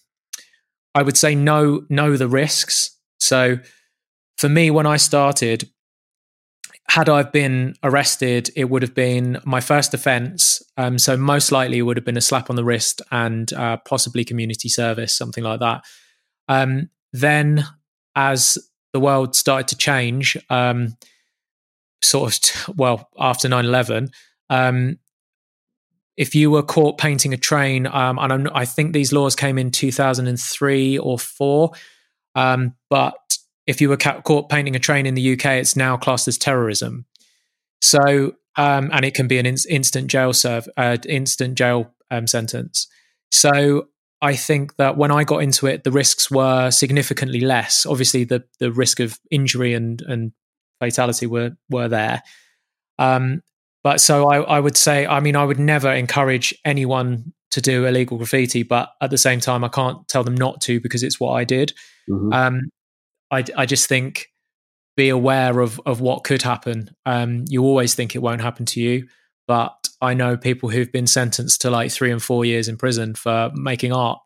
I 0.95 1.03
would 1.03 1.17
say 1.17 1.35
know 1.35 1.85
know 1.89 2.17
the 2.17 2.29
risks. 2.29 2.97
So 3.21 3.59
for 4.37 4.49
me, 4.49 4.71
when 4.71 4.87
I 4.87 4.97
started, 4.97 5.69
had 6.91 7.09
I 7.09 7.23
been 7.23 7.75
arrested, 7.83 8.51
it 8.57 8.71
would 8.71 8.83
have 8.83 8.95
been 8.95 9.41
my 9.45 9.61
first 9.61 9.93
offence. 9.93 10.63
Um, 10.77 10.99
so 10.99 11.17
most 11.17 11.53
likely, 11.53 11.79
it 11.79 11.83
would 11.83 11.97
have 11.97 12.05
been 12.05 12.17
a 12.17 12.23
slap 12.23 12.49
on 12.49 12.57
the 12.57 12.65
wrist 12.65 13.03
and 13.11 13.53
uh, 13.53 13.77
possibly 13.79 14.25
community 14.25 14.69
service, 14.69 15.17
something 15.17 15.45
like 15.45 15.61
that. 15.61 15.85
Um, 16.49 16.89
then, 17.13 17.65
as 18.15 18.59
the 18.93 19.01
world 19.01 19.37
started 19.37 19.69
to 19.69 19.77
change, 19.77 20.37
um, 20.49 20.97
sort 22.03 22.33
of, 22.33 22.77
well, 22.77 23.09
after 23.19 23.49
9 23.49 23.65
11, 23.65 24.11
um, 24.49 24.99
if 26.19 26.35
you 26.35 26.51
were 26.51 26.65
caught 26.65 26.99
painting 26.99 27.33
a 27.33 27.37
train, 27.37 27.87
um, 27.87 28.19
and 28.19 28.33
I'm, 28.33 28.49
i 28.53 28.65
think 28.65 28.93
these 28.93 29.13
laws 29.13 29.37
came 29.37 29.57
in 29.57 29.71
2003 29.71 30.99
or 30.99 31.19
four, 31.19 31.71
um, 32.35 32.75
but 32.91 33.39
if 33.69 33.81
you 33.81 33.89
were 33.89 33.97
ca- 33.97 34.21
caught 34.23 34.49
painting 34.49 34.75
a 34.75 34.81
train 34.81 35.07
in 35.07 35.15
the 35.15 35.33
UK, 35.35 35.47
it's 35.47 35.77
now 35.77 35.97
classed 35.97 36.27
as 36.27 36.37
terrorism. 36.37 37.07
So, 37.81 38.35
um, 38.57 38.91
and 38.93 39.05
it 39.05 39.15
can 39.15 39.29
be 39.29 39.39
an 39.39 39.47
in- 39.47 39.57
instant 39.71 40.09
jail 40.09 40.33
serve, 40.33 40.69
uh, 40.77 40.97
instant 41.09 41.57
jail 41.57 41.95
um, 42.11 42.27
sentence. 42.27 42.89
So, 43.31 43.89
I 44.21 44.35
think 44.35 44.75
that 44.77 44.97
when 44.97 45.13
I 45.13 45.23
got 45.23 45.45
into 45.45 45.69
it, 45.69 45.85
the 45.85 45.93
risks 45.93 46.29
were 46.29 46.73
significantly 46.73 47.41
less. 47.41 47.87
Obviously, 47.87 48.25
the 48.25 48.43
the 48.59 48.73
risk 48.73 48.99
of 48.99 49.21
injury 49.31 49.75
and 49.75 50.03
and 50.03 50.33
fatality 50.81 51.27
were 51.27 51.53
were 51.71 51.87
there. 51.87 52.25
Um, 52.99 53.43
but 53.83 54.01
so 54.01 54.29
I, 54.29 54.41
I 54.41 54.61
would 54.61 54.77
say, 54.77 55.07
I 55.07 55.21
mean, 55.21 55.37
I 55.37 55.45
would 55.45 55.59
never 55.59 55.93
encourage 55.93 56.55
anyone 56.65 57.33
to 57.51 57.61
do 57.61 57.87
illegal 57.87 58.19
graffiti, 58.19 58.63
but 58.63 58.91
at 59.01 59.11
the 59.11 59.19
same 59.19 59.41
time, 59.41 59.65
I 59.65 59.69
can't 59.69 60.07
tell 60.09 60.25
them 60.25 60.35
not 60.35 60.61
to 60.63 60.81
because 60.81 61.03
it's 61.03 61.19
what 61.19 61.33
I 61.33 61.45
did. 61.45 61.73
Mm-hmm. 62.11 62.33
Um, 62.33 62.61
I, 63.31 63.45
I 63.57 63.67
just 63.67 63.89
think 63.89 64.29
be 64.97 65.09
aware 65.09 65.61
of 65.61 65.81
of 65.87 66.01
what 66.01 66.25
could 66.25 66.43
happen. 66.43 66.91
Um, 67.07 67.45
you 67.49 67.63
always 67.63 67.95
think 67.95 68.15
it 68.15 68.23
won't 68.23 68.41
happen 68.41 68.67
to 68.67 68.81
you, 68.81 69.07
but 69.47 69.89
I 70.01 70.15
know 70.15 70.37
people 70.37 70.69
who've 70.69 70.91
been 70.91 71.07
sentenced 71.07 71.61
to 71.63 71.71
like 71.71 71.91
three 71.91 72.11
and 72.11 72.23
four 72.23 72.45
years 72.45 72.69
in 72.69 72.77
prison 72.77 73.15
for 73.15 73.51
making 73.55 73.93
art. 73.93 74.19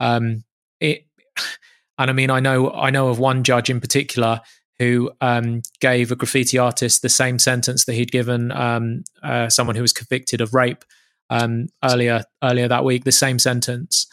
Um, 0.00 0.44
it, 0.80 1.06
and 1.98 2.10
I 2.10 2.12
mean, 2.12 2.30
I 2.30 2.40
know 2.40 2.70
I 2.72 2.90
know 2.90 3.08
of 3.08 3.18
one 3.18 3.42
judge 3.42 3.70
in 3.70 3.80
particular 3.80 4.42
who 4.82 5.12
um, 5.20 5.62
gave 5.80 6.10
a 6.10 6.16
graffiti 6.16 6.58
artist 6.58 7.02
the 7.02 7.08
same 7.08 7.38
sentence 7.38 7.84
that 7.84 7.92
he'd 7.92 8.10
given 8.10 8.50
um, 8.50 9.04
uh, 9.22 9.48
someone 9.48 9.76
who 9.76 9.82
was 9.82 9.92
convicted 9.92 10.40
of 10.40 10.54
rape 10.54 10.84
um, 11.30 11.68
earlier 11.84 12.24
earlier 12.42 12.66
that 12.66 12.84
week. 12.84 13.04
The 13.04 13.12
same 13.12 13.38
sentence. 13.38 14.06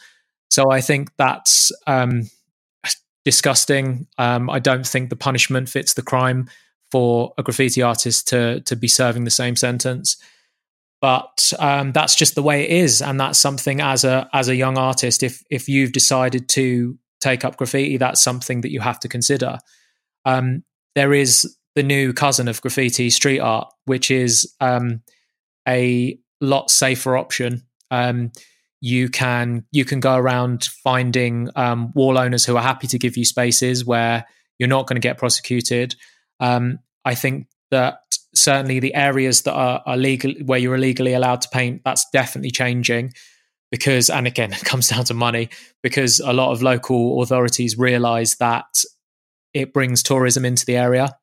So 0.48 0.70
I 0.70 0.80
think 0.80 1.10
that's 1.16 1.72
um, 1.86 2.30
disgusting. 3.24 4.06
Um, 4.16 4.48
I 4.48 4.60
don't 4.60 4.86
think 4.86 5.10
the 5.10 5.16
punishment 5.16 5.68
fits 5.68 5.94
the 5.94 6.02
crime 6.02 6.48
for 6.92 7.32
a 7.36 7.42
graffiti 7.42 7.82
artist 7.82 8.28
to 8.28 8.60
to 8.60 8.76
be 8.76 8.88
serving 8.88 9.24
the 9.24 9.30
same 9.30 9.56
sentence. 9.56 10.16
But 11.00 11.52
um, 11.58 11.92
that's 11.92 12.14
just 12.14 12.34
the 12.34 12.42
way 12.42 12.62
it 12.62 12.70
is, 12.70 13.02
and 13.02 13.18
that's 13.18 13.38
something 13.40 13.80
as 13.80 14.04
a 14.04 14.28
as 14.32 14.48
a 14.48 14.56
young 14.56 14.78
artist. 14.78 15.24
If 15.24 15.42
if 15.50 15.68
you've 15.68 15.92
decided 15.92 16.48
to 16.50 16.96
take 17.20 17.44
up 17.44 17.56
graffiti, 17.56 17.96
that's 17.96 18.22
something 18.22 18.60
that 18.60 18.70
you 18.70 18.80
have 18.80 19.00
to 19.00 19.08
consider 19.08 19.58
um, 20.24 20.64
there 20.94 21.12
is 21.12 21.56
the 21.74 21.82
new 21.82 22.12
cousin 22.12 22.48
of 22.48 22.60
graffiti 22.60 23.10
street 23.10 23.40
art, 23.40 23.72
which 23.84 24.10
is 24.10 24.54
um, 24.60 25.02
a 25.68 26.18
lot 26.40 26.70
safer 26.70 27.16
option. 27.16 27.62
Um, 27.90 28.32
you 28.80 29.08
can 29.08 29.64
you 29.72 29.84
can 29.84 30.00
go 30.00 30.16
around 30.16 30.64
finding 30.64 31.48
um, 31.54 31.92
wall 31.94 32.18
owners 32.18 32.44
who 32.44 32.56
are 32.56 32.62
happy 32.62 32.86
to 32.88 32.98
give 32.98 33.16
you 33.16 33.24
spaces 33.24 33.84
where 33.84 34.24
you're 34.58 34.68
not 34.68 34.86
going 34.86 35.00
to 35.00 35.06
get 35.06 35.18
prosecuted. 35.18 35.94
Um, 36.40 36.78
I 37.04 37.14
think 37.14 37.46
that 37.70 38.00
certainly 38.34 38.80
the 38.80 38.94
areas 38.94 39.42
that 39.42 39.52
are, 39.52 39.82
are 39.86 39.96
legal 39.96 40.32
where 40.44 40.58
you're 40.58 40.74
illegally 40.74 41.12
allowed 41.12 41.42
to 41.42 41.48
paint, 41.48 41.82
that's 41.84 42.06
definitely 42.12 42.50
changing 42.50 43.12
because 43.70 44.10
and 44.10 44.26
again 44.26 44.52
it 44.52 44.64
comes 44.64 44.88
down 44.88 45.04
to 45.04 45.14
money 45.14 45.48
because 45.82 46.20
a 46.20 46.32
lot 46.32 46.52
of 46.52 46.62
local 46.62 47.22
authorities 47.22 47.78
realize 47.78 48.36
that 48.36 48.66
it 49.54 49.72
brings 49.72 50.02
tourism 50.02 50.44
into 50.44 50.64
the 50.64 50.76
area. 50.76 51.16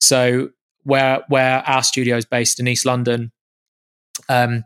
So 0.00 0.50
where 0.84 1.22
where 1.28 1.62
our 1.66 1.82
studio 1.82 2.16
is 2.16 2.24
based 2.24 2.60
in 2.60 2.68
East 2.68 2.86
London, 2.86 3.32
um, 4.28 4.64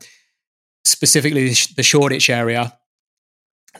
specifically 0.84 1.52
the 1.76 1.82
Shoreditch 1.82 2.30
area, 2.30 2.76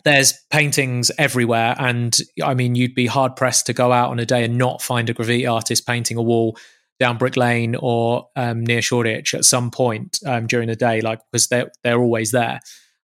there's 0.04 0.34
paintings 0.50 1.10
everywhere, 1.18 1.74
and 1.78 2.16
I 2.42 2.54
mean 2.54 2.74
you'd 2.74 2.94
be 2.94 3.06
hard 3.06 3.36
pressed 3.36 3.66
to 3.66 3.72
go 3.72 3.92
out 3.92 4.10
on 4.10 4.18
a 4.18 4.26
day 4.26 4.44
and 4.44 4.58
not 4.58 4.82
find 4.82 5.08
a 5.08 5.14
graffiti 5.14 5.46
artist 5.46 5.86
painting 5.86 6.16
a 6.16 6.22
wall 6.22 6.56
down 6.98 7.18
Brick 7.18 7.36
Lane 7.36 7.74
or 7.76 8.28
um, 8.36 8.64
near 8.64 8.80
Shoreditch 8.80 9.34
at 9.34 9.44
some 9.44 9.70
point 9.70 10.18
um, 10.26 10.46
during 10.46 10.68
the 10.68 10.76
day, 10.76 11.00
like 11.00 11.20
because 11.30 11.48
they're 11.48 11.70
they're 11.84 12.00
always 12.00 12.32
there. 12.32 12.60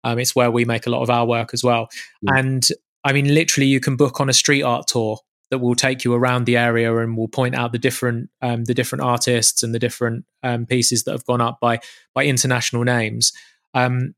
Um, 0.04 0.18
it's 0.18 0.36
where 0.36 0.50
we 0.50 0.64
make 0.64 0.86
a 0.86 0.90
lot 0.90 1.02
of 1.02 1.10
our 1.10 1.26
work 1.26 1.50
as 1.52 1.64
well, 1.64 1.88
mm. 2.24 2.38
and 2.38 2.66
I 3.04 3.12
mean 3.12 3.34
literally 3.34 3.66
you 3.66 3.80
can 3.80 3.96
book 3.96 4.20
on 4.20 4.28
a 4.28 4.34
street 4.34 4.62
art 4.62 4.86
tour 4.86 5.18
that 5.50 5.58
will 5.58 5.74
take 5.74 6.04
you 6.04 6.14
around 6.14 6.44
the 6.44 6.56
area 6.56 6.96
and 6.96 7.16
will 7.16 7.28
point 7.28 7.54
out 7.54 7.72
the 7.72 7.78
different 7.78 8.30
um, 8.42 8.64
the 8.64 8.74
different 8.74 9.02
artists 9.02 9.62
and 9.62 9.74
the 9.74 9.78
different 9.78 10.24
um, 10.42 10.66
pieces 10.66 11.04
that 11.04 11.12
have 11.12 11.24
gone 11.24 11.40
up 11.40 11.58
by 11.60 11.80
by 12.14 12.24
international 12.24 12.84
names. 12.84 13.32
Um, 13.74 14.14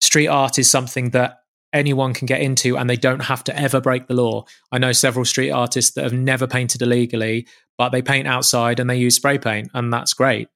street 0.00 0.28
art 0.28 0.58
is 0.58 0.70
something 0.70 1.10
that 1.10 1.40
anyone 1.72 2.14
can 2.14 2.26
get 2.26 2.40
into, 2.40 2.76
and 2.76 2.88
they 2.88 2.96
don't 2.96 3.20
have 3.20 3.44
to 3.44 3.58
ever 3.58 3.80
break 3.80 4.06
the 4.06 4.14
law. 4.14 4.44
I 4.72 4.78
know 4.78 4.92
several 4.92 5.24
street 5.24 5.50
artists 5.50 5.94
that 5.94 6.04
have 6.04 6.12
never 6.12 6.46
painted 6.46 6.82
illegally, 6.82 7.46
but 7.78 7.90
they 7.90 8.02
paint 8.02 8.26
outside 8.26 8.80
and 8.80 8.88
they 8.88 8.96
use 8.96 9.16
spray 9.16 9.38
paint, 9.38 9.70
and 9.74 9.92
that's 9.92 10.14
great. 10.14 10.48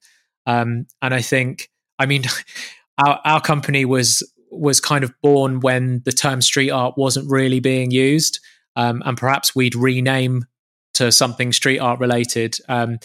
Um, 0.46 0.86
and 1.02 1.14
I 1.14 1.22
think, 1.22 1.70
I 1.98 2.06
mean, 2.06 2.24
our 2.98 3.20
our 3.24 3.40
company 3.40 3.84
was 3.84 4.22
was 4.50 4.80
kind 4.80 5.04
of 5.04 5.14
born 5.22 5.60
when 5.60 6.02
the 6.04 6.12
term 6.12 6.42
street 6.42 6.70
art 6.70 6.94
wasn't 6.98 7.30
really 7.30 7.60
being 7.60 7.90
used 7.92 8.40
um, 8.76 9.02
and 9.04 9.16
perhaps 9.16 9.54
we'd 9.54 9.74
rename 9.74 10.46
to 10.94 11.12
something 11.12 11.52
street 11.52 11.78
art 11.78 12.00
related. 12.00 12.56
Um, 12.68 12.98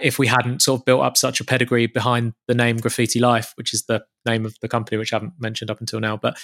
if 0.00 0.18
we 0.18 0.26
hadn't 0.26 0.62
sort 0.62 0.80
of 0.80 0.84
built 0.86 1.02
up 1.02 1.16
such 1.16 1.40
a 1.40 1.44
pedigree 1.44 1.86
behind 1.86 2.32
the 2.48 2.54
name 2.54 2.78
Graffiti 2.78 3.20
Life, 3.20 3.52
which 3.56 3.74
is 3.74 3.84
the 3.84 4.02
name 4.24 4.46
of 4.46 4.56
the 4.62 4.68
company, 4.68 4.96
which 4.96 5.12
I 5.12 5.16
haven't 5.16 5.34
mentioned 5.38 5.70
up 5.70 5.80
until 5.80 6.00
now. 6.00 6.16
But 6.16 6.38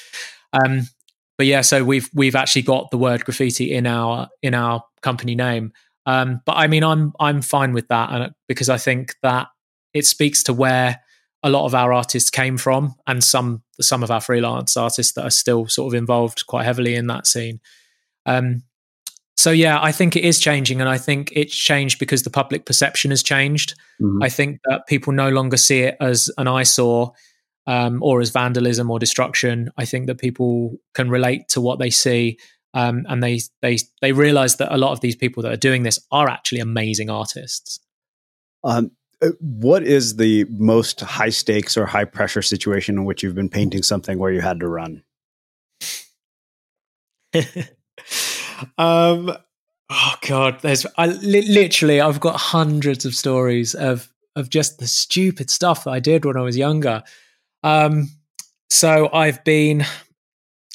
um, 0.52 0.82
but 1.38 1.46
yeah, 1.46 1.62
so 1.62 1.84
we've 1.84 2.10
we've 2.12 2.34
actually 2.34 2.62
got 2.62 2.90
the 2.90 2.98
word 2.98 3.24
graffiti 3.24 3.72
in 3.72 3.86
our 3.86 4.28
in 4.42 4.54
our 4.54 4.82
company 5.02 5.34
name. 5.34 5.72
Um, 6.04 6.40
but 6.44 6.56
I 6.56 6.66
mean, 6.66 6.84
I'm 6.84 7.12
I'm 7.20 7.42
fine 7.42 7.72
with 7.72 7.88
that, 7.88 8.10
and 8.10 8.32
because 8.48 8.68
I 8.68 8.76
think 8.76 9.14
that 9.22 9.46
it 9.94 10.04
speaks 10.04 10.42
to 10.44 10.52
where 10.52 11.00
a 11.42 11.50
lot 11.50 11.64
of 11.64 11.74
our 11.74 11.92
artists 11.92 12.30
came 12.30 12.58
from, 12.58 12.96
and 13.06 13.22
some 13.22 13.62
some 13.80 14.02
of 14.02 14.10
our 14.10 14.20
freelance 14.20 14.76
artists 14.76 15.12
that 15.12 15.24
are 15.24 15.30
still 15.30 15.68
sort 15.68 15.94
of 15.94 15.98
involved 15.98 16.46
quite 16.46 16.64
heavily 16.64 16.96
in 16.96 17.06
that 17.06 17.26
scene. 17.26 17.60
Um, 18.26 18.64
so 19.38 19.52
yeah, 19.52 19.78
I 19.80 19.92
think 19.92 20.16
it 20.16 20.24
is 20.24 20.40
changing, 20.40 20.80
and 20.80 20.90
I 20.90 20.98
think 20.98 21.30
it's 21.32 21.54
changed 21.54 22.00
because 22.00 22.24
the 22.24 22.30
public 22.30 22.66
perception 22.66 23.12
has 23.12 23.22
changed. 23.22 23.78
Mm-hmm. 24.02 24.20
I 24.20 24.28
think 24.28 24.58
that 24.64 24.88
people 24.88 25.12
no 25.12 25.28
longer 25.28 25.56
see 25.56 25.82
it 25.82 25.96
as 26.00 26.28
an 26.38 26.48
eyesore 26.48 27.12
um, 27.68 28.02
or 28.02 28.20
as 28.20 28.30
vandalism 28.30 28.90
or 28.90 28.98
destruction. 28.98 29.70
I 29.76 29.84
think 29.84 30.08
that 30.08 30.18
people 30.18 30.78
can 30.92 31.08
relate 31.08 31.48
to 31.50 31.60
what 31.60 31.78
they 31.78 31.88
see, 31.88 32.36
um, 32.74 33.06
and 33.08 33.22
they 33.22 33.38
they 33.62 33.78
they 34.02 34.10
realize 34.10 34.56
that 34.56 34.74
a 34.74 34.76
lot 34.76 34.90
of 34.90 35.02
these 35.02 35.14
people 35.14 35.44
that 35.44 35.52
are 35.52 35.56
doing 35.56 35.84
this 35.84 36.00
are 36.10 36.28
actually 36.28 36.58
amazing 36.58 37.08
artists. 37.08 37.78
Um, 38.64 38.90
uh, 39.22 39.28
what 39.38 39.84
is 39.84 40.16
the 40.16 40.46
most 40.50 41.00
high 41.00 41.28
stakes 41.28 41.76
or 41.76 41.86
high 41.86 42.06
pressure 42.06 42.42
situation 42.42 42.96
in 42.96 43.04
which 43.04 43.22
you've 43.22 43.36
been 43.36 43.48
painting 43.48 43.84
something 43.84 44.18
where 44.18 44.32
you 44.32 44.40
had 44.40 44.58
to 44.58 44.68
run? 44.68 45.04
um, 48.78 49.36
oh 49.90 50.14
god, 50.26 50.60
there's 50.60 50.86
I 50.96 51.06
li- 51.06 51.48
literally 51.48 52.00
I've 52.00 52.20
got 52.20 52.36
hundreds 52.36 53.04
of 53.04 53.14
stories 53.14 53.74
of 53.74 54.08
of 54.36 54.50
just 54.50 54.78
the 54.78 54.86
stupid 54.86 55.50
stuff 55.50 55.84
that 55.84 55.90
I 55.90 56.00
did 56.00 56.24
when 56.24 56.36
I 56.36 56.42
was 56.42 56.56
younger. 56.56 57.02
Um, 57.64 58.10
so 58.70 59.10
I've 59.12 59.42
been, 59.44 59.84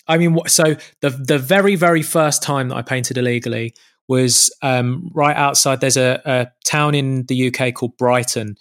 I 0.08 0.18
mean, 0.18 0.38
so 0.48 0.76
the 1.02 1.10
the 1.10 1.40
very 1.40 1.76
very 1.76 2.02
first 2.02 2.44
time 2.44 2.70
that 2.70 2.76
I 2.76 2.82
painted 2.82 3.18
illegally 3.18 3.74
was 4.08 4.54
um, 4.62 5.10
right 5.14 5.36
outside. 5.36 5.80
There's 5.80 5.98
a, 5.98 6.22
a, 6.26 6.48
town 6.66 6.94
in 6.94 7.26
the 7.28 7.48
UK 7.48 7.74
called 7.74 7.96
Brighton, 7.98 8.58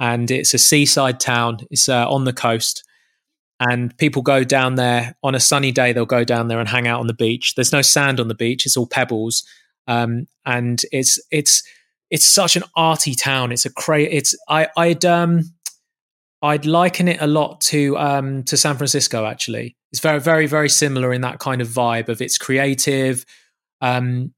and 0.00 0.30
it's 0.30 0.54
a 0.54 0.58
seaside 0.58 1.20
town. 1.20 1.58
It's 1.70 1.88
uh, 1.88 2.08
on 2.08 2.24
the 2.24 2.32
coast, 2.32 2.82
and 3.60 3.96
people 3.98 4.22
go 4.22 4.44
down 4.44 4.74
there 4.74 5.16
on 5.22 5.34
a 5.34 5.40
sunny 5.40 5.72
day. 5.72 5.92
They'll 5.92 6.06
go 6.06 6.24
down 6.24 6.48
there 6.48 6.58
and 6.60 6.68
hang 6.68 6.86
out 6.86 7.00
on 7.00 7.06
the 7.06 7.14
beach. 7.14 7.54
There's 7.54 7.72
no 7.72 7.82
sand 7.82 8.20
on 8.20 8.28
the 8.28 8.34
beach; 8.34 8.66
it's 8.66 8.76
all 8.76 8.86
pebbles, 8.86 9.44
um, 9.86 10.26
and 10.44 10.82
it's 10.92 11.18
it's 11.30 11.62
it's 12.10 12.26
such 12.26 12.56
an 12.56 12.62
arty 12.76 13.14
town. 13.14 13.52
It's 13.52 13.64
a 13.64 13.72
cra- 13.72 14.00
It's 14.02 14.36
I 14.48 14.68
I'd 14.76 15.04
um 15.04 15.42
I'd 16.42 16.66
liken 16.66 17.08
it 17.08 17.20
a 17.20 17.26
lot 17.26 17.60
to 17.62 17.96
um 17.98 18.42
to 18.44 18.56
San 18.56 18.76
Francisco. 18.76 19.24
Actually, 19.24 19.76
it's 19.90 20.00
very 20.00 20.20
very 20.20 20.46
very 20.46 20.68
similar 20.68 21.12
in 21.12 21.22
that 21.22 21.38
kind 21.38 21.60
of 21.62 21.68
vibe 21.68 22.08
of 22.08 22.20
it's 22.20 22.38
creative. 22.38 23.24
Um, 23.80 24.32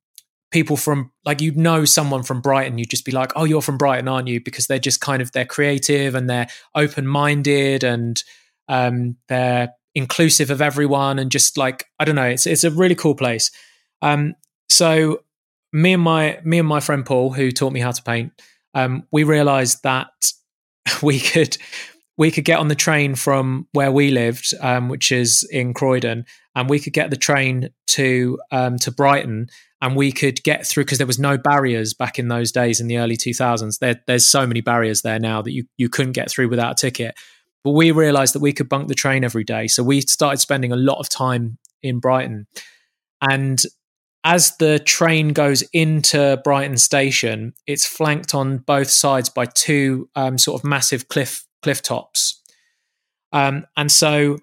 people 0.51 0.77
from 0.77 1.11
like 1.25 1.41
you'd 1.41 1.57
know 1.57 1.85
someone 1.85 2.23
from 2.23 2.41
Brighton, 2.41 2.79
you'd 2.79 2.91
just 2.91 3.05
be 3.05 3.13
like, 3.13 3.33
"Oh, 3.37 3.45
you're 3.45 3.63
from 3.63 3.79
Brighton, 3.79 4.09
aren't 4.09 4.29
you?" 4.29 4.41
Because 4.41 4.67
they're 4.67 4.79
just 4.79 5.01
kind 5.01 5.21
of 5.21 5.33
they're 5.33 5.45
creative 5.45 6.15
and 6.15 6.31
they're 6.31 6.49
open 6.75 7.07
minded 7.07 7.85
and 7.85 8.23
um, 8.69 9.17
they're 9.29 9.71
inclusive 9.95 10.51
of 10.51 10.63
everyone 10.63 11.19
and 11.19 11.31
just 11.31 11.57
like 11.57 11.87
I 11.99 12.05
don't 12.05 12.15
know, 12.17 12.29
it's 12.29 12.47
it's 12.47 12.65
a 12.65 12.71
really 12.71 12.95
cool 12.95 13.15
place. 13.15 13.51
Um, 14.03 14.35
so 14.69 15.23
me 15.73 15.93
and 15.95 16.03
my 16.03 16.39
me 16.45 16.59
and 16.59 16.69
my 16.69 16.81
friend 16.81 17.05
Paul, 17.05 17.33
who 17.33 17.51
taught 17.51 17.73
me 17.73 17.81
how 17.81 17.93
to 17.93 18.03
paint, 18.03 18.33
um, 18.75 19.05
we 19.11 19.25
realised 19.25 19.83
that 19.83 20.09
we 21.03 21.19
could 21.19 21.57
we 22.17 22.31
could 22.31 22.45
get 22.45 22.59
on 22.59 22.69
the 22.69 22.75
train 22.75 23.15
from 23.15 23.69
where 23.73 23.93
we 23.93 24.11
lived, 24.11 24.53
um, 24.61 24.89
which 24.89 25.13
is 25.13 25.49
in 25.53 25.73
Croydon, 25.73 26.27
and 26.55 26.69
we 26.69 26.81
could 26.81 26.93
get 26.93 27.11
the 27.11 27.17
train 27.17 27.71
to 27.89 28.39
um, 28.51 28.77
to 28.79 28.91
Brighton, 28.91 29.49
and 29.81 29.97
we 29.97 30.13
could 30.13 30.43
get 30.43 30.67
through 30.67 30.85
because 30.85 30.99
there 30.99 31.07
was 31.07 31.19
no 31.19 31.39
barriers 31.39 31.95
back 31.95 32.19
in 32.19 32.29
those 32.29 32.51
days 32.51 32.81
in 32.81 32.89
the 32.89 32.99
early 32.99 33.17
2000s. 33.17 33.79
There, 33.79 34.01
there's 34.07 34.27
so 34.27 34.47
many 34.47 34.61
barriers 34.61 35.03
there 35.03 35.21
now 35.21 35.43
that 35.43 35.53
you 35.53 35.65
you 35.77 35.89
couldn't 35.89 36.13
get 36.13 36.31
through 36.31 36.49
without 36.49 36.73
a 36.73 36.75
ticket. 36.75 37.15
But 37.69 37.75
we 37.75 37.91
realized 37.91 38.35
that 38.35 38.41
we 38.41 38.55
could 38.55 38.71
bunk 38.71 38.89
the 38.89 38.95
train 38.95 39.25
every 39.25 39.45
day. 39.45 39.67
So 39.67 39.83
we 39.83 40.01
started 40.01 40.39
spending 40.39 40.73
a 40.73 40.77
lot 40.77 41.01
of 41.01 41.11
time 41.11 41.59
in 41.83 41.99
Brighton. 41.99 42.47
And 43.21 43.63
as 44.25 44.57
the 44.57 44.79
train 44.79 45.35
goes 45.35 45.61
into 45.75 46.41
Brighton 46.43 46.79
station, 46.79 47.53
it's 47.67 47.85
flanked 47.85 48.35
on 48.35 48.57
both 48.57 48.89
sides 48.89 49.29
by 49.29 49.45
two 49.45 50.09
um, 50.17 50.39
sort 50.39 50.59
of 50.59 50.65
massive 50.67 51.09
cliff 51.09 51.45
cliff 51.61 51.83
tops. 51.83 52.41
Um, 53.35 53.67
and 53.77 53.93
so 53.93 54.39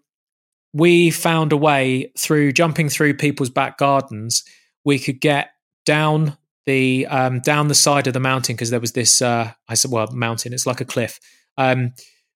we 0.72 1.10
found 1.10 1.52
a 1.52 1.58
way 1.58 2.12
through 2.16 2.52
jumping 2.52 2.90
through 2.90 3.16
people's 3.16 3.50
back 3.50 3.80
gardens, 3.80 4.44
we 4.84 5.00
could 5.00 5.20
get 5.20 5.50
down 5.84 6.38
the 6.68 7.08
um, 7.08 7.40
down 7.40 7.70
the 7.70 7.74
side 7.74 8.06
of 8.06 8.14
the 8.14 8.20
mountain 8.20 8.56
because 8.56 8.70
there 8.70 8.80
was 8.80 8.92
this 8.92 9.20
uh, 9.20 9.52
I 9.68 9.74
said 9.74 9.90
well 9.90 10.12
mountain 10.12 10.54
it's 10.54 10.68
like 10.68 10.80
a 10.80 10.86
cliff 10.86 11.20
um, 11.58 11.94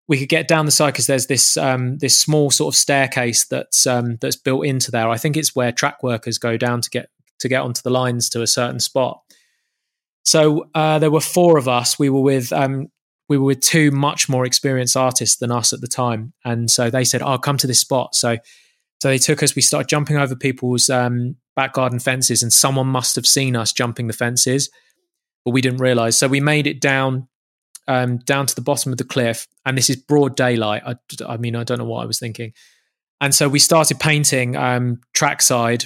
we 0.09 0.17
could 0.17 0.27
get 0.27 0.47
down 0.47 0.65
the 0.65 0.71
side 0.71 0.91
because 0.91 1.05
there's 1.05 1.27
this 1.27 1.55
um, 1.55 1.99
this 1.99 2.19
small 2.19 2.49
sort 2.49 2.73
of 2.73 2.77
staircase 2.77 3.45
that's 3.45 3.85
um, 3.85 4.17
that's 4.19 4.35
built 4.35 4.65
into 4.65 4.91
there. 4.91 5.07
I 5.07 5.17
think 5.17 5.37
it's 5.37 5.55
where 5.55 5.71
track 5.71 6.01
workers 6.03 6.39
go 6.39 6.57
down 6.57 6.81
to 6.81 6.89
get 6.89 7.09
to 7.39 7.47
get 7.47 7.61
onto 7.61 7.81
the 7.83 7.91
lines 7.91 8.27
to 8.31 8.41
a 8.41 8.47
certain 8.47 8.79
spot. 8.79 9.21
So 10.23 10.67
uh, 10.75 10.99
there 10.99 11.11
were 11.11 11.21
four 11.21 11.57
of 11.57 11.67
us. 11.67 11.97
We 11.99 12.09
were 12.09 12.21
with 12.21 12.51
um, 12.51 12.87
we 13.29 13.37
were 13.37 13.45
with 13.45 13.61
two 13.61 13.91
much 13.91 14.27
more 14.27 14.45
experienced 14.45 14.97
artists 14.97 15.37
than 15.37 15.51
us 15.51 15.73
at 15.73 15.81
the 15.81 15.87
time, 15.87 16.33
and 16.43 16.71
so 16.71 16.89
they 16.89 17.03
said, 17.03 17.21
"I'll 17.21 17.35
oh, 17.35 17.37
come 17.37 17.57
to 17.57 17.67
this 17.67 17.79
spot." 17.79 18.15
So 18.15 18.37
so 19.01 19.09
they 19.09 19.19
took 19.19 19.43
us. 19.43 19.55
We 19.55 19.61
started 19.61 19.89
jumping 19.89 20.17
over 20.17 20.35
people's 20.35 20.89
um, 20.89 21.35
back 21.55 21.73
garden 21.73 21.99
fences, 21.99 22.41
and 22.41 22.51
someone 22.51 22.87
must 22.87 23.15
have 23.15 23.27
seen 23.27 23.55
us 23.55 23.71
jumping 23.71 24.07
the 24.07 24.13
fences, 24.13 24.71
but 25.45 25.51
we 25.51 25.61
didn't 25.61 25.81
realize. 25.81 26.17
So 26.17 26.27
we 26.27 26.39
made 26.39 26.65
it 26.65 26.81
down 26.81 27.27
um, 27.89 28.19
down 28.19 28.45
to 28.45 28.53
the 28.53 28.61
bottom 28.61 28.91
of 28.91 28.99
the 28.99 29.03
cliff, 29.03 29.47
and 29.65 29.75
this 29.75 29.89
is 29.89 29.95
broad 29.95 30.35
daylight. 30.35 30.83
I, 30.85 30.95
I, 31.27 31.37
mean, 31.37 31.55
I 31.55 31.63
don't 31.63 31.79
know 31.79 31.85
what 31.85 32.03
I 32.03 32.05
was 32.05 32.19
thinking. 32.19 32.53
And 33.19 33.33
so 33.33 33.49
we 33.49 33.57
started 33.57 33.99
painting 33.99 34.55
um, 34.55 35.01
trackside 35.13 35.85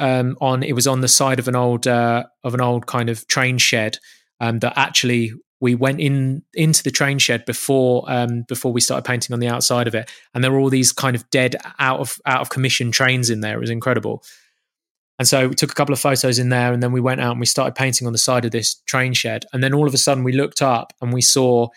um, 0.00 0.36
on. 0.40 0.64
It 0.64 0.72
was 0.72 0.88
on 0.88 1.02
the 1.02 1.08
side 1.08 1.38
of 1.38 1.46
an 1.46 1.54
old 1.54 1.86
uh, 1.86 2.24
of 2.42 2.52
an 2.52 2.60
old 2.60 2.86
kind 2.86 3.08
of 3.08 3.26
train 3.28 3.58
shed 3.58 3.98
um, 4.40 4.58
that 4.58 4.74
actually 4.76 5.32
we 5.60 5.76
went 5.76 6.00
in 6.00 6.42
into 6.52 6.82
the 6.82 6.90
train 6.90 7.18
shed 7.18 7.44
before 7.44 8.04
um, 8.08 8.42
before 8.48 8.72
we 8.72 8.80
started 8.80 9.04
painting 9.04 9.32
on 9.32 9.38
the 9.38 9.48
outside 9.48 9.86
of 9.86 9.94
it, 9.94 10.10
and 10.34 10.42
there 10.42 10.50
were 10.50 10.58
all 10.58 10.68
these 10.68 10.92
kind 10.92 11.14
of 11.14 11.30
dead 11.30 11.54
out 11.78 12.00
of 12.00 12.18
out 12.26 12.40
of 12.40 12.50
commission 12.50 12.90
trains 12.90 13.30
in 13.30 13.40
there. 13.40 13.56
It 13.56 13.60
was 13.60 13.70
incredible. 13.70 14.24
And 15.20 15.28
so 15.28 15.48
we 15.48 15.54
took 15.54 15.70
a 15.70 15.74
couple 15.74 15.92
of 15.92 16.00
photos 16.00 16.38
in 16.38 16.48
there 16.48 16.72
and 16.72 16.82
then 16.82 16.92
we 16.92 17.00
went 17.00 17.20
out 17.20 17.32
and 17.32 17.40
we 17.40 17.44
started 17.44 17.74
painting 17.74 18.06
on 18.06 18.14
the 18.14 18.18
side 18.18 18.46
of 18.46 18.52
this 18.52 18.76
train 18.86 19.12
shed. 19.12 19.44
And 19.52 19.62
then 19.62 19.74
all 19.74 19.86
of 19.86 19.92
a 19.92 19.98
sudden 19.98 20.24
we 20.24 20.32
looked 20.32 20.62
up 20.62 20.94
and 21.02 21.12
we 21.12 21.20
saw 21.20 21.68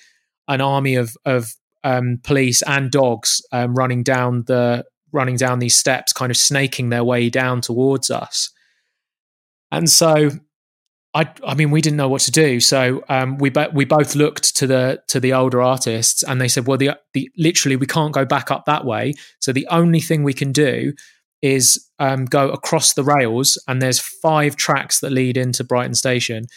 an 0.48 0.62
army 0.62 0.96
of, 0.96 1.18
of 1.26 1.54
um, 1.84 2.22
police 2.24 2.62
and 2.62 2.90
dogs 2.90 3.46
um, 3.52 3.76
running 3.76 4.02
down 4.02 4.46
the 4.48 4.86
running 5.12 5.36
down 5.36 5.60
these 5.60 5.76
steps, 5.76 6.14
kind 6.14 6.32
of 6.32 6.38
snaking 6.38 6.88
their 6.88 7.04
way 7.04 7.30
down 7.30 7.60
towards 7.60 8.10
us. 8.10 8.50
And 9.74 9.90
so 9.90 10.30
I, 11.14 11.30
I 11.46 11.54
mean, 11.54 11.70
we 11.70 11.82
didn't 11.82 11.98
know 11.98 12.08
what 12.08 12.22
to 12.22 12.32
do. 12.32 12.62
So 12.62 13.04
um, 13.10 13.38
we 13.40 13.52
we 13.74 13.84
both 13.84 14.16
looked 14.16 14.56
to 14.56 14.68
the 14.68 15.04
to 15.10 15.20
the 15.20 15.34
older 15.34 15.62
artists, 15.62 16.24
and 16.24 16.40
they 16.40 16.48
said, 16.48 16.66
"Well, 16.66 16.78
the, 16.78 16.92
the 17.12 17.30
literally 17.38 17.76
we 17.76 17.88
can't 17.88 18.14
go 18.14 18.24
back 18.24 18.52
up 18.52 18.64
that 18.66 18.86
way. 18.86 19.14
So 19.40 19.52
the 19.52 19.68
only 19.70 20.00
thing 20.00 20.24
we 20.24 20.34
can 20.34 20.54
do 20.54 20.94
is 21.44 21.90
um, 22.04 22.26
go 22.26 22.50
across 22.50 22.94
the 22.94 23.04
rails, 23.04 23.58
and 23.66 23.82
there's 23.82 24.00
five 24.00 24.58
tracks 24.58 25.00
that 25.00 25.12
lead 25.12 25.38
into 25.38 25.64
Brighton 25.64 25.96
Station. 25.96 26.48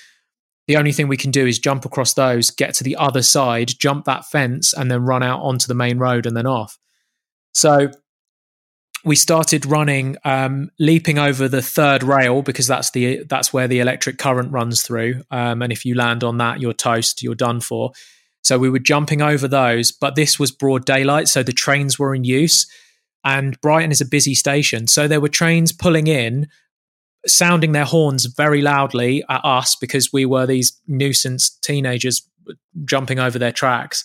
The 0.67 0.77
only 0.77 0.91
thing 0.91 1.07
we 1.07 1.17
can 1.17 1.31
do 1.31 1.47
is 1.47 1.61
jump 1.61 1.85
across 1.85 2.15
those, 2.15 2.51
get 2.51 2.75
to 2.75 2.85
the 2.85 2.97
other 2.97 3.23
side, 3.23 3.71
jump 3.79 4.07
that 4.07 4.27
fence, 4.27 4.73
and 4.73 4.91
then 4.91 5.05
run 5.05 5.23
out 5.23 5.41
onto 5.43 5.69
the 5.69 5.75
main 5.75 5.99
road 5.99 6.27
and 6.27 6.37
then 6.37 6.47
off. 6.47 6.79
So 7.55 7.93
we 9.05 9.15
started 9.15 9.65
running, 9.65 10.17
um, 10.25 10.71
leaping 10.81 11.21
over 11.21 11.47
the 11.47 11.63
third 11.63 12.03
rail 12.03 12.43
because 12.43 12.67
that's 12.67 12.91
the 12.91 13.23
that's 13.29 13.53
where 13.53 13.69
the 13.69 13.79
electric 13.79 14.19
current 14.19 14.51
runs 14.51 14.83
through, 14.83 15.23
um, 15.31 15.63
and 15.63 15.73
if 15.73 15.85
you 15.85 15.95
land 15.95 16.25
on 16.25 16.39
that, 16.39 16.61
you're 16.61 16.73
toast, 16.73 17.23
you're 17.23 17.37
done 17.37 17.61
for. 17.61 17.93
So 18.43 18.59
we 18.59 18.69
were 18.69 18.81
jumping 18.81 19.23
over 19.23 19.47
those, 19.47 19.93
but 19.93 20.17
this 20.17 20.41
was 20.41 20.51
broad 20.51 20.85
daylight, 20.85 21.29
so 21.29 21.45
the 21.45 21.53
trains 21.53 22.01
were 22.01 22.17
in 22.17 22.25
use 22.25 22.67
and 23.27 23.61
Brighton 23.61 23.91
is 23.91 24.01
a 24.01 24.07
busy 24.07 24.37
station. 24.37 24.87
So 24.87 25.09
there 25.09 25.21
were 25.21 25.29
trains 25.29 25.73
pulling 25.73 26.07
in, 26.07 26.47
sounding 27.27 27.73
their 27.73 27.85
horns 27.85 28.25
very 28.27 28.63
loudly 28.63 29.25
at 29.29 29.45
us 29.45 29.75
because 29.75 30.13
we 30.13 30.25
were 30.25 30.47
these 30.47 30.81
nuisance 30.87 31.51
teenagers 31.51 32.27
jumping 32.85 33.19
over 33.19 33.37
their 33.37 33.51
tracks, 33.51 34.05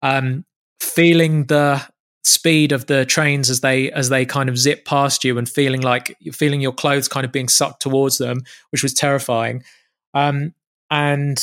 um, 0.00 0.46
feeling 0.80 1.44
the 1.46 1.86
speed 2.24 2.72
of 2.72 2.86
the 2.86 3.04
trains 3.04 3.50
as 3.50 3.60
they 3.60 3.90
as 3.92 4.08
they 4.08 4.24
kind 4.24 4.48
of 4.48 4.56
zip 4.56 4.86
past 4.86 5.22
you 5.22 5.36
and 5.36 5.48
feeling 5.48 5.82
like 5.82 6.16
feeling 6.32 6.60
your 6.60 6.72
clothes 6.72 7.08
kind 7.08 7.26
of 7.26 7.32
being 7.32 7.48
sucked 7.48 7.82
towards 7.82 8.16
them, 8.16 8.40
which 8.70 8.82
was 8.82 8.94
terrifying. 8.94 9.62
Um, 10.14 10.54
and 10.90 11.38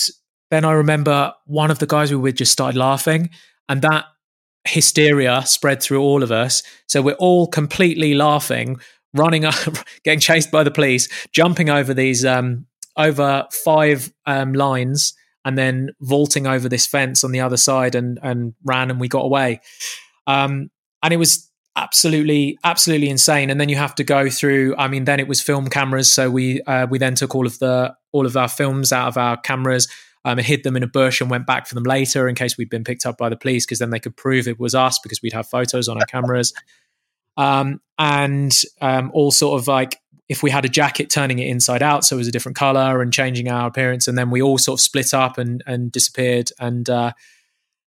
then 0.49 0.65
I 0.65 0.71
remember 0.71 1.33
one 1.45 1.69
of 1.69 1.77
the 1.77 1.85
guys 1.85 2.09
we 2.09 2.15
were 2.15 2.23
with 2.23 2.37
just 2.37 2.51
started 2.51 2.75
laughing, 2.75 3.29
and 3.67 3.83
that 3.83 4.05
hysteria 4.65 5.43
spread 5.45 5.81
through 5.81 6.01
all 6.01 6.23
of 6.23 6.31
us. 6.31 6.63
So 6.87 7.01
we're 7.01 7.13
all 7.13 7.47
completely 7.47 8.13
laughing, 8.13 8.79
running 9.13 9.45
up, 9.45 9.55
getting 10.03 10.19
chased 10.19 10.51
by 10.51 10.63
the 10.63 10.71
police, 10.71 11.07
jumping 11.31 11.69
over 11.69 11.93
these 11.93 12.25
um, 12.25 12.65
over 12.97 13.47
five 13.51 14.11
um, 14.25 14.53
lines, 14.53 15.13
and 15.45 15.57
then 15.57 15.91
vaulting 16.01 16.47
over 16.47 16.67
this 16.67 16.85
fence 16.85 17.23
on 17.23 17.31
the 17.31 17.39
other 17.39 17.57
side, 17.57 17.95
and 17.95 18.19
and 18.21 18.53
ran, 18.63 18.91
and 18.91 18.99
we 18.99 19.07
got 19.07 19.23
away. 19.23 19.61
Um, 20.27 20.69
and 21.01 21.13
it 21.13 21.17
was 21.17 21.49
absolutely 21.75 22.57
absolutely 22.63 23.09
insane 23.09 23.49
and 23.49 23.61
then 23.61 23.69
you 23.69 23.75
have 23.75 23.95
to 23.95 24.03
go 24.03 24.29
through 24.29 24.75
i 24.77 24.87
mean 24.87 25.05
then 25.05 25.19
it 25.19 25.27
was 25.29 25.39
film 25.39 25.69
cameras 25.69 26.11
so 26.11 26.29
we 26.29 26.61
uh, 26.63 26.85
we 26.89 26.97
then 26.97 27.15
took 27.15 27.35
all 27.35 27.45
of 27.45 27.57
the 27.59 27.95
all 28.11 28.25
of 28.25 28.35
our 28.35 28.49
films 28.49 28.91
out 28.91 29.07
of 29.07 29.17
our 29.17 29.37
cameras 29.37 29.87
um, 30.25 30.37
and 30.37 30.45
hid 30.45 30.63
them 30.63 30.75
in 30.75 30.83
a 30.83 30.87
bush 30.87 31.21
and 31.21 31.29
went 31.29 31.47
back 31.47 31.67
for 31.67 31.75
them 31.75 31.83
later 31.83 32.27
in 32.27 32.35
case 32.35 32.57
we'd 32.57 32.69
been 32.69 32.83
picked 32.83 33.05
up 33.05 33.17
by 33.17 33.29
the 33.29 33.37
police 33.37 33.65
because 33.65 33.79
then 33.79 33.89
they 33.89 33.99
could 33.99 34.15
prove 34.15 34.47
it 34.47 34.59
was 34.59 34.75
us 34.75 34.99
because 34.99 35.21
we'd 35.21 35.33
have 35.33 35.47
photos 35.47 35.87
on 35.87 35.97
our 35.97 36.05
cameras. 36.07 36.53
Um, 37.37 37.81
and 37.97 38.51
um, 38.81 39.11
all 39.13 39.31
sort 39.31 39.61
of 39.61 39.67
like 39.67 39.97
if 40.27 40.43
we 40.43 40.51
had 40.51 40.65
a 40.65 40.69
jacket 40.69 41.09
turning 41.09 41.39
it 41.39 41.47
inside 41.47 41.81
out 41.81 42.05
so 42.05 42.15
it 42.15 42.17
was 42.17 42.27
a 42.27 42.31
different 42.31 42.57
color 42.57 43.01
and 43.01 43.13
changing 43.13 43.49
our 43.49 43.67
appearance. 43.67 44.07
And 44.07 44.17
then 44.17 44.29
we 44.29 44.41
all 44.41 44.57
sort 44.57 44.79
of 44.79 44.81
split 44.81 45.13
up 45.13 45.37
and 45.37 45.63
and 45.65 45.91
disappeared 45.91 46.51
and 46.59 46.89
uh, 46.89 47.13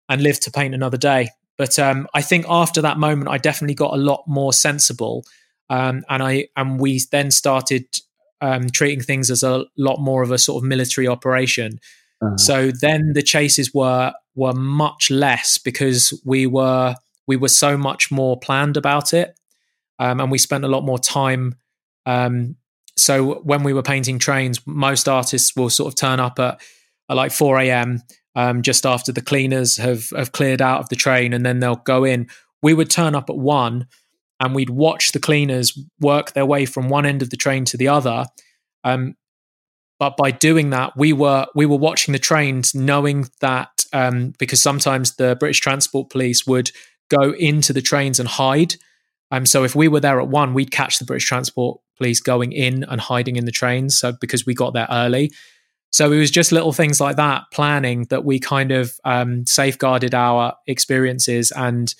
and 0.09 0.23
lived 0.23 0.43
to 0.43 0.51
paint 0.51 0.75
another 0.75 0.97
day. 0.99 1.31
But 1.59 1.79
um, 1.79 2.09
I 2.15 2.23
think 2.23 2.47
after 2.49 2.83
that 2.83 2.99
moment, 2.99 3.29
I 3.29 3.39
definitely 3.39 3.75
got 3.75 3.95
a 3.95 3.97
lot 3.97 4.25
more 4.27 4.53
sensible, 4.53 5.25
um, 5.69 6.03
and 6.09 6.23
I 6.23 6.49
and 6.57 6.81
we 6.81 7.01
then 7.11 7.31
started 7.31 7.87
um, 8.41 8.71
treating 8.71 9.01
things 9.01 9.31
as 9.31 9.43
a 9.43 9.65
lot 9.77 10.01
more 10.01 10.23
of 10.23 10.31
a 10.31 10.39
sort 10.39 10.63
of 10.63 10.69
military 10.69 11.07
operation. 11.07 11.79
Uh-huh. 12.23 12.37
So 12.37 12.71
then 12.81 13.13
the 13.15 13.23
chases 13.23 13.73
were 13.75 14.13
were 14.35 14.55
much 14.55 15.11
less 15.11 15.59
because 15.59 16.19
we 16.25 16.47
were 16.47 16.95
we 17.27 17.37
were 17.37 17.49
so 17.49 17.77
much 17.77 18.11
more 18.11 18.39
planned 18.39 18.77
about 18.77 19.13
it, 19.13 19.39
um, 19.99 20.21
and 20.21 20.31
we 20.31 20.39
spent 20.39 20.65
a 20.65 20.69
lot 20.69 20.85
more 20.85 20.99
time. 20.99 21.57
Um, 22.07 22.57
so 22.97 23.35
when 23.41 23.63
we 23.63 23.73
were 23.73 23.83
painting 23.83 24.19
trains, 24.19 24.61
most 24.67 25.09
artists 25.09 25.57
will 25.57 25.71
sort 25.71 25.89
of 25.89 25.99
turn 25.99 26.21
up 26.21 26.39
at, 26.39 26.61
at 27.09 27.17
like 27.17 27.33
four 27.33 27.59
a.m 27.59 28.03
um, 28.35 28.63
just 28.63 28.87
after 28.87 29.13
the 29.13 29.21
cleaners 29.21 29.77
have 29.77 30.11
have 30.11 30.33
cleared 30.33 30.63
out 30.63 30.81
of 30.81 30.89
the 30.89 30.97
train, 30.97 31.33
and 31.33 31.45
then 31.45 31.61
they'll 31.61 31.77
go 31.77 32.05
in. 32.05 32.29
We 32.63 32.75
would 32.75 32.91
turn 32.91 33.15
up 33.15 33.29
at 33.29 33.37
one, 33.37 33.87
and 34.41 34.55
we'd 34.55 34.71
watch 34.71 35.13
the 35.13 35.21
cleaners 35.21 35.79
work 36.01 36.33
their 36.33 36.47
way 36.47 36.65
from 36.65 36.89
one 36.89 37.07
end 37.07 37.23
of 37.23 37.31
the 37.31 37.37
train 37.37 37.65
to 37.67 37.77
the 37.77 37.89
other. 37.89 38.27
Um, 38.85 39.15
but 40.03 40.17
by 40.17 40.33
doing 40.33 40.71
that, 40.71 40.97
we 40.97 41.13
were 41.13 41.47
we 41.55 41.65
were 41.65 41.77
watching 41.77 42.11
the 42.11 42.19
trains, 42.19 42.75
knowing 42.75 43.29
that 43.41 43.85
um, 43.93 44.33
because 44.37 44.61
sometimes 44.61 45.15
the 45.15 45.37
British 45.37 45.61
Transport 45.61 46.11
Police 46.11 46.45
would 46.45 46.73
go 47.09 47.33
into 47.35 47.73
the 47.73 47.81
trains 47.81 48.19
and 48.19 48.29
hide. 48.29 48.75
Um, 49.31 49.47
so 49.47 49.63
if 49.63 49.77
we 49.77 49.87
were 49.87 50.01
there 50.01 50.21
at 50.21 50.27
one, 50.27 50.55
we'd 50.55 50.73
catch 50.73 50.99
the 50.99 51.05
British 51.05 51.29
Transport 51.29 51.81
Police 51.99 52.19
going 52.19 52.51
in 52.51 52.83
and 52.83 53.01
hiding 53.01 53.37
in 53.37 53.45
the 53.45 53.53
trains. 53.53 53.97
So 53.97 54.13
because 54.21 54.45
we 54.45 54.55
got 54.55 54.75
there 54.75 54.89
early, 54.91 55.31
so 55.93 56.11
it 56.11 56.19
was 56.19 56.33
just 56.33 56.51
little 56.51 56.73
things 56.73 57.01
like 57.01 57.15
that, 57.15 57.45
planning 57.53 58.07
that 58.11 58.25
we 58.25 58.41
kind 58.41 58.73
of 58.73 58.99
um, 59.05 59.47
safeguarded 59.47 60.17
our 60.17 60.55
experiences, 60.67 61.53
and 61.53 61.95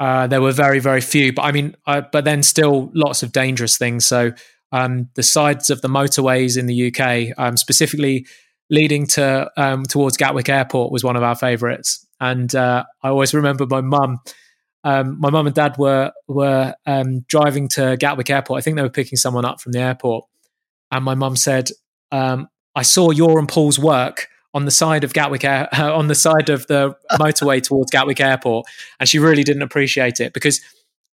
uh, 0.00 0.26
there 0.26 0.42
were 0.42 0.50
very, 0.50 0.80
very 0.80 1.00
few. 1.00 1.32
But 1.32 1.42
I 1.42 1.52
mean, 1.52 1.76
uh, 1.86 2.02
but 2.10 2.24
then 2.24 2.42
still 2.42 2.90
lots 2.92 3.22
of 3.22 3.30
dangerous 3.30 3.78
things. 3.78 4.04
So 4.04 4.32
um, 4.72 5.08
the 5.14 5.22
sides 5.22 5.70
of 5.70 5.82
the 5.82 5.88
motorways 5.88 6.58
in 6.58 6.66
the 6.66 6.88
UK, 6.88 7.38
um, 7.38 7.56
specifically 7.56 8.26
leading 8.70 9.06
to 9.06 9.50
um, 9.56 9.84
towards 9.84 10.16
Gatwick 10.16 10.48
Airport, 10.48 10.90
was 10.90 11.04
one 11.04 11.16
of 11.16 11.22
our 11.22 11.36
favourites. 11.36 12.06
And 12.20 12.54
uh, 12.54 12.84
I 13.02 13.08
always 13.08 13.34
remember 13.34 13.66
my 13.66 13.82
mum. 13.82 14.20
Um, 14.84 15.20
my 15.20 15.30
mum 15.30 15.46
and 15.46 15.54
dad 15.54 15.76
were 15.78 16.12
were 16.26 16.74
um, 16.86 17.20
driving 17.28 17.68
to 17.68 17.96
Gatwick 17.98 18.30
Airport. 18.30 18.58
I 18.58 18.62
think 18.62 18.76
they 18.76 18.82
were 18.82 18.90
picking 18.90 19.16
someone 19.16 19.44
up 19.44 19.60
from 19.60 19.72
the 19.72 19.80
airport, 19.80 20.24
and 20.90 21.04
my 21.04 21.14
mum 21.14 21.36
said, 21.36 21.70
um, 22.10 22.48
I 22.74 22.82
saw 22.82 23.10
your 23.10 23.38
and 23.38 23.48
Paul's 23.48 23.78
work 23.78 24.28
on 24.54 24.64
the 24.64 24.70
side 24.70 25.04
of 25.04 25.12
Gatwick 25.12 25.44
Air, 25.44 25.68
uh, 25.72 25.94
on 25.96 26.08
the 26.08 26.14
side 26.14 26.48
of 26.48 26.66
the 26.66 26.96
motorway 27.12 27.62
towards 27.62 27.90
Gatwick 27.90 28.20
Airport, 28.20 28.66
and 28.98 29.08
she 29.08 29.18
really 29.18 29.44
didn't 29.44 29.62
appreciate 29.62 30.18
it 30.20 30.32
because 30.32 30.60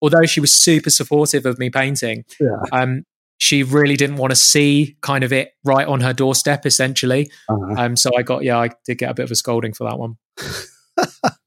although 0.01 0.25
she 0.25 0.39
was 0.39 0.53
super 0.53 0.89
supportive 0.89 1.45
of 1.45 1.59
me 1.59 1.69
painting, 1.69 2.23
yeah. 2.39 2.55
um, 2.71 3.03
she 3.39 3.63
really 3.63 3.95
didn't 3.95 4.17
want 4.17 4.31
to 4.31 4.35
see 4.35 4.97
kind 5.01 5.23
of 5.23 5.33
it 5.33 5.53
right 5.63 5.87
on 5.87 6.01
her 6.01 6.13
doorstep, 6.13 6.65
essentially. 6.65 7.31
Uh-huh. 7.47 7.75
Um, 7.77 7.95
so 7.95 8.11
I 8.15 8.21
got, 8.21 8.43
yeah, 8.43 8.59
I 8.59 8.69
did 8.85 8.97
get 8.97 9.09
a 9.09 9.13
bit 9.13 9.23
of 9.23 9.31
a 9.31 9.35
scolding 9.35 9.73
for 9.73 9.89
that 9.89 9.97
one. 9.97 10.17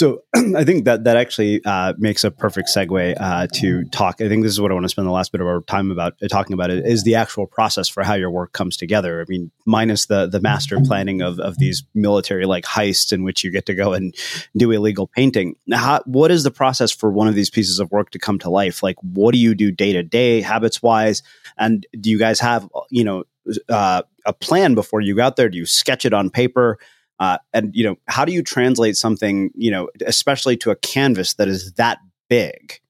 So 0.00 0.22
I 0.56 0.64
think 0.64 0.86
that 0.86 1.04
that 1.04 1.18
actually 1.18 1.62
uh, 1.66 1.92
makes 1.98 2.24
a 2.24 2.30
perfect 2.30 2.70
segue 2.74 3.16
uh, 3.20 3.46
to 3.52 3.84
talk. 3.90 4.22
I 4.22 4.28
think 4.30 4.44
this 4.44 4.52
is 4.52 4.58
what 4.58 4.70
I 4.70 4.74
want 4.74 4.84
to 4.84 4.88
spend 4.88 5.06
the 5.06 5.12
last 5.12 5.30
bit 5.30 5.42
of 5.42 5.46
our 5.46 5.60
time 5.60 5.90
about 5.90 6.14
uh, 6.22 6.28
talking 6.28 6.54
about. 6.54 6.70
It 6.70 6.86
is 6.86 7.04
the 7.04 7.16
actual 7.16 7.46
process 7.46 7.86
for 7.86 8.02
how 8.02 8.14
your 8.14 8.30
work 8.30 8.54
comes 8.54 8.78
together. 8.78 9.20
I 9.20 9.26
mean, 9.28 9.50
minus 9.66 10.06
the 10.06 10.26
the 10.26 10.40
master 10.40 10.80
planning 10.80 11.20
of 11.20 11.38
of 11.38 11.58
these 11.58 11.84
military 11.94 12.46
like 12.46 12.64
heists 12.64 13.12
in 13.12 13.24
which 13.24 13.44
you 13.44 13.50
get 13.50 13.66
to 13.66 13.74
go 13.74 13.92
and 13.92 14.14
do 14.56 14.70
illegal 14.70 15.06
painting. 15.06 15.54
How, 15.70 16.00
what 16.06 16.30
is 16.30 16.44
the 16.44 16.50
process 16.50 16.90
for 16.90 17.10
one 17.10 17.28
of 17.28 17.34
these 17.34 17.50
pieces 17.50 17.78
of 17.78 17.90
work 17.90 18.08
to 18.12 18.18
come 18.18 18.38
to 18.38 18.48
life? 18.48 18.82
Like, 18.82 18.96
what 19.02 19.32
do 19.32 19.38
you 19.38 19.54
do 19.54 19.70
day 19.70 19.92
to 19.92 20.02
day, 20.02 20.40
habits 20.40 20.82
wise, 20.82 21.22
and 21.58 21.86
do 22.00 22.08
you 22.08 22.18
guys 22.18 22.40
have 22.40 22.66
you 22.88 23.04
know 23.04 23.24
uh, 23.68 24.00
a 24.24 24.32
plan 24.32 24.74
before 24.74 25.02
you 25.02 25.14
go 25.14 25.24
out 25.24 25.36
there? 25.36 25.50
Do 25.50 25.58
you 25.58 25.66
sketch 25.66 26.06
it 26.06 26.14
on 26.14 26.30
paper? 26.30 26.78
Uh, 27.20 27.36
and 27.52 27.76
you 27.76 27.84
know, 27.84 27.96
how 28.08 28.24
do 28.24 28.32
you 28.32 28.42
translate 28.42 28.96
something, 28.96 29.50
you 29.54 29.70
know, 29.70 29.90
especially 30.06 30.56
to 30.56 30.70
a 30.70 30.76
canvas 30.76 31.34
that 31.34 31.48
is 31.48 31.72
that 31.72 31.98
big? 32.30 32.80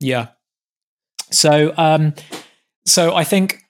Yeah. 0.00 0.28
So, 1.30 1.74
um, 1.76 2.14
so 2.86 3.14
I 3.14 3.22
think, 3.22 3.60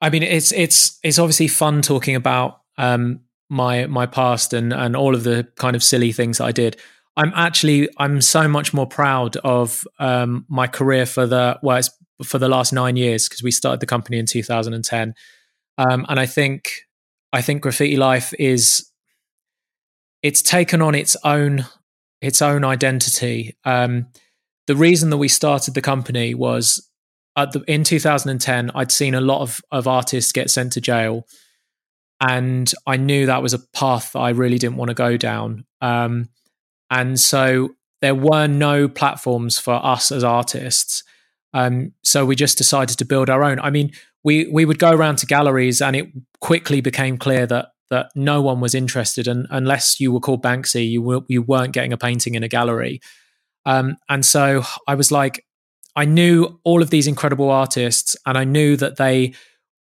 I 0.00 0.08
mean, 0.10 0.22
it's 0.22 0.52
it's 0.52 0.98
it's 1.02 1.18
obviously 1.18 1.48
fun 1.48 1.82
talking 1.82 2.16
about 2.16 2.62
um, 2.78 3.20
my 3.50 3.86
my 3.86 4.06
past 4.06 4.54
and 4.54 4.72
and 4.72 4.96
all 4.96 5.14
of 5.14 5.24
the 5.24 5.46
kind 5.56 5.76
of 5.76 5.82
silly 5.82 6.10
things 6.10 6.38
that 6.38 6.44
I 6.44 6.52
did. 6.52 6.78
I'm 7.16 7.32
actually 7.36 7.90
I'm 7.98 8.22
so 8.22 8.48
much 8.48 8.72
more 8.72 8.86
proud 8.86 9.36
of 9.38 9.86
um, 9.98 10.46
my 10.48 10.66
career 10.66 11.04
for 11.04 11.26
the 11.26 11.58
well, 11.62 11.76
it's 11.76 11.90
for 12.24 12.38
the 12.38 12.48
last 12.48 12.72
nine 12.72 12.96
years 12.96 13.28
because 13.28 13.42
we 13.42 13.50
started 13.50 13.80
the 13.80 13.86
company 13.86 14.18
in 14.18 14.26
2010, 14.26 15.14
um, 15.78 16.06
and 16.08 16.18
I 16.18 16.26
think 16.26 16.86
I 17.32 17.42
think 17.42 17.62
graffiti 17.62 17.96
life 17.96 18.34
is 18.38 18.90
it's 20.22 20.42
taken 20.42 20.82
on 20.82 20.94
its 20.94 21.16
own 21.24 21.66
its 22.20 22.40
own 22.40 22.64
identity. 22.64 23.56
Um, 23.64 24.06
the 24.68 24.76
reason 24.76 25.10
that 25.10 25.16
we 25.16 25.28
started 25.28 25.74
the 25.74 25.82
company 25.82 26.34
was 26.34 26.88
the, 27.34 27.64
in 27.66 27.82
2010, 27.82 28.70
I'd 28.74 28.92
seen 28.92 29.14
a 29.14 29.20
lot 29.20 29.40
of, 29.40 29.60
of 29.72 29.88
artists 29.88 30.30
get 30.30 30.50
sent 30.50 30.72
to 30.74 30.80
jail, 30.80 31.26
and 32.20 32.72
I 32.86 32.96
knew 32.96 33.26
that 33.26 33.42
was 33.42 33.54
a 33.54 33.58
path 33.58 34.12
that 34.12 34.20
I 34.20 34.30
really 34.30 34.58
didn't 34.58 34.76
want 34.76 34.90
to 34.90 34.94
go 34.94 35.16
down. 35.16 35.64
Um, 35.80 36.28
and 36.90 37.18
so 37.18 37.70
there 38.02 38.14
were 38.14 38.46
no 38.46 38.88
platforms 38.88 39.58
for 39.58 39.74
us 39.74 40.12
as 40.12 40.22
artists. 40.22 41.02
Um, 41.54 41.92
so 42.04 42.24
we 42.24 42.36
just 42.36 42.58
decided 42.58 42.98
to 42.98 43.04
build 43.04 43.28
our 43.28 43.42
own. 43.42 43.58
I 43.58 43.70
mean, 43.70 43.92
we 44.24 44.48
we 44.48 44.64
would 44.64 44.78
go 44.78 44.90
around 44.90 45.16
to 45.18 45.26
galleries, 45.26 45.80
and 45.80 45.96
it 45.96 46.08
quickly 46.40 46.80
became 46.80 47.18
clear 47.18 47.46
that 47.46 47.68
that 47.90 48.10
no 48.14 48.40
one 48.40 48.60
was 48.60 48.74
interested, 48.74 49.28
and 49.28 49.46
unless 49.50 50.00
you 50.00 50.12
were 50.12 50.20
called 50.20 50.42
Banksy, 50.42 50.88
you 50.88 51.02
were, 51.02 51.20
you 51.28 51.42
weren't 51.42 51.74
getting 51.74 51.92
a 51.92 51.98
painting 51.98 52.34
in 52.34 52.42
a 52.42 52.48
gallery. 52.48 53.00
Um, 53.66 53.96
and 54.08 54.24
so 54.24 54.62
I 54.88 54.94
was 54.94 55.12
like, 55.12 55.44
I 55.94 56.06
knew 56.06 56.58
all 56.64 56.80
of 56.80 56.88
these 56.90 57.06
incredible 57.06 57.50
artists, 57.50 58.16
and 58.24 58.38
I 58.38 58.44
knew 58.44 58.76
that 58.76 58.96
they 58.96 59.34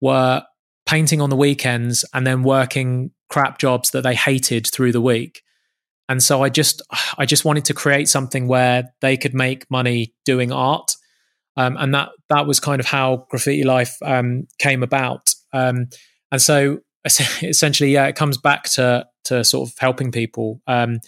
were 0.02 0.44
painting 0.86 1.22
on 1.22 1.30
the 1.30 1.36
weekends 1.36 2.04
and 2.14 2.26
then 2.26 2.42
working 2.42 3.12
crap 3.30 3.60
jobs 3.60 3.92
that 3.92 4.02
they 4.02 4.16
hated 4.16 4.66
through 4.66 4.92
the 4.92 5.02
week. 5.02 5.44
And 6.08 6.24
so 6.24 6.42
I 6.42 6.50
just 6.50 6.82
I 7.20 7.28
just 7.28 7.46
wanted 7.46 7.66
to 7.66 7.76
create 7.76 8.10
something 8.10 8.48
where 8.48 8.92
they 9.02 9.16
could 9.18 9.36
make 9.36 9.70
money 9.70 10.16
doing 10.26 10.52
art 10.52 10.96
um, 11.58 11.78
and 11.78 11.94
that 11.94 12.10
that 12.30 12.48
was 12.48 12.60
kind 12.60 12.80
of 12.80 12.86
how 12.86 13.28
graffiti 13.30 13.64
life 13.64 13.98
um, 14.04 14.48
came 14.60 14.84
about. 14.84 15.34
Um, 15.54 15.88
and 16.32 16.42
so 16.42 16.80
essentially, 17.06 17.92
yeah, 17.92 18.08
it 18.08 18.16
comes 18.16 18.38
back 18.38 18.64
to 18.72 19.06
to 19.26 19.44
sort 19.44 19.70
of 19.70 19.76
helping 19.78 20.12
people. 20.12 20.62
Um, 20.68 21.00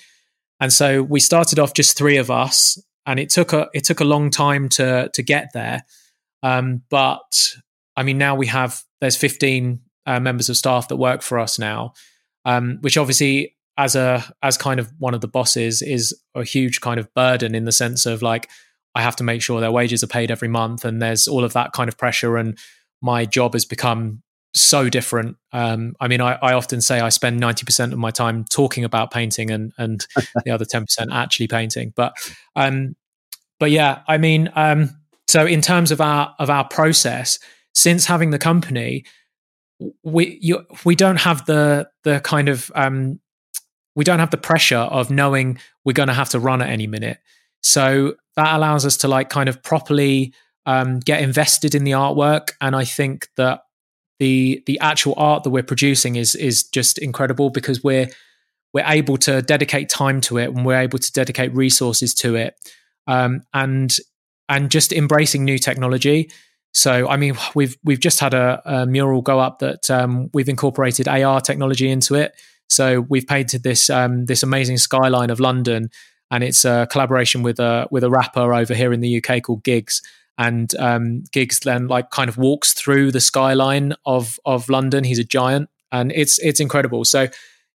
and 0.60 0.72
so 0.72 1.02
we 1.02 1.20
started 1.20 1.58
off 1.58 1.74
just 1.74 1.98
three 1.98 2.18
of 2.18 2.30
us, 2.30 2.82
and 3.06 3.20
it 3.20 3.30
took 3.30 3.54
a 3.54 3.70
it 3.74 3.84
took 3.84 4.00
a 4.00 4.06
long 4.06 4.30
time 4.30 4.70
to 4.70 5.10
to 5.14 5.24
get 5.24 5.50
there. 5.54 5.84
Um, 6.44 6.84
but 6.90 7.56
I 7.96 8.04
mean, 8.04 8.18
now 8.18 8.36
we 8.36 8.48
have 8.48 8.82
there's 9.00 9.18
15 9.18 9.80
uh, 10.06 10.20
members 10.20 10.50
of 10.50 10.58
staff 10.58 10.88
that 10.88 10.98
work 10.98 11.22
for 11.22 11.40
us 11.40 11.60
now, 11.60 11.94
um, 12.46 12.78
which 12.82 12.98
obviously 12.98 13.56
as 13.78 13.96
a 13.96 14.24
as 14.44 14.58
kind 14.58 14.80
of 14.80 14.92
one 15.00 15.14
of 15.14 15.22
the 15.22 15.28
bosses 15.28 15.82
is 15.82 16.16
a 16.36 16.44
huge 16.44 16.82
kind 16.82 17.00
of 17.00 17.14
burden 17.14 17.56
in 17.56 17.66
the 17.66 17.72
sense 17.72 18.06
of 18.06 18.22
like 18.22 18.50
I 18.96 19.02
have 19.02 19.16
to 19.18 19.24
make 19.24 19.42
sure 19.42 19.60
their 19.62 19.72
wages 19.72 20.04
are 20.04 20.08
paid 20.08 20.32
every 20.32 20.48
month, 20.48 20.86
and 20.86 21.02
there's 21.02 21.28
all 21.28 21.44
of 21.44 21.54
that 21.54 21.74
kind 21.74 21.88
of 21.88 21.98
pressure. 21.98 22.38
And 22.38 22.58
my 23.02 23.26
job 23.26 23.54
has 23.54 23.66
become 23.66 24.22
so 24.54 24.90
different. 24.90 25.38
Um, 25.54 25.96
I 26.00 26.08
mean, 26.08 26.22
I, 26.22 26.38
I, 26.42 26.54
often 26.54 26.82
say 26.82 27.00
I 27.00 27.10
spend 27.10 27.40
ninety 27.40 27.66
percent 27.66 27.94
of 27.94 28.00
my 28.00 28.12
time 28.12 28.44
talking 28.46 28.84
about 28.84 29.12
painting 29.12 29.50
and 29.50 29.72
and 29.78 30.06
the 30.46 30.52
other 30.52 30.66
ten 30.66 30.84
percent 30.84 31.12
actually 31.12 31.48
painting. 31.48 31.94
But 31.96 32.14
um, 32.56 32.96
but 33.60 33.72
yeah, 33.72 34.02
I 34.08 34.18
mean, 34.18 34.50
um, 34.56 34.90
so 35.28 35.46
in 35.46 35.62
terms 35.62 35.92
of 35.92 36.02
our 36.02 36.36
of 36.40 36.50
our 36.50 36.68
process, 36.68 37.40
since 37.74 38.06
having 38.06 38.32
the 38.32 38.40
company, 38.40 39.06
we 40.04 40.38
you, 40.42 40.66
we 40.84 40.96
don't 40.96 41.18
have 41.18 41.46
the 41.46 41.90
the 42.04 42.20
kind 42.20 42.50
of 42.50 42.72
um, 42.76 43.20
we 43.96 44.04
don't 44.04 44.20
have 44.20 44.32
the 44.32 44.38
pressure 44.38 44.78
of 44.78 45.10
knowing 45.10 45.60
we're 45.86 45.94
going 45.94 46.08
to 46.08 46.14
have 46.14 46.30
to 46.30 46.40
run 46.40 46.62
at 46.62 46.70
any 46.70 46.88
minute. 46.88 47.20
So 47.62 48.16
that 48.36 48.56
allows 48.56 48.86
us 48.86 48.98
to 48.98 49.08
like 49.08 49.30
kind 49.30 49.50
of 49.50 49.62
properly 49.64 50.34
um, 50.66 51.00
get 51.00 51.22
invested 51.22 51.76
in 51.76 51.84
the 51.84 51.92
artwork, 51.92 52.52
and 52.62 52.76
I 52.76 52.86
think 52.86 53.28
that 53.38 53.62
the 54.20 54.62
the 54.68 54.80
actual 54.80 55.16
art 55.18 55.44
that 55.44 55.50
we're 55.50 55.64
producing 55.64 56.16
is 56.16 56.36
is 56.36 56.64
just 56.64 57.00
incredible 57.00 57.50
because 57.50 57.84
we're 57.84 58.08
we're 58.74 58.86
able 58.86 59.18
to 59.18 59.42
dedicate 59.42 59.90
time 59.90 60.22
to 60.22 60.38
it 60.38 60.50
and 60.50 60.66
we're 60.66 60.80
able 60.80 61.00
to 61.00 61.12
dedicate 61.12 61.54
resources 61.56 62.14
to 62.14 62.36
it 62.36 62.54
um, 63.08 63.42
and 63.54 63.98
and 64.48 64.70
just 64.70 64.94
embracing 64.94 65.44
new 65.44 65.58
technology. 65.58 66.30
So 66.74 67.10
i 67.10 67.18
mean 67.18 67.36
we've 67.56 67.76
we've 67.84 68.00
just 68.00 68.20
had 68.20 68.34
a, 68.34 68.62
a 68.66 68.86
mural 68.86 69.22
go 69.22 69.40
up 69.40 69.60
that 69.60 69.90
um, 69.90 70.30
we've 70.34 70.50
incorporated 70.50 71.08
ar 71.08 71.42
technology 71.42 71.90
into 71.90 72.16
it. 72.16 72.34
So 72.70 73.02
we've 73.02 73.28
painted 73.28 73.64
this 73.64 73.90
um, 73.90 74.26
this 74.26 74.44
amazing 74.44 74.78
skyline 74.78 75.32
of 75.32 75.40
london 75.40 75.90
and 76.32 76.44
it's 76.44 76.66
a 76.66 76.88
collaboration 76.90 77.44
with 77.44 77.60
a 77.60 77.88
with 77.92 78.04
a 78.04 78.10
rapper 78.10 78.54
over 78.54 78.74
here 78.74 78.92
in 78.92 79.02
the 79.02 79.18
uk 79.18 79.44
called 79.44 79.64
Giggs 79.64 80.02
and 80.42 80.74
um, 80.80 81.24
Giggs 81.32 81.60
then 81.60 81.88
like 81.88 82.10
kind 82.10 82.28
of 82.28 82.38
walks 82.38 82.74
through 82.74 83.12
the 83.12 83.22
skyline 83.22 83.94
of 84.06 84.40
of 84.44 84.70
London. 84.70 85.04
He's 85.04 85.20
a 85.20 85.24
giant, 85.24 85.70
and 85.92 86.12
it's 86.14 86.40
it's 86.40 86.60
incredible. 86.60 87.06
So 87.06 87.28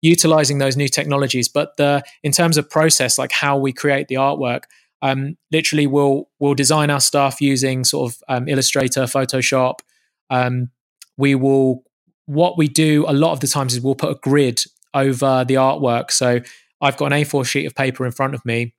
utilizing 0.00 0.58
those 0.58 0.76
new 0.76 0.88
technologies, 0.88 1.48
but 1.48 1.76
the 1.76 2.02
in 2.22 2.32
terms 2.32 2.56
of 2.56 2.70
process, 2.70 3.18
like 3.18 3.32
how 3.32 3.58
we 3.58 3.72
create 3.72 4.08
the 4.08 4.14
artwork, 4.14 4.62
um, 5.02 5.36
literally 5.52 5.86
we'll 5.86 6.30
we'll 6.38 6.54
design 6.54 6.88
our 6.88 7.00
stuff 7.00 7.40
using 7.40 7.84
sort 7.84 8.12
of 8.12 8.22
um, 8.28 8.48
Illustrator, 8.48 9.02
Photoshop. 9.02 9.80
Um, 10.30 10.70
we 11.18 11.34
will 11.34 11.84
what 12.26 12.56
we 12.56 12.68
do 12.68 13.04
a 13.06 13.12
lot 13.12 13.32
of 13.32 13.40
the 13.40 13.46
times 13.46 13.74
is 13.74 13.82
we'll 13.82 13.94
put 13.94 14.10
a 14.10 14.18
grid 14.22 14.64
over 14.94 15.44
the 15.44 15.54
artwork. 15.54 16.10
So 16.10 16.40
I've 16.84 16.98
got 16.98 17.12
an 17.12 17.22
A4 17.22 17.46
sheet 17.46 17.64
of 17.64 17.74
paper 17.74 18.04
in 18.04 18.12
front 18.12 18.34
of 18.34 18.44
me. 18.44 18.74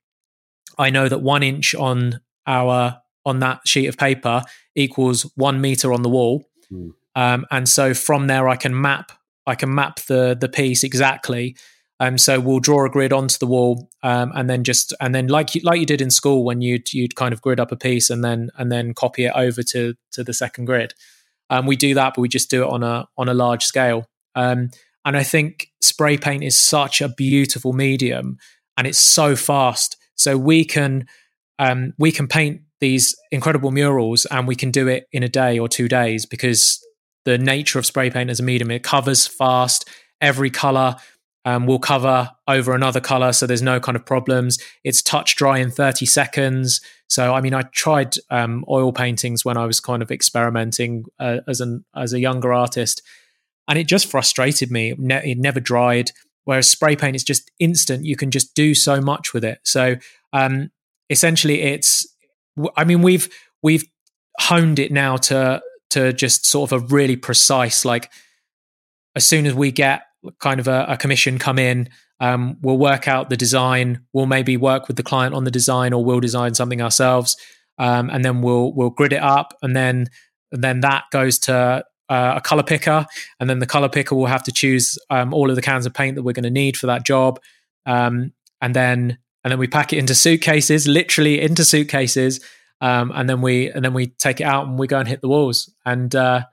I 0.77 0.91
know 0.91 1.09
that 1.09 1.19
one 1.19 1.43
inch 1.43 1.73
on 1.73 2.21
our 2.45 3.01
on 3.25 3.39
that 3.39 3.67
sheet 3.67 3.87
of 3.87 3.97
paper 3.97 4.43
equals 4.75 5.23
one 5.35 5.59
meter 5.59 5.91
on 5.91 6.03
the 6.03 6.09
wall. 6.09 6.45
Mm. 6.71 6.91
Um, 7.15 7.45
and 7.49 7.67
so 7.67 7.95
from 7.95 8.27
there, 8.27 8.47
I 8.47 8.55
can 8.57 8.79
map 8.79 9.11
I 9.47 9.55
can 9.55 9.73
map 9.73 10.01
the 10.01 10.37
the 10.39 10.49
piece 10.49 10.83
exactly. 10.83 11.55
Um, 11.99 12.17
so 12.17 12.41
we'll 12.41 12.59
draw 12.59 12.85
a 12.85 12.89
grid 12.89 13.13
onto 13.13 13.37
the 13.37 13.47
wall, 13.47 13.89
um, 14.03 14.33
and 14.35 14.49
then 14.49 14.63
just 14.65 14.93
and 14.99 15.15
then 15.15 15.27
like 15.27 15.55
you, 15.55 15.61
like 15.63 15.79
you 15.79 15.85
did 15.85 16.01
in 16.01 16.11
school 16.11 16.43
when 16.43 16.61
you'd 16.61 16.93
you'd 16.93 17.15
kind 17.15 17.33
of 17.33 17.41
grid 17.41 17.59
up 17.59 17.71
a 17.71 17.77
piece 17.77 18.09
and 18.09 18.23
then 18.23 18.51
and 18.57 18.71
then 18.71 18.93
copy 18.93 19.25
it 19.25 19.33
over 19.35 19.63
to 19.63 19.95
to 20.11 20.23
the 20.23 20.33
second 20.33 20.65
grid. 20.65 20.93
Um, 21.49 21.65
we 21.65 21.75
do 21.75 21.93
that, 21.95 22.13
but 22.15 22.21
we 22.21 22.27
just 22.27 22.51
do 22.51 22.63
it 22.63 22.69
on 22.69 22.83
a 22.83 23.07
on 23.17 23.29
a 23.29 23.33
large 23.33 23.63
scale. 23.63 24.07
Um, 24.35 24.69
and 25.05 25.15
I 25.15 25.23
think 25.23 25.69
spray 25.81 26.17
paint 26.17 26.43
is 26.43 26.57
such 26.57 26.99
a 26.99 27.07
beautiful 27.07 27.73
medium, 27.73 28.37
and 28.75 28.87
it's 28.87 28.99
so 28.99 29.35
fast. 29.35 29.97
So 30.15 30.37
we 30.37 30.65
can 30.65 31.07
um, 31.59 31.93
we 31.97 32.11
can 32.11 32.27
paint 32.27 32.61
these 32.81 33.15
incredible 33.31 33.71
murals 33.71 34.25
and 34.25 34.47
we 34.47 34.55
can 34.55 34.71
do 34.71 34.87
it 34.87 35.07
in 35.11 35.23
a 35.23 35.29
day 35.29 35.57
or 35.57 35.69
two 35.69 35.87
days 35.87 36.25
because 36.25 36.85
the 37.23 37.37
nature 37.37 37.79
of 37.79 37.85
spray 37.85 38.09
paint 38.09 38.29
as 38.29 38.39
a 38.39 38.43
medium 38.43 38.71
it 38.71 38.83
covers 38.83 39.25
fast. 39.25 39.87
Every 40.19 40.49
color 40.49 40.95
um, 41.45 41.67
will 41.67 41.79
cover 41.79 42.31
over 42.47 42.73
another 42.73 42.99
color 42.99 43.31
so 43.31 43.47
there's 43.47 43.61
no 43.61 43.79
kind 43.79 43.95
of 43.95 44.05
problems. 44.05 44.59
It's 44.83 45.01
touch 45.01 45.35
dry 45.35 45.59
in 45.59 45.71
30 45.71 46.05
seconds. 46.05 46.81
So 47.07 47.33
i 47.33 47.41
mean 47.41 47.53
i 47.53 47.61
tried 47.61 48.15
um, 48.29 48.65
oil 48.67 48.91
paintings 48.91 49.45
when 49.45 49.57
i 49.57 49.65
was 49.65 49.79
kind 49.79 50.01
of 50.01 50.11
experimenting 50.11 51.05
uh, 51.19 51.39
as 51.47 51.61
an 51.61 51.85
as 51.95 52.13
a 52.13 52.19
younger 52.19 52.51
artist 52.51 53.03
and 53.67 53.79
it 53.79 53.87
just 53.87 54.09
frustrated 54.09 54.71
me. 54.71 54.91
It, 54.91 54.99
ne- 54.99 55.31
it 55.31 55.37
never 55.37 55.59
dried. 55.59 56.11
Whereas 56.43 56.69
spray 56.69 56.95
paint 56.95 57.15
is 57.15 57.23
just 57.23 57.51
instant. 57.59 58.05
You 58.05 58.15
can 58.15 58.29
just 58.29 58.53
do 58.53 58.75
so 58.75 59.01
much 59.01 59.33
with 59.33 59.43
it. 59.43 59.59
So 59.63 59.95
um, 60.31 60.69
essentially 61.09 61.61
it's 61.61 62.05
I 62.75 62.83
mean, 62.83 63.01
we've 63.01 63.29
we've 63.61 63.83
honed 64.39 64.79
it 64.79 64.91
now 64.91 65.17
to 65.17 65.61
to 65.91 66.13
just 66.13 66.45
sort 66.45 66.71
of 66.71 66.83
a 66.83 66.85
really 66.87 67.15
precise 67.15 67.85
like. 67.85 68.11
As 69.15 69.25
soon 69.25 69.45
as 69.45 69.53
we 69.53 69.71
get 69.71 70.01
kind 70.41 70.59
of 70.59 70.67
a, 70.67 70.85
a 70.89 70.97
commission 70.97 71.39
come 71.39 71.57
in, 71.57 71.87
um, 72.19 72.57
we'll 72.61 72.77
work 72.77 73.07
out 73.07 73.29
the 73.29 73.37
design. 73.37 74.01
We'll 74.11 74.25
maybe 74.25 74.57
work 74.57 74.89
with 74.89 74.97
the 74.97 75.03
client 75.03 75.33
on 75.33 75.45
the 75.45 75.51
design, 75.51 75.93
or 75.93 76.03
we'll 76.03 76.19
design 76.19 76.53
something 76.53 76.81
ourselves, 76.81 77.37
um, 77.77 78.09
and 78.09 78.25
then 78.25 78.41
we'll 78.41 78.73
we'll 78.73 78.89
grid 78.89 79.13
it 79.13 79.21
up, 79.21 79.53
and 79.61 79.75
then 79.75 80.07
and 80.51 80.63
then 80.63 80.81
that 80.81 81.05
goes 81.11 81.39
to 81.39 81.85
uh, 82.09 82.33
a 82.37 82.41
color 82.41 82.63
picker, 82.63 83.05
and 83.39 83.49
then 83.49 83.59
the 83.59 83.65
color 83.65 83.89
picker 83.89 84.15
will 84.15 84.25
have 84.25 84.43
to 84.43 84.51
choose 84.51 84.97
um, 85.09 85.33
all 85.33 85.49
of 85.49 85.55
the 85.55 85.61
cans 85.61 85.85
of 85.85 85.93
paint 85.93 86.15
that 86.15 86.23
we're 86.23 86.33
going 86.33 86.43
to 86.43 86.49
need 86.49 86.77
for 86.77 86.87
that 86.87 87.05
job, 87.05 87.39
um, 87.85 88.31
and 88.61 88.75
then 88.75 89.17
and 89.43 89.51
then 89.51 89.59
we 89.59 89.67
pack 89.67 89.93
it 89.93 89.97
into 89.97 90.15
suitcases, 90.15 90.87
literally 90.87 91.39
into 91.39 91.63
suitcases, 91.63 92.39
um, 92.81 93.11
and 93.13 93.29
then 93.29 93.41
we 93.41 93.69
and 93.69 93.85
then 93.85 93.93
we 93.93 94.07
take 94.07 94.41
it 94.41 94.45
out 94.45 94.67
and 94.67 94.79
we 94.79 94.87
go 94.87 94.99
and 94.99 95.07
hit 95.07 95.21
the 95.21 95.27
walls. 95.27 95.71
And 95.85 96.13
uh, 96.15 96.45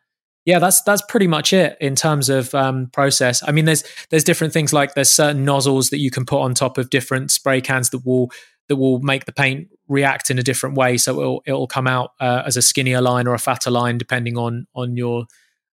yeah, 0.45 0.59
that's 0.59 0.83
that's 0.83 1.03
pretty 1.09 1.27
much 1.27 1.53
it 1.53 1.77
in 1.81 1.95
terms 1.95 2.29
of 2.29 2.55
um, 2.55 2.89
process. 2.89 3.43
I 3.47 3.53
mean, 3.53 3.65
there's 3.65 3.85
there's 4.11 4.25
different 4.25 4.53
things 4.53 4.73
like 4.73 4.95
there's 4.95 5.11
certain 5.11 5.45
nozzles 5.45 5.91
that 5.91 5.99
you 5.99 6.11
can 6.11 6.27
put 6.27 6.41
on 6.41 6.55
top 6.55 6.79
of 6.79 6.91
different 6.91 7.31
spray 7.31 7.61
cans 7.61 7.91
that 7.91 8.05
will 8.05 8.31
that 8.69 8.77
will 8.77 9.01
make 9.01 9.25
the 9.25 9.33
paint 9.33 9.69
react 9.89 10.31
in 10.31 10.39
a 10.39 10.43
different 10.43 10.77
way, 10.77 10.97
so 10.97 11.21
it'll 11.21 11.43
it'll 11.47 11.67
come 11.67 11.87
out 11.87 12.11
uh, 12.21 12.43
as 12.45 12.57
a 12.57 12.63
skinnier 12.63 13.01
line 13.01 13.27
or 13.27 13.35
a 13.35 13.39
fatter 13.39 13.71
line 13.71 13.99
depending 13.99 14.37
on 14.37 14.67
on 14.75 14.97
your 14.97 15.27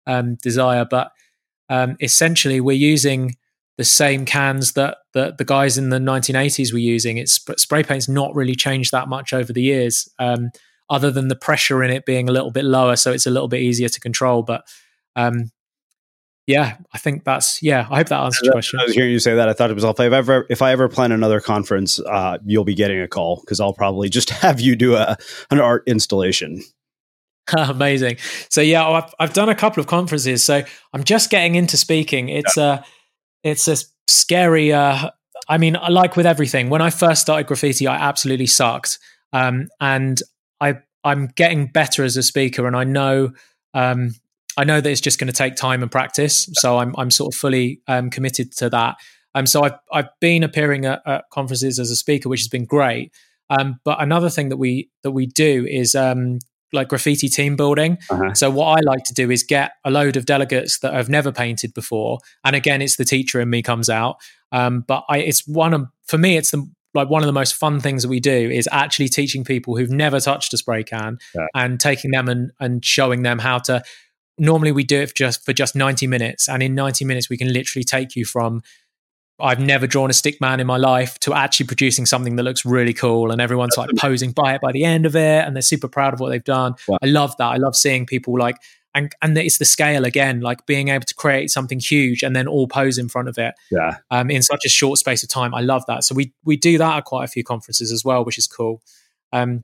um, 0.09 0.35
desire. 0.43 0.85
But 0.85 1.13
um, 1.69 1.97
essentially, 2.01 2.61
we're 2.61 2.73
using 2.73 3.37
the 3.77 3.85
same 3.85 4.25
cans 4.25 4.73
that, 4.73 4.99
that 5.15 5.39
the 5.39 5.45
guys 5.45 5.79
in 5.79 5.91
the 5.91 5.99
1980s 5.99 6.73
were 6.73 6.81
using. 6.81 7.17
It's 7.17 7.35
spray 7.35 7.85
paint's 7.85 8.09
not 8.09 8.35
really 8.35 8.57
changed 8.57 8.91
that 8.91 9.09
much 9.09 9.33
over 9.33 9.53
the 9.53 9.63
years, 9.63 10.09
um, 10.19 10.51
other 10.91 11.13
than 11.13 11.29
the 11.29 11.37
pressure 11.37 11.85
in 11.85 11.91
it 11.91 12.05
being 12.05 12.29
a 12.29 12.33
little 12.33 12.51
bit 12.51 12.65
lower, 12.65 12.97
so 12.97 13.13
it's 13.13 13.27
a 13.27 13.31
little 13.31 13.47
bit 13.47 13.61
easier 13.61 13.89
to 13.89 14.01
control. 14.01 14.43
But 14.43 14.65
um, 15.15 15.53
yeah, 16.49 16.79
I 16.95 16.99
think 16.99 17.25
that's 17.25 17.63
yeah. 17.63 17.87
I 17.91 17.99
hope 17.99 18.09
that 18.09 18.21
answers 18.21 18.41
your 18.43 18.53
question. 18.53 18.81
I 18.81 18.85
was 18.85 18.95
hearing 18.95 19.13
you 19.13 19.19
say 19.19 19.35
that. 19.35 19.51
I 19.51 19.53
thought 19.53 19.71
it 19.71 19.75
was 19.75 19.85
if 19.85 20.01
I 20.01 20.07
ever 20.07 20.47
if 20.49 20.63
I 20.63 20.73
ever 20.73 20.89
plan 20.89 21.13
another 21.13 21.41
conference, 21.41 22.01
uh, 22.01 22.39
you'll 22.43 22.65
be 22.65 22.75
getting 22.75 23.01
a 23.01 23.07
call 23.07 23.41
because 23.41 23.61
I'll 23.61 23.75
probably 23.75 24.09
just 24.09 24.31
have 24.45 24.59
you 24.59 24.75
do 24.75 24.97
a 24.97 25.19
an 25.51 25.61
art 25.61 25.85
installation. 25.87 26.63
Amazing. 27.57 28.17
So 28.51 28.61
yeah, 28.61 28.87
I've 28.87 29.15
I've 29.19 29.33
done 29.33 29.49
a 29.49 29.55
couple 29.55 29.81
of 29.81 29.87
conferences. 29.87 30.45
So 30.45 30.63
I'm 30.93 31.05
just 31.05 31.31
getting 31.31 31.55
into 31.55 31.77
speaking. 31.77 32.29
It's 32.29 32.57
yeah. 32.57 32.65
uh 32.65 32.83
it's 33.43 33.69
a 33.69 33.77
scary. 34.07 34.73
Uh, 34.73 35.11
I 35.49 35.59
mean, 35.59 35.77
like 35.89 36.17
with 36.17 36.27
everything, 36.27 36.69
when 36.69 36.83
I 36.83 36.91
first 36.91 37.23
started 37.23 37.47
graffiti, 37.47 37.87
I 37.87 37.97
absolutely 37.97 38.47
sucked, 38.47 38.99
um, 39.33 39.69
and 39.81 40.21
I 40.61 40.79
I'm 41.05 41.29
getting 41.37 41.67
better 41.67 42.05
as 42.05 42.17
a 42.17 42.23
speaker, 42.23 42.67
and 42.67 42.77
I 42.77 42.85
know 42.85 43.31
um, 43.75 44.15
I 44.57 44.65
know 44.65 44.81
that 44.81 44.91
it's 44.91 45.01
just 45.01 45.19
going 45.19 45.29
to 45.29 45.33
take 45.33 45.57
time 45.57 45.83
and 45.83 45.91
practice. 45.91 46.49
So 46.55 46.79
I'm 46.79 46.95
I'm 46.99 47.11
sort 47.11 47.35
of 47.35 47.39
fully 47.39 47.81
um, 47.87 48.11
committed 48.11 48.53
to 48.57 48.71
that. 48.71 48.97
Um, 49.35 49.47
so 49.47 49.63
I've 49.63 49.79
I've 49.93 50.09
been 50.21 50.43
appearing 50.43 50.85
at, 50.85 51.01
at 51.07 51.25
conferences 51.31 51.79
as 51.79 51.91
a 51.91 51.97
speaker, 51.97 52.29
which 52.29 52.41
has 52.41 52.49
been 52.49 52.65
great. 52.65 53.13
Um, 53.51 53.81
but 53.85 54.03
another 54.03 54.29
thing 54.29 54.51
that 54.51 54.59
we 54.59 54.91
that 55.03 55.13
we 55.13 55.27
do 55.27 55.67
is 55.67 55.95
um, 55.95 56.41
like 56.73 56.89
graffiti 56.89 57.29
team 57.29 57.57
building. 57.57 57.99
Uh-huh. 58.11 58.35
So 58.35 58.51
what 58.51 58.79
I 58.79 58.81
like 58.81 59.05
to 59.05 59.15
do 59.15 59.31
is 59.31 59.43
get 59.43 59.73
a 59.85 59.91
load 59.91 60.17
of 60.17 60.27
delegates 60.27 60.79
that 60.81 60.93
have 60.93 61.09
never 61.09 61.33
painted 61.33 61.75
before, 61.75 62.19
and 62.45 62.55
again, 62.55 62.83
it's 62.83 62.97
the 62.97 63.05
teacher 63.05 63.41
in 63.41 63.51
me 63.51 63.63
comes 63.63 63.89
out. 63.89 64.17
Um, 64.53 64.85
but 64.87 65.05
I, 65.09 65.19
it's 65.19 65.47
one 65.47 65.75
of 65.75 65.87
for 66.05 66.19
me, 66.19 66.37
it's 66.37 66.51
the 66.51 66.69
like 66.95 67.11
one 67.11 67.23
of 67.23 67.27
the 67.27 67.33
most 67.33 67.55
fun 67.55 67.81
things 67.81 68.03
that 68.03 68.09
we 68.09 68.21
do 68.21 68.33
is 68.33 68.69
actually 68.73 69.09
teaching 69.09 69.45
people 69.45 69.77
who've 69.77 69.91
never 69.91 70.21
touched 70.21 70.55
a 70.55 70.57
spray 70.57 70.83
can 70.83 71.19
yeah. 71.35 71.47
and 71.55 71.79
taking 71.79 72.11
them 72.11 72.29
and 72.29 72.51
and 72.61 72.85
showing 72.85 73.23
them 73.23 73.39
how 73.39 73.59
to. 73.59 73.83
Normally, 74.41 74.71
we 74.71 74.85
do 74.85 75.01
it 75.01 75.09
for 75.09 75.15
just 75.15 75.45
for 75.45 75.53
just 75.53 75.75
ninety 75.75 76.07
minutes, 76.07 76.49
and 76.49 76.63
in 76.63 76.75
ninety 76.75 77.05
minutes, 77.05 77.29
we 77.29 77.37
can 77.37 77.53
literally 77.53 77.85
take 77.85 78.15
you 78.15 78.25
from 78.25 78.63
I've 79.41 79.61
never 79.61 79.87
drawn 79.87 80.11
a 80.11 80.13
stick 80.13 80.41
man 80.41 80.59
in 80.59 80.67
my 80.67 80.77
life 80.77 81.19
to 81.21 81.33
actually 81.33 81.67
producing 81.67 82.07
something 82.07 82.37
that 82.37 82.43
looks 82.43 82.65
really 82.65 82.93
cool 82.93 83.31
and 83.31 83.41
everyone's 83.41 83.77
That's 83.77 83.79
like 83.79 83.91
amazing. 83.91 84.11
posing 84.11 84.33
by 84.33 84.55
it 84.55 84.61
by 84.61 84.73
the 84.73 84.85
end 84.85 85.07
of 85.07 85.15
it 85.15 85.45
and 85.45 85.55
they're 85.55 85.63
super 85.63 85.89
proud 85.89 86.13
of 86.13 86.21
what 86.21 86.31
they've 86.31 86.43
done. 86.43 86.75
Wow. 86.89 86.99
I 87.03 87.07
love 87.07 87.37
that. 87.39 87.47
I 87.47 87.57
love 87.57 87.77
seeing 87.77 88.05
people 88.05 88.37
like 88.39 88.57
and 88.95 89.13
and 89.23 89.37
it's 89.39 89.59
the 89.59 89.65
scale 89.65 90.05
again, 90.05 90.41
like 90.41 90.67
being 90.67 90.89
able 90.89 91.05
to 91.05 91.15
create 91.15 91.51
something 91.51 91.79
huge 91.79 92.23
and 92.23 92.35
then 92.35 92.49
all 92.49 92.67
pose 92.67 92.99
in 92.99 93.09
front 93.09 93.29
of 93.29 93.39
it. 93.39 93.55
Yeah. 93.71 93.99
Um, 94.11 94.31
in 94.31 94.43
such 94.43 94.65
a 94.65 94.69
short 94.69 94.99
space 94.99 95.23
of 95.23 95.29
time. 95.29 95.55
I 95.55 95.61
love 95.61 95.85
that. 95.87 96.05
So 96.05 96.15
we 96.15 96.33
we 96.45 96.57
do 96.57 96.79
that 96.79 96.97
at 96.97 97.05
quite 97.05 97.25
a 97.25 97.29
few 97.29 97.45
conferences 97.45 97.93
as 97.93 98.05
well, 98.05 98.25
which 98.25 98.39
is 98.39 98.47
cool. 98.47 98.83
Um, 99.33 99.63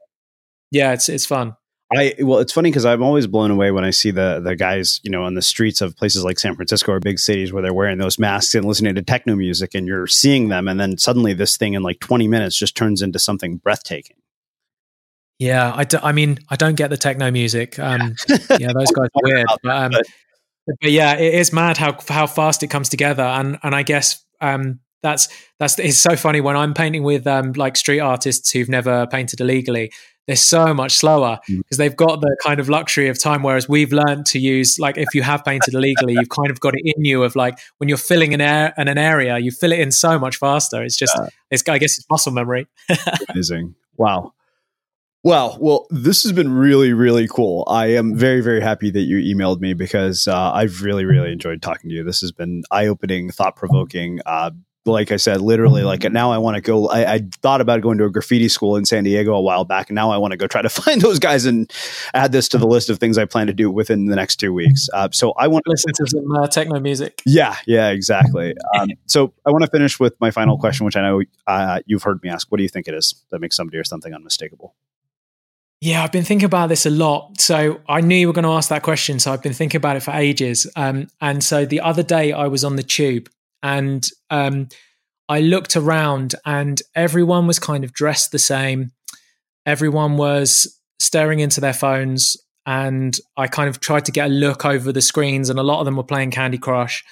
yeah, 0.70 0.92
it's 0.92 1.08
it's 1.08 1.26
fun. 1.26 1.56
I 1.96 2.14
well, 2.20 2.38
it's 2.38 2.52
funny 2.52 2.70
because 2.70 2.84
I'm 2.84 3.02
always 3.02 3.26
blown 3.26 3.50
away 3.50 3.70
when 3.70 3.84
I 3.84 3.90
see 3.90 4.10
the 4.10 4.40
the 4.42 4.56
guys, 4.56 5.00
you 5.02 5.10
know, 5.10 5.24
on 5.24 5.34
the 5.34 5.42
streets 5.42 5.80
of 5.80 5.96
places 5.96 6.24
like 6.24 6.38
San 6.38 6.54
Francisco 6.54 6.92
or 6.92 7.00
big 7.00 7.18
cities 7.18 7.52
where 7.52 7.62
they're 7.62 7.74
wearing 7.74 7.98
those 7.98 8.18
masks 8.18 8.54
and 8.54 8.64
listening 8.64 8.94
to 8.94 9.02
techno 9.02 9.36
music, 9.36 9.74
and 9.74 9.86
you're 9.86 10.06
seeing 10.06 10.48
them, 10.48 10.68
and 10.68 10.80
then 10.80 10.98
suddenly 10.98 11.34
this 11.34 11.56
thing 11.56 11.74
in 11.74 11.82
like 11.82 12.00
20 12.00 12.28
minutes 12.28 12.56
just 12.56 12.76
turns 12.76 13.02
into 13.02 13.18
something 13.18 13.56
breathtaking. 13.56 14.16
Yeah, 15.38 15.72
I, 15.74 15.84
do, 15.84 15.98
I 16.00 16.12
mean, 16.12 16.38
I 16.48 16.56
don't 16.56 16.76
get 16.76 16.90
the 16.90 16.96
techno 16.96 17.30
music. 17.30 17.78
Um, 17.78 18.14
yeah, 18.58 18.72
those 18.72 18.92
guys 18.92 19.08
are 19.14 19.22
weird. 19.22 19.46
But, 19.62 19.76
um, 19.76 19.92
but 20.80 20.90
yeah, 20.90 21.16
it 21.16 21.34
is 21.34 21.52
mad 21.52 21.76
how 21.76 21.98
how 22.08 22.26
fast 22.26 22.62
it 22.62 22.68
comes 22.68 22.88
together, 22.88 23.22
and 23.22 23.58
and 23.62 23.74
I 23.74 23.82
guess 23.82 24.24
um, 24.40 24.80
that's 25.02 25.28
that's 25.58 25.78
it's 25.78 25.98
so 25.98 26.16
funny 26.16 26.40
when 26.40 26.56
I'm 26.56 26.74
painting 26.74 27.02
with 27.02 27.26
um, 27.26 27.52
like 27.52 27.76
street 27.76 28.00
artists 28.00 28.50
who've 28.50 28.68
never 28.68 29.06
painted 29.06 29.40
illegally. 29.40 29.92
They're 30.26 30.36
so 30.36 30.72
much 30.72 30.92
slower 30.96 31.38
because 31.46 31.76
mm. 31.76 31.76
they've 31.76 31.96
got 31.96 32.20
the 32.22 32.36
kind 32.42 32.58
of 32.58 32.68
luxury 32.70 33.08
of 33.08 33.20
time. 33.20 33.42
Whereas 33.42 33.68
we've 33.68 33.92
learned 33.92 34.24
to 34.26 34.38
use 34.38 34.78
like 34.78 34.96
if 34.96 35.14
you 35.14 35.22
have 35.22 35.44
painted 35.44 35.74
illegally, 35.74 36.14
you've 36.14 36.30
kind 36.30 36.50
of 36.50 36.60
got 36.60 36.74
it 36.74 36.94
in 36.96 37.04
you 37.04 37.22
of 37.22 37.36
like 37.36 37.58
when 37.78 37.88
you're 37.88 37.98
filling 37.98 38.32
an 38.32 38.40
air 38.40 38.72
in 38.78 38.88
an 38.88 38.96
area, 38.96 39.38
you 39.38 39.50
fill 39.50 39.72
it 39.72 39.80
in 39.80 39.92
so 39.92 40.18
much 40.18 40.36
faster. 40.36 40.82
It's 40.82 40.96
just 40.96 41.14
yeah. 41.18 41.28
it's 41.50 41.68
I 41.68 41.78
guess 41.78 41.98
it's 41.98 42.08
muscle 42.08 42.32
memory. 42.32 42.66
Amazing. 43.28 43.74
Wow. 43.96 44.32
Well, 45.24 45.56
well, 45.58 45.86
this 45.88 46.22
has 46.24 46.32
been 46.32 46.52
really, 46.52 46.92
really 46.92 47.26
cool. 47.26 47.64
I 47.66 47.86
am 47.94 48.14
very, 48.14 48.42
very 48.42 48.60
happy 48.60 48.90
that 48.90 49.00
you 49.00 49.34
emailed 49.34 49.58
me 49.58 49.72
because 49.72 50.28
uh, 50.28 50.52
I've 50.52 50.82
really, 50.82 51.06
really 51.06 51.32
enjoyed 51.32 51.62
talking 51.62 51.88
to 51.88 51.96
you. 51.96 52.04
This 52.04 52.20
has 52.20 52.30
been 52.30 52.62
eye 52.70 52.88
opening, 52.88 53.30
thought 53.30 53.56
provoking. 53.56 54.20
Uh, 54.26 54.50
like 54.86 55.10
I 55.12 55.16
said, 55.16 55.40
literally, 55.40 55.82
like 55.82 56.04
now 56.10 56.30
I 56.30 56.38
want 56.38 56.56
to 56.56 56.60
go. 56.60 56.88
I, 56.88 57.14
I, 57.14 57.20
thought 57.40 57.60
about 57.60 57.80
going 57.80 57.98
to 57.98 58.04
a 58.04 58.10
graffiti 58.10 58.48
school 58.48 58.76
in 58.76 58.84
San 58.84 59.04
Diego 59.04 59.34
a 59.34 59.40
while 59.40 59.64
back, 59.64 59.88
and 59.88 59.94
now 59.94 60.10
I 60.10 60.18
want 60.18 60.32
to 60.32 60.36
go 60.36 60.46
try 60.46 60.62
to 60.62 60.68
find 60.84 61.00
those 61.00 61.18
guys 61.18 61.46
and 61.46 61.70
add 62.12 62.32
this 62.32 62.48
to 62.50 62.58
the 62.58 62.66
list 62.66 62.90
of 62.90 62.98
things 62.98 63.16
I 63.16 63.24
plan 63.24 63.46
to 63.46 63.52
do 63.52 63.70
within 63.70 64.06
the 64.06 64.16
next 64.16 64.36
two 64.36 64.52
weeks. 64.52 64.88
Uh, 64.92 65.08
so 65.12 65.32
I 65.32 65.48
want 65.48 65.64
to 65.64 65.70
listen 65.70 65.92
to 65.94 66.06
some 66.06 66.30
uh, 66.32 66.46
techno 66.48 66.80
music. 66.80 67.22
Yeah, 67.24 67.56
yeah, 67.66 67.90
exactly. 67.90 68.54
Um, 68.74 68.88
so 69.06 69.32
I 69.46 69.50
want 69.50 69.62
to 69.62 69.70
finish 69.70 70.00
with 70.00 70.14
my 70.20 70.32
final 70.32 70.58
question, 70.58 70.84
which 70.84 70.96
I 70.96 71.02
know 71.02 71.22
uh, 71.46 71.80
you've 71.86 72.02
heard 72.02 72.20
me 72.24 72.28
ask. 72.28 72.50
What 72.50 72.56
do 72.56 72.64
you 72.64 72.68
think 72.68 72.88
it 72.88 72.94
is 72.94 73.14
that 73.30 73.40
makes 73.40 73.56
somebody 73.56 73.78
or 73.78 73.84
something 73.84 74.12
unmistakable? 74.12 74.74
Yeah, 75.80 76.02
I've 76.02 76.10
been 76.10 76.24
thinking 76.24 76.46
about 76.46 76.70
this 76.70 76.86
a 76.86 76.90
lot. 76.90 77.40
So 77.40 77.80
I 77.88 78.00
knew 78.00 78.16
you 78.16 78.26
were 78.26 78.32
going 78.32 78.44
to 78.44 78.52
ask 78.52 78.70
that 78.70 78.82
question. 78.82 79.20
So 79.20 79.32
I've 79.32 79.42
been 79.42 79.52
thinking 79.52 79.76
about 79.76 79.96
it 79.96 80.00
for 80.00 80.12
ages. 80.12 80.66
Um, 80.76 81.08
and 81.20 81.44
so 81.44 81.66
the 81.66 81.80
other 81.80 82.02
day 82.02 82.32
I 82.32 82.46
was 82.46 82.64
on 82.64 82.76
the 82.76 82.82
tube 82.82 83.28
and 83.64 84.06
um, 84.28 84.68
I 85.28 85.40
looked 85.40 85.74
around 85.74 86.34
and 86.44 86.80
everyone 86.94 87.46
was 87.46 87.58
kind 87.58 87.82
of 87.82 87.94
dressed 87.94 88.30
the 88.30 88.38
same. 88.38 88.92
Everyone 89.64 90.18
was 90.18 90.78
staring 91.00 91.40
into 91.40 91.62
their 91.62 91.72
phones. 91.72 92.36
And 92.66 93.18
I 93.36 93.46
kind 93.46 93.68
of 93.68 93.80
tried 93.80 94.04
to 94.04 94.12
get 94.12 94.26
a 94.26 94.32
look 94.32 94.64
over 94.64 94.90
the 94.90 95.02
screens, 95.02 95.50
and 95.50 95.58
a 95.58 95.62
lot 95.62 95.80
of 95.80 95.84
them 95.84 95.96
were 95.96 96.02
playing 96.02 96.30
Candy 96.30 96.56
Crush. 96.56 97.04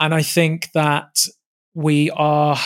And 0.00 0.14
I 0.14 0.22
think 0.22 0.70
that 0.72 1.26
we 1.74 2.10
are, 2.10 2.58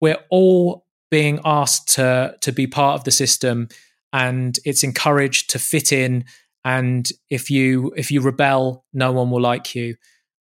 we're 0.00 0.22
all 0.30 0.86
being 1.10 1.40
asked 1.44 1.94
to, 1.94 2.36
to 2.40 2.52
be 2.52 2.66
part 2.68 2.98
of 2.98 3.04
the 3.04 3.10
system 3.10 3.68
and 4.12 4.58
it's 4.64 4.84
encouraged 4.84 5.50
to 5.50 5.58
fit 5.58 5.92
in 5.92 6.24
and 6.64 7.08
if 7.30 7.50
you 7.50 7.92
if 7.96 8.10
you 8.10 8.20
rebel 8.20 8.84
no 8.92 9.10
one 9.10 9.30
will 9.30 9.40
like 9.40 9.74
you 9.74 9.96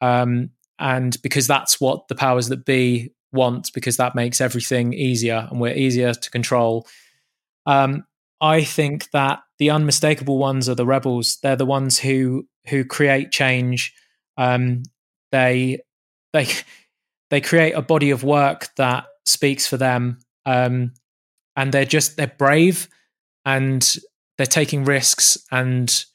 um, 0.02 0.50
and 0.80 1.22
because 1.22 1.48
that's 1.48 1.80
what 1.80 2.08
the 2.08 2.16
powers 2.16 2.50
that 2.50 2.66
be 2.66 3.12
want 3.32 3.72
because 3.74 3.98
that 3.98 4.16
makes 4.16 4.40
everything 4.40 4.94
easier 4.94 5.48
and 5.50 5.60
we're 5.60 5.76
easier 5.76 6.14
to 6.14 6.32
control. 6.32 6.88
Um, 7.66 8.06
i 8.42 8.64
think 8.64 9.10
that 9.12 9.40
the 9.58 9.70
unmistakable 9.70 10.38
ones 10.38 10.68
are 10.68 10.76
the 10.76 10.86
rebels. 10.86 11.38
They're 11.42 11.56
the 11.56 11.66
ones 11.66 12.00
who 12.00 12.48
who 12.68 12.84
create 12.84 13.32
change. 13.32 13.94
Um, 14.38 14.84
they 15.32 15.80
they 16.34 16.48
they 17.30 17.42
create 17.42 17.74
a 17.74 17.82
body 17.82 18.12
of 18.12 18.24
work 18.24 18.70
that 18.78 19.06
speaks 19.26 19.66
for 19.68 19.78
them. 19.78 20.20
Um, 20.46 20.94
and 21.56 21.72
they're 21.72 21.86
just 21.86 22.18
they're 22.18 22.34
brave 22.38 22.90
and 23.46 23.96
they're 24.38 24.46
taking 24.46 24.84
risks 24.84 25.38
and 25.52 26.06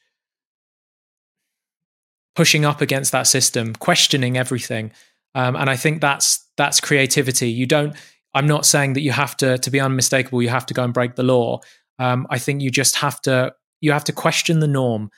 pushing 2.35 2.65
up 2.65 2.81
against 2.81 3.11
that 3.11 3.27
system, 3.27 3.73
questioning 3.75 4.37
everything. 4.37 4.91
Um, 5.35 5.55
and 5.55 5.69
I 5.69 5.75
think 5.75 6.01
that's 6.01 6.47
that's 6.57 6.79
creativity. 6.79 7.49
You 7.49 7.65
don't. 7.65 7.95
I'm 8.33 8.47
not 8.47 8.65
saying 8.65 8.93
that 8.93 9.01
you 9.01 9.11
have 9.11 9.35
to 9.37 9.57
to 9.57 9.69
be 9.69 9.79
unmistakable. 9.79 10.41
You 10.41 10.49
have 10.49 10.65
to 10.67 10.73
go 10.73 10.83
and 10.83 10.93
break 10.93 11.15
the 11.15 11.23
law. 11.23 11.59
Um, 11.99 12.27
I 12.29 12.39
think 12.39 12.61
you 12.61 12.69
just 12.69 12.97
have 12.97 13.21
to 13.21 13.53
you 13.79 13.91
have 13.91 14.03
to 14.05 14.13
question 14.13 14.59
the 14.59 14.67
norm 14.67 15.09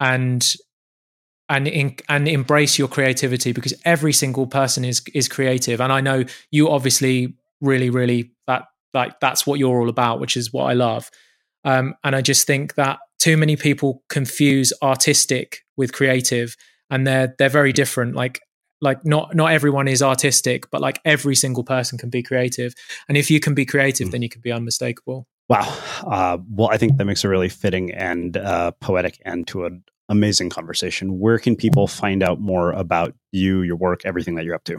and 0.00 0.54
and 1.48 1.68
in, 1.68 1.96
and 2.08 2.28
embrace 2.28 2.78
your 2.78 2.88
creativity 2.88 3.52
because 3.52 3.74
every 3.84 4.12
single 4.12 4.46
person 4.46 4.84
is 4.84 5.02
is 5.14 5.28
creative. 5.28 5.80
And 5.80 5.92
I 5.92 6.00
know 6.00 6.24
you 6.50 6.70
obviously 6.70 7.34
really 7.60 7.90
really 7.90 8.32
that 8.46 8.64
like 8.94 9.20
that's 9.20 9.46
what 9.46 9.58
you're 9.58 9.80
all 9.80 9.88
about, 9.88 10.20
which 10.20 10.36
is 10.36 10.52
what 10.52 10.64
I 10.64 10.72
love. 10.74 11.10
Um, 11.64 11.94
and 12.04 12.16
I 12.16 12.22
just 12.22 12.46
think 12.46 12.74
that 12.74 12.98
too 13.18 13.36
many 13.36 13.56
people 13.56 14.02
confuse 14.08 14.72
artistic 14.82 15.60
with 15.76 15.92
creative, 15.92 16.56
and 16.90 17.06
they're 17.06 17.34
they're 17.38 17.48
very 17.48 17.72
different. 17.72 18.14
Like 18.14 18.40
like 18.80 19.04
not 19.06 19.34
not 19.34 19.52
everyone 19.52 19.88
is 19.88 20.02
artistic, 20.02 20.70
but 20.70 20.80
like 20.80 21.00
every 21.04 21.36
single 21.36 21.64
person 21.64 21.96
can 21.98 22.10
be 22.10 22.22
creative. 22.22 22.74
And 23.08 23.16
if 23.16 23.30
you 23.30 23.40
can 23.40 23.54
be 23.54 23.64
creative, 23.64 24.08
mm. 24.08 24.10
then 24.10 24.22
you 24.22 24.28
can 24.28 24.40
be 24.40 24.52
unmistakable. 24.52 25.26
Wow. 25.48 25.78
Uh, 26.04 26.38
well, 26.50 26.68
I 26.70 26.76
think 26.76 26.96
that 26.96 27.04
makes 27.04 27.24
a 27.24 27.28
really 27.28 27.48
fitting 27.48 27.92
and 27.92 28.36
uh, 28.36 28.72
poetic 28.80 29.20
end 29.24 29.48
to 29.48 29.66
an 29.66 29.84
amazing 30.08 30.50
conversation. 30.50 31.18
Where 31.18 31.38
can 31.38 31.56
people 31.56 31.86
find 31.86 32.22
out 32.22 32.40
more 32.40 32.72
about 32.72 33.14
you, 33.32 33.62
your 33.62 33.76
work, 33.76 34.02
everything 34.04 34.34
that 34.36 34.44
you're 34.44 34.54
up 34.54 34.64
to? 34.64 34.78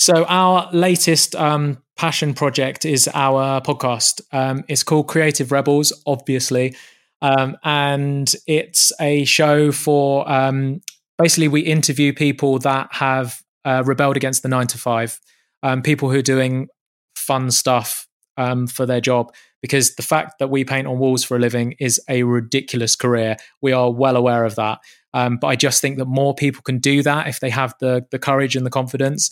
So 0.00 0.24
our 0.24 0.70
latest 0.72 1.36
um, 1.36 1.76
passion 1.94 2.32
project 2.32 2.86
is 2.86 3.06
our 3.12 3.60
podcast. 3.60 4.22
Um, 4.32 4.64
it's 4.66 4.82
called 4.82 5.08
Creative 5.08 5.52
Rebels, 5.52 5.92
obviously, 6.06 6.74
um, 7.20 7.58
and 7.64 8.32
it's 8.46 8.92
a 8.98 9.26
show 9.26 9.70
for 9.72 10.26
um, 10.26 10.80
basically 11.18 11.48
we 11.48 11.60
interview 11.60 12.14
people 12.14 12.58
that 12.60 12.88
have 12.94 13.42
uh, 13.66 13.82
rebelled 13.84 14.16
against 14.16 14.42
the 14.42 14.48
nine 14.48 14.68
to 14.68 14.78
five, 14.78 15.20
um, 15.62 15.82
people 15.82 16.10
who 16.10 16.20
are 16.20 16.22
doing 16.22 16.68
fun 17.14 17.50
stuff 17.50 18.08
um, 18.38 18.66
for 18.66 18.86
their 18.86 19.02
job. 19.02 19.34
Because 19.60 19.96
the 19.96 20.02
fact 20.02 20.38
that 20.38 20.48
we 20.48 20.64
paint 20.64 20.86
on 20.86 20.98
walls 20.98 21.24
for 21.24 21.36
a 21.36 21.40
living 21.40 21.74
is 21.78 22.00
a 22.08 22.22
ridiculous 22.22 22.96
career. 22.96 23.36
We 23.60 23.72
are 23.72 23.92
well 23.92 24.16
aware 24.16 24.46
of 24.46 24.54
that. 24.54 24.78
But 25.12 25.46
I 25.46 25.56
just 25.56 25.82
think 25.82 25.98
that 25.98 26.06
more 26.06 26.34
people 26.34 26.62
can 26.62 26.78
do 26.78 27.02
that 27.02 27.26
if 27.26 27.40
they 27.40 27.50
have 27.50 27.74
the 27.80 28.06
the 28.10 28.18
courage 28.18 28.56
and 28.56 28.64
the 28.64 28.70
confidence. 28.70 29.30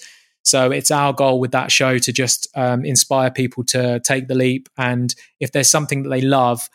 So 0.48 0.70
it's 0.70 0.90
our 0.90 1.12
goal 1.12 1.40
with 1.40 1.52
that 1.52 1.70
show 1.70 1.98
to 1.98 2.12
just 2.12 2.48
um, 2.56 2.84
inspire 2.84 3.30
people 3.30 3.64
to 3.64 4.00
take 4.00 4.28
the 4.28 4.34
leap. 4.34 4.68
And 4.76 5.14
if 5.40 5.52
there's 5.52 5.70
something 5.70 6.02
that 6.02 6.08
they 6.08 6.20
love, 6.20 6.68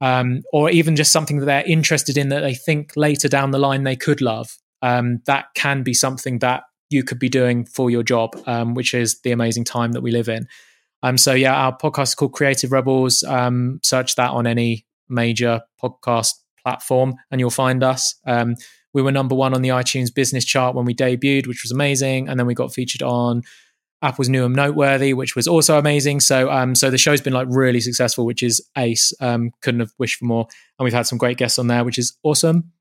um, 0.00 0.42
or 0.52 0.70
even 0.70 0.96
just 0.96 1.12
something 1.12 1.38
that 1.38 1.46
they're 1.46 1.64
interested 1.66 2.18
in 2.18 2.28
that 2.28 2.40
they 2.40 2.54
think 2.54 2.92
later 2.96 3.28
down 3.28 3.50
the 3.50 3.58
line 3.58 3.84
they 3.84 3.96
could 3.96 4.20
love, 4.20 4.56
um, 4.82 5.20
that 5.26 5.46
can 5.54 5.82
be 5.82 5.94
something 5.94 6.38
that 6.40 6.64
you 6.90 7.02
could 7.02 7.18
be 7.18 7.28
doing 7.28 7.64
for 7.64 7.90
your 7.90 8.02
job, 8.02 8.36
um, 8.46 8.74
which 8.74 8.94
is 8.94 9.20
the 9.22 9.32
amazing 9.32 9.64
time 9.64 9.92
that 9.92 10.02
we 10.02 10.10
live 10.10 10.28
in. 10.28 10.46
Um, 11.02 11.18
so 11.18 11.32
yeah, 11.32 11.54
our 11.54 11.76
podcast 11.76 12.02
is 12.08 12.14
called 12.14 12.32
Creative 12.32 12.70
Rebels. 12.72 13.22
Um, 13.24 13.80
search 13.82 14.16
that 14.16 14.30
on 14.30 14.46
any 14.46 14.86
major 15.08 15.62
podcast 15.82 16.34
platform, 16.62 17.14
and 17.30 17.40
you'll 17.40 17.50
find 17.50 17.82
us. 17.82 18.14
We 18.96 19.02
were 19.02 19.12
number 19.12 19.34
one 19.34 19.52
on 19.52 19.60
the 19.60 19.68
iTunes 19.68 20.12
business 20.12 20.42
chart 20.42 20.74
when 20.74 20.86
we 20.86 20.94
debuted, 20.94 21.46
which 21.46 21.62
was 21.62 21.70
amazing. 21.70 22.30
And 22.30 22.40
then 22.40 22.46
we 22.46 22.54
got 22.54 22.72
featured 22.72 23.02
on 23.02 23.42
Apple's 24.00 24.30
new 24.30 24.46
and 24.46 24.56
noteworthy, 24.56 25.12
which 25.12 25.36
was 25.36 25.46
also 25.46 25.78
amazing. 25.78 26.20
So, 26.20 26.50
um, 26.50 26.74
so 26.74 26.88
the 26.88 26.96
show's 26.96 27.20
been 27.20 27.34
like 27.34 27.46
really 27.50 27.80
successful, 27.80 28.24
which 28.24 28.42
is 28.42 28.66
ace. 28.74 29.12
Um, 29.20 29.50
couldn't 29.60 29.80
have 29.80 29.92
wished 29.98 30.18
for 30.18 30.24
more. 30.24 30.46
And 30.78 30.84
we've 30.84 30.94
had 30.94 31.06
some 31.06 31.18
great 31.18 31.36
guests 31.36 31.58
on 31.58 31.66
there, 31.66 31.84
which 31.84 31.98
is 31.98 32.16
awesome. 32.22 32.72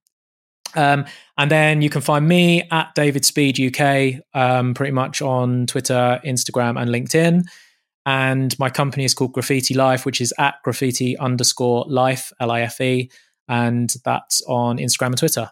Um, 0.73 1.03
and 1.37 1.51
then 1.51 1.81
you 1.81 1.89
can 1.89 1.99
find 1.99 2.25
me 2.25 2.63
at 2.71 2.95
David 2.95 3.25
Speed 3.25 3.59
UK, 3.59 4.21
um, 4.33 4.73
pretty 4.73 4.93
much 4.93 5.21
on 5.21 5.67
Twitter, 5.67 6.21
Instagram, 6.23 6.81
and 6.81 6.89
LinkedIn. 6.89 7.43
And 8.05 8.57
my 8.57 8.69
company 8.69 9.03
is 9.03 9.13
called 9.13 9.33
Graffiti 9.33 9.73
Life, 9.73 10.05
which 10.05 10.21
is 10.21 10.33
at 10.39 10.63
graffiti 10.63 11.17
underscore 11.17 11.83
life, 11.89 12.31
L 12.39 12.51
I 12.51 12.61
F 12.61 12.79
E. 12.79 13.11
And 13.49 13.93
that's 14.05 14.41
on 14.43 14.77
Instagram 14.77 15.07
and 15.07 15.17
Twitter. 15.17 15.51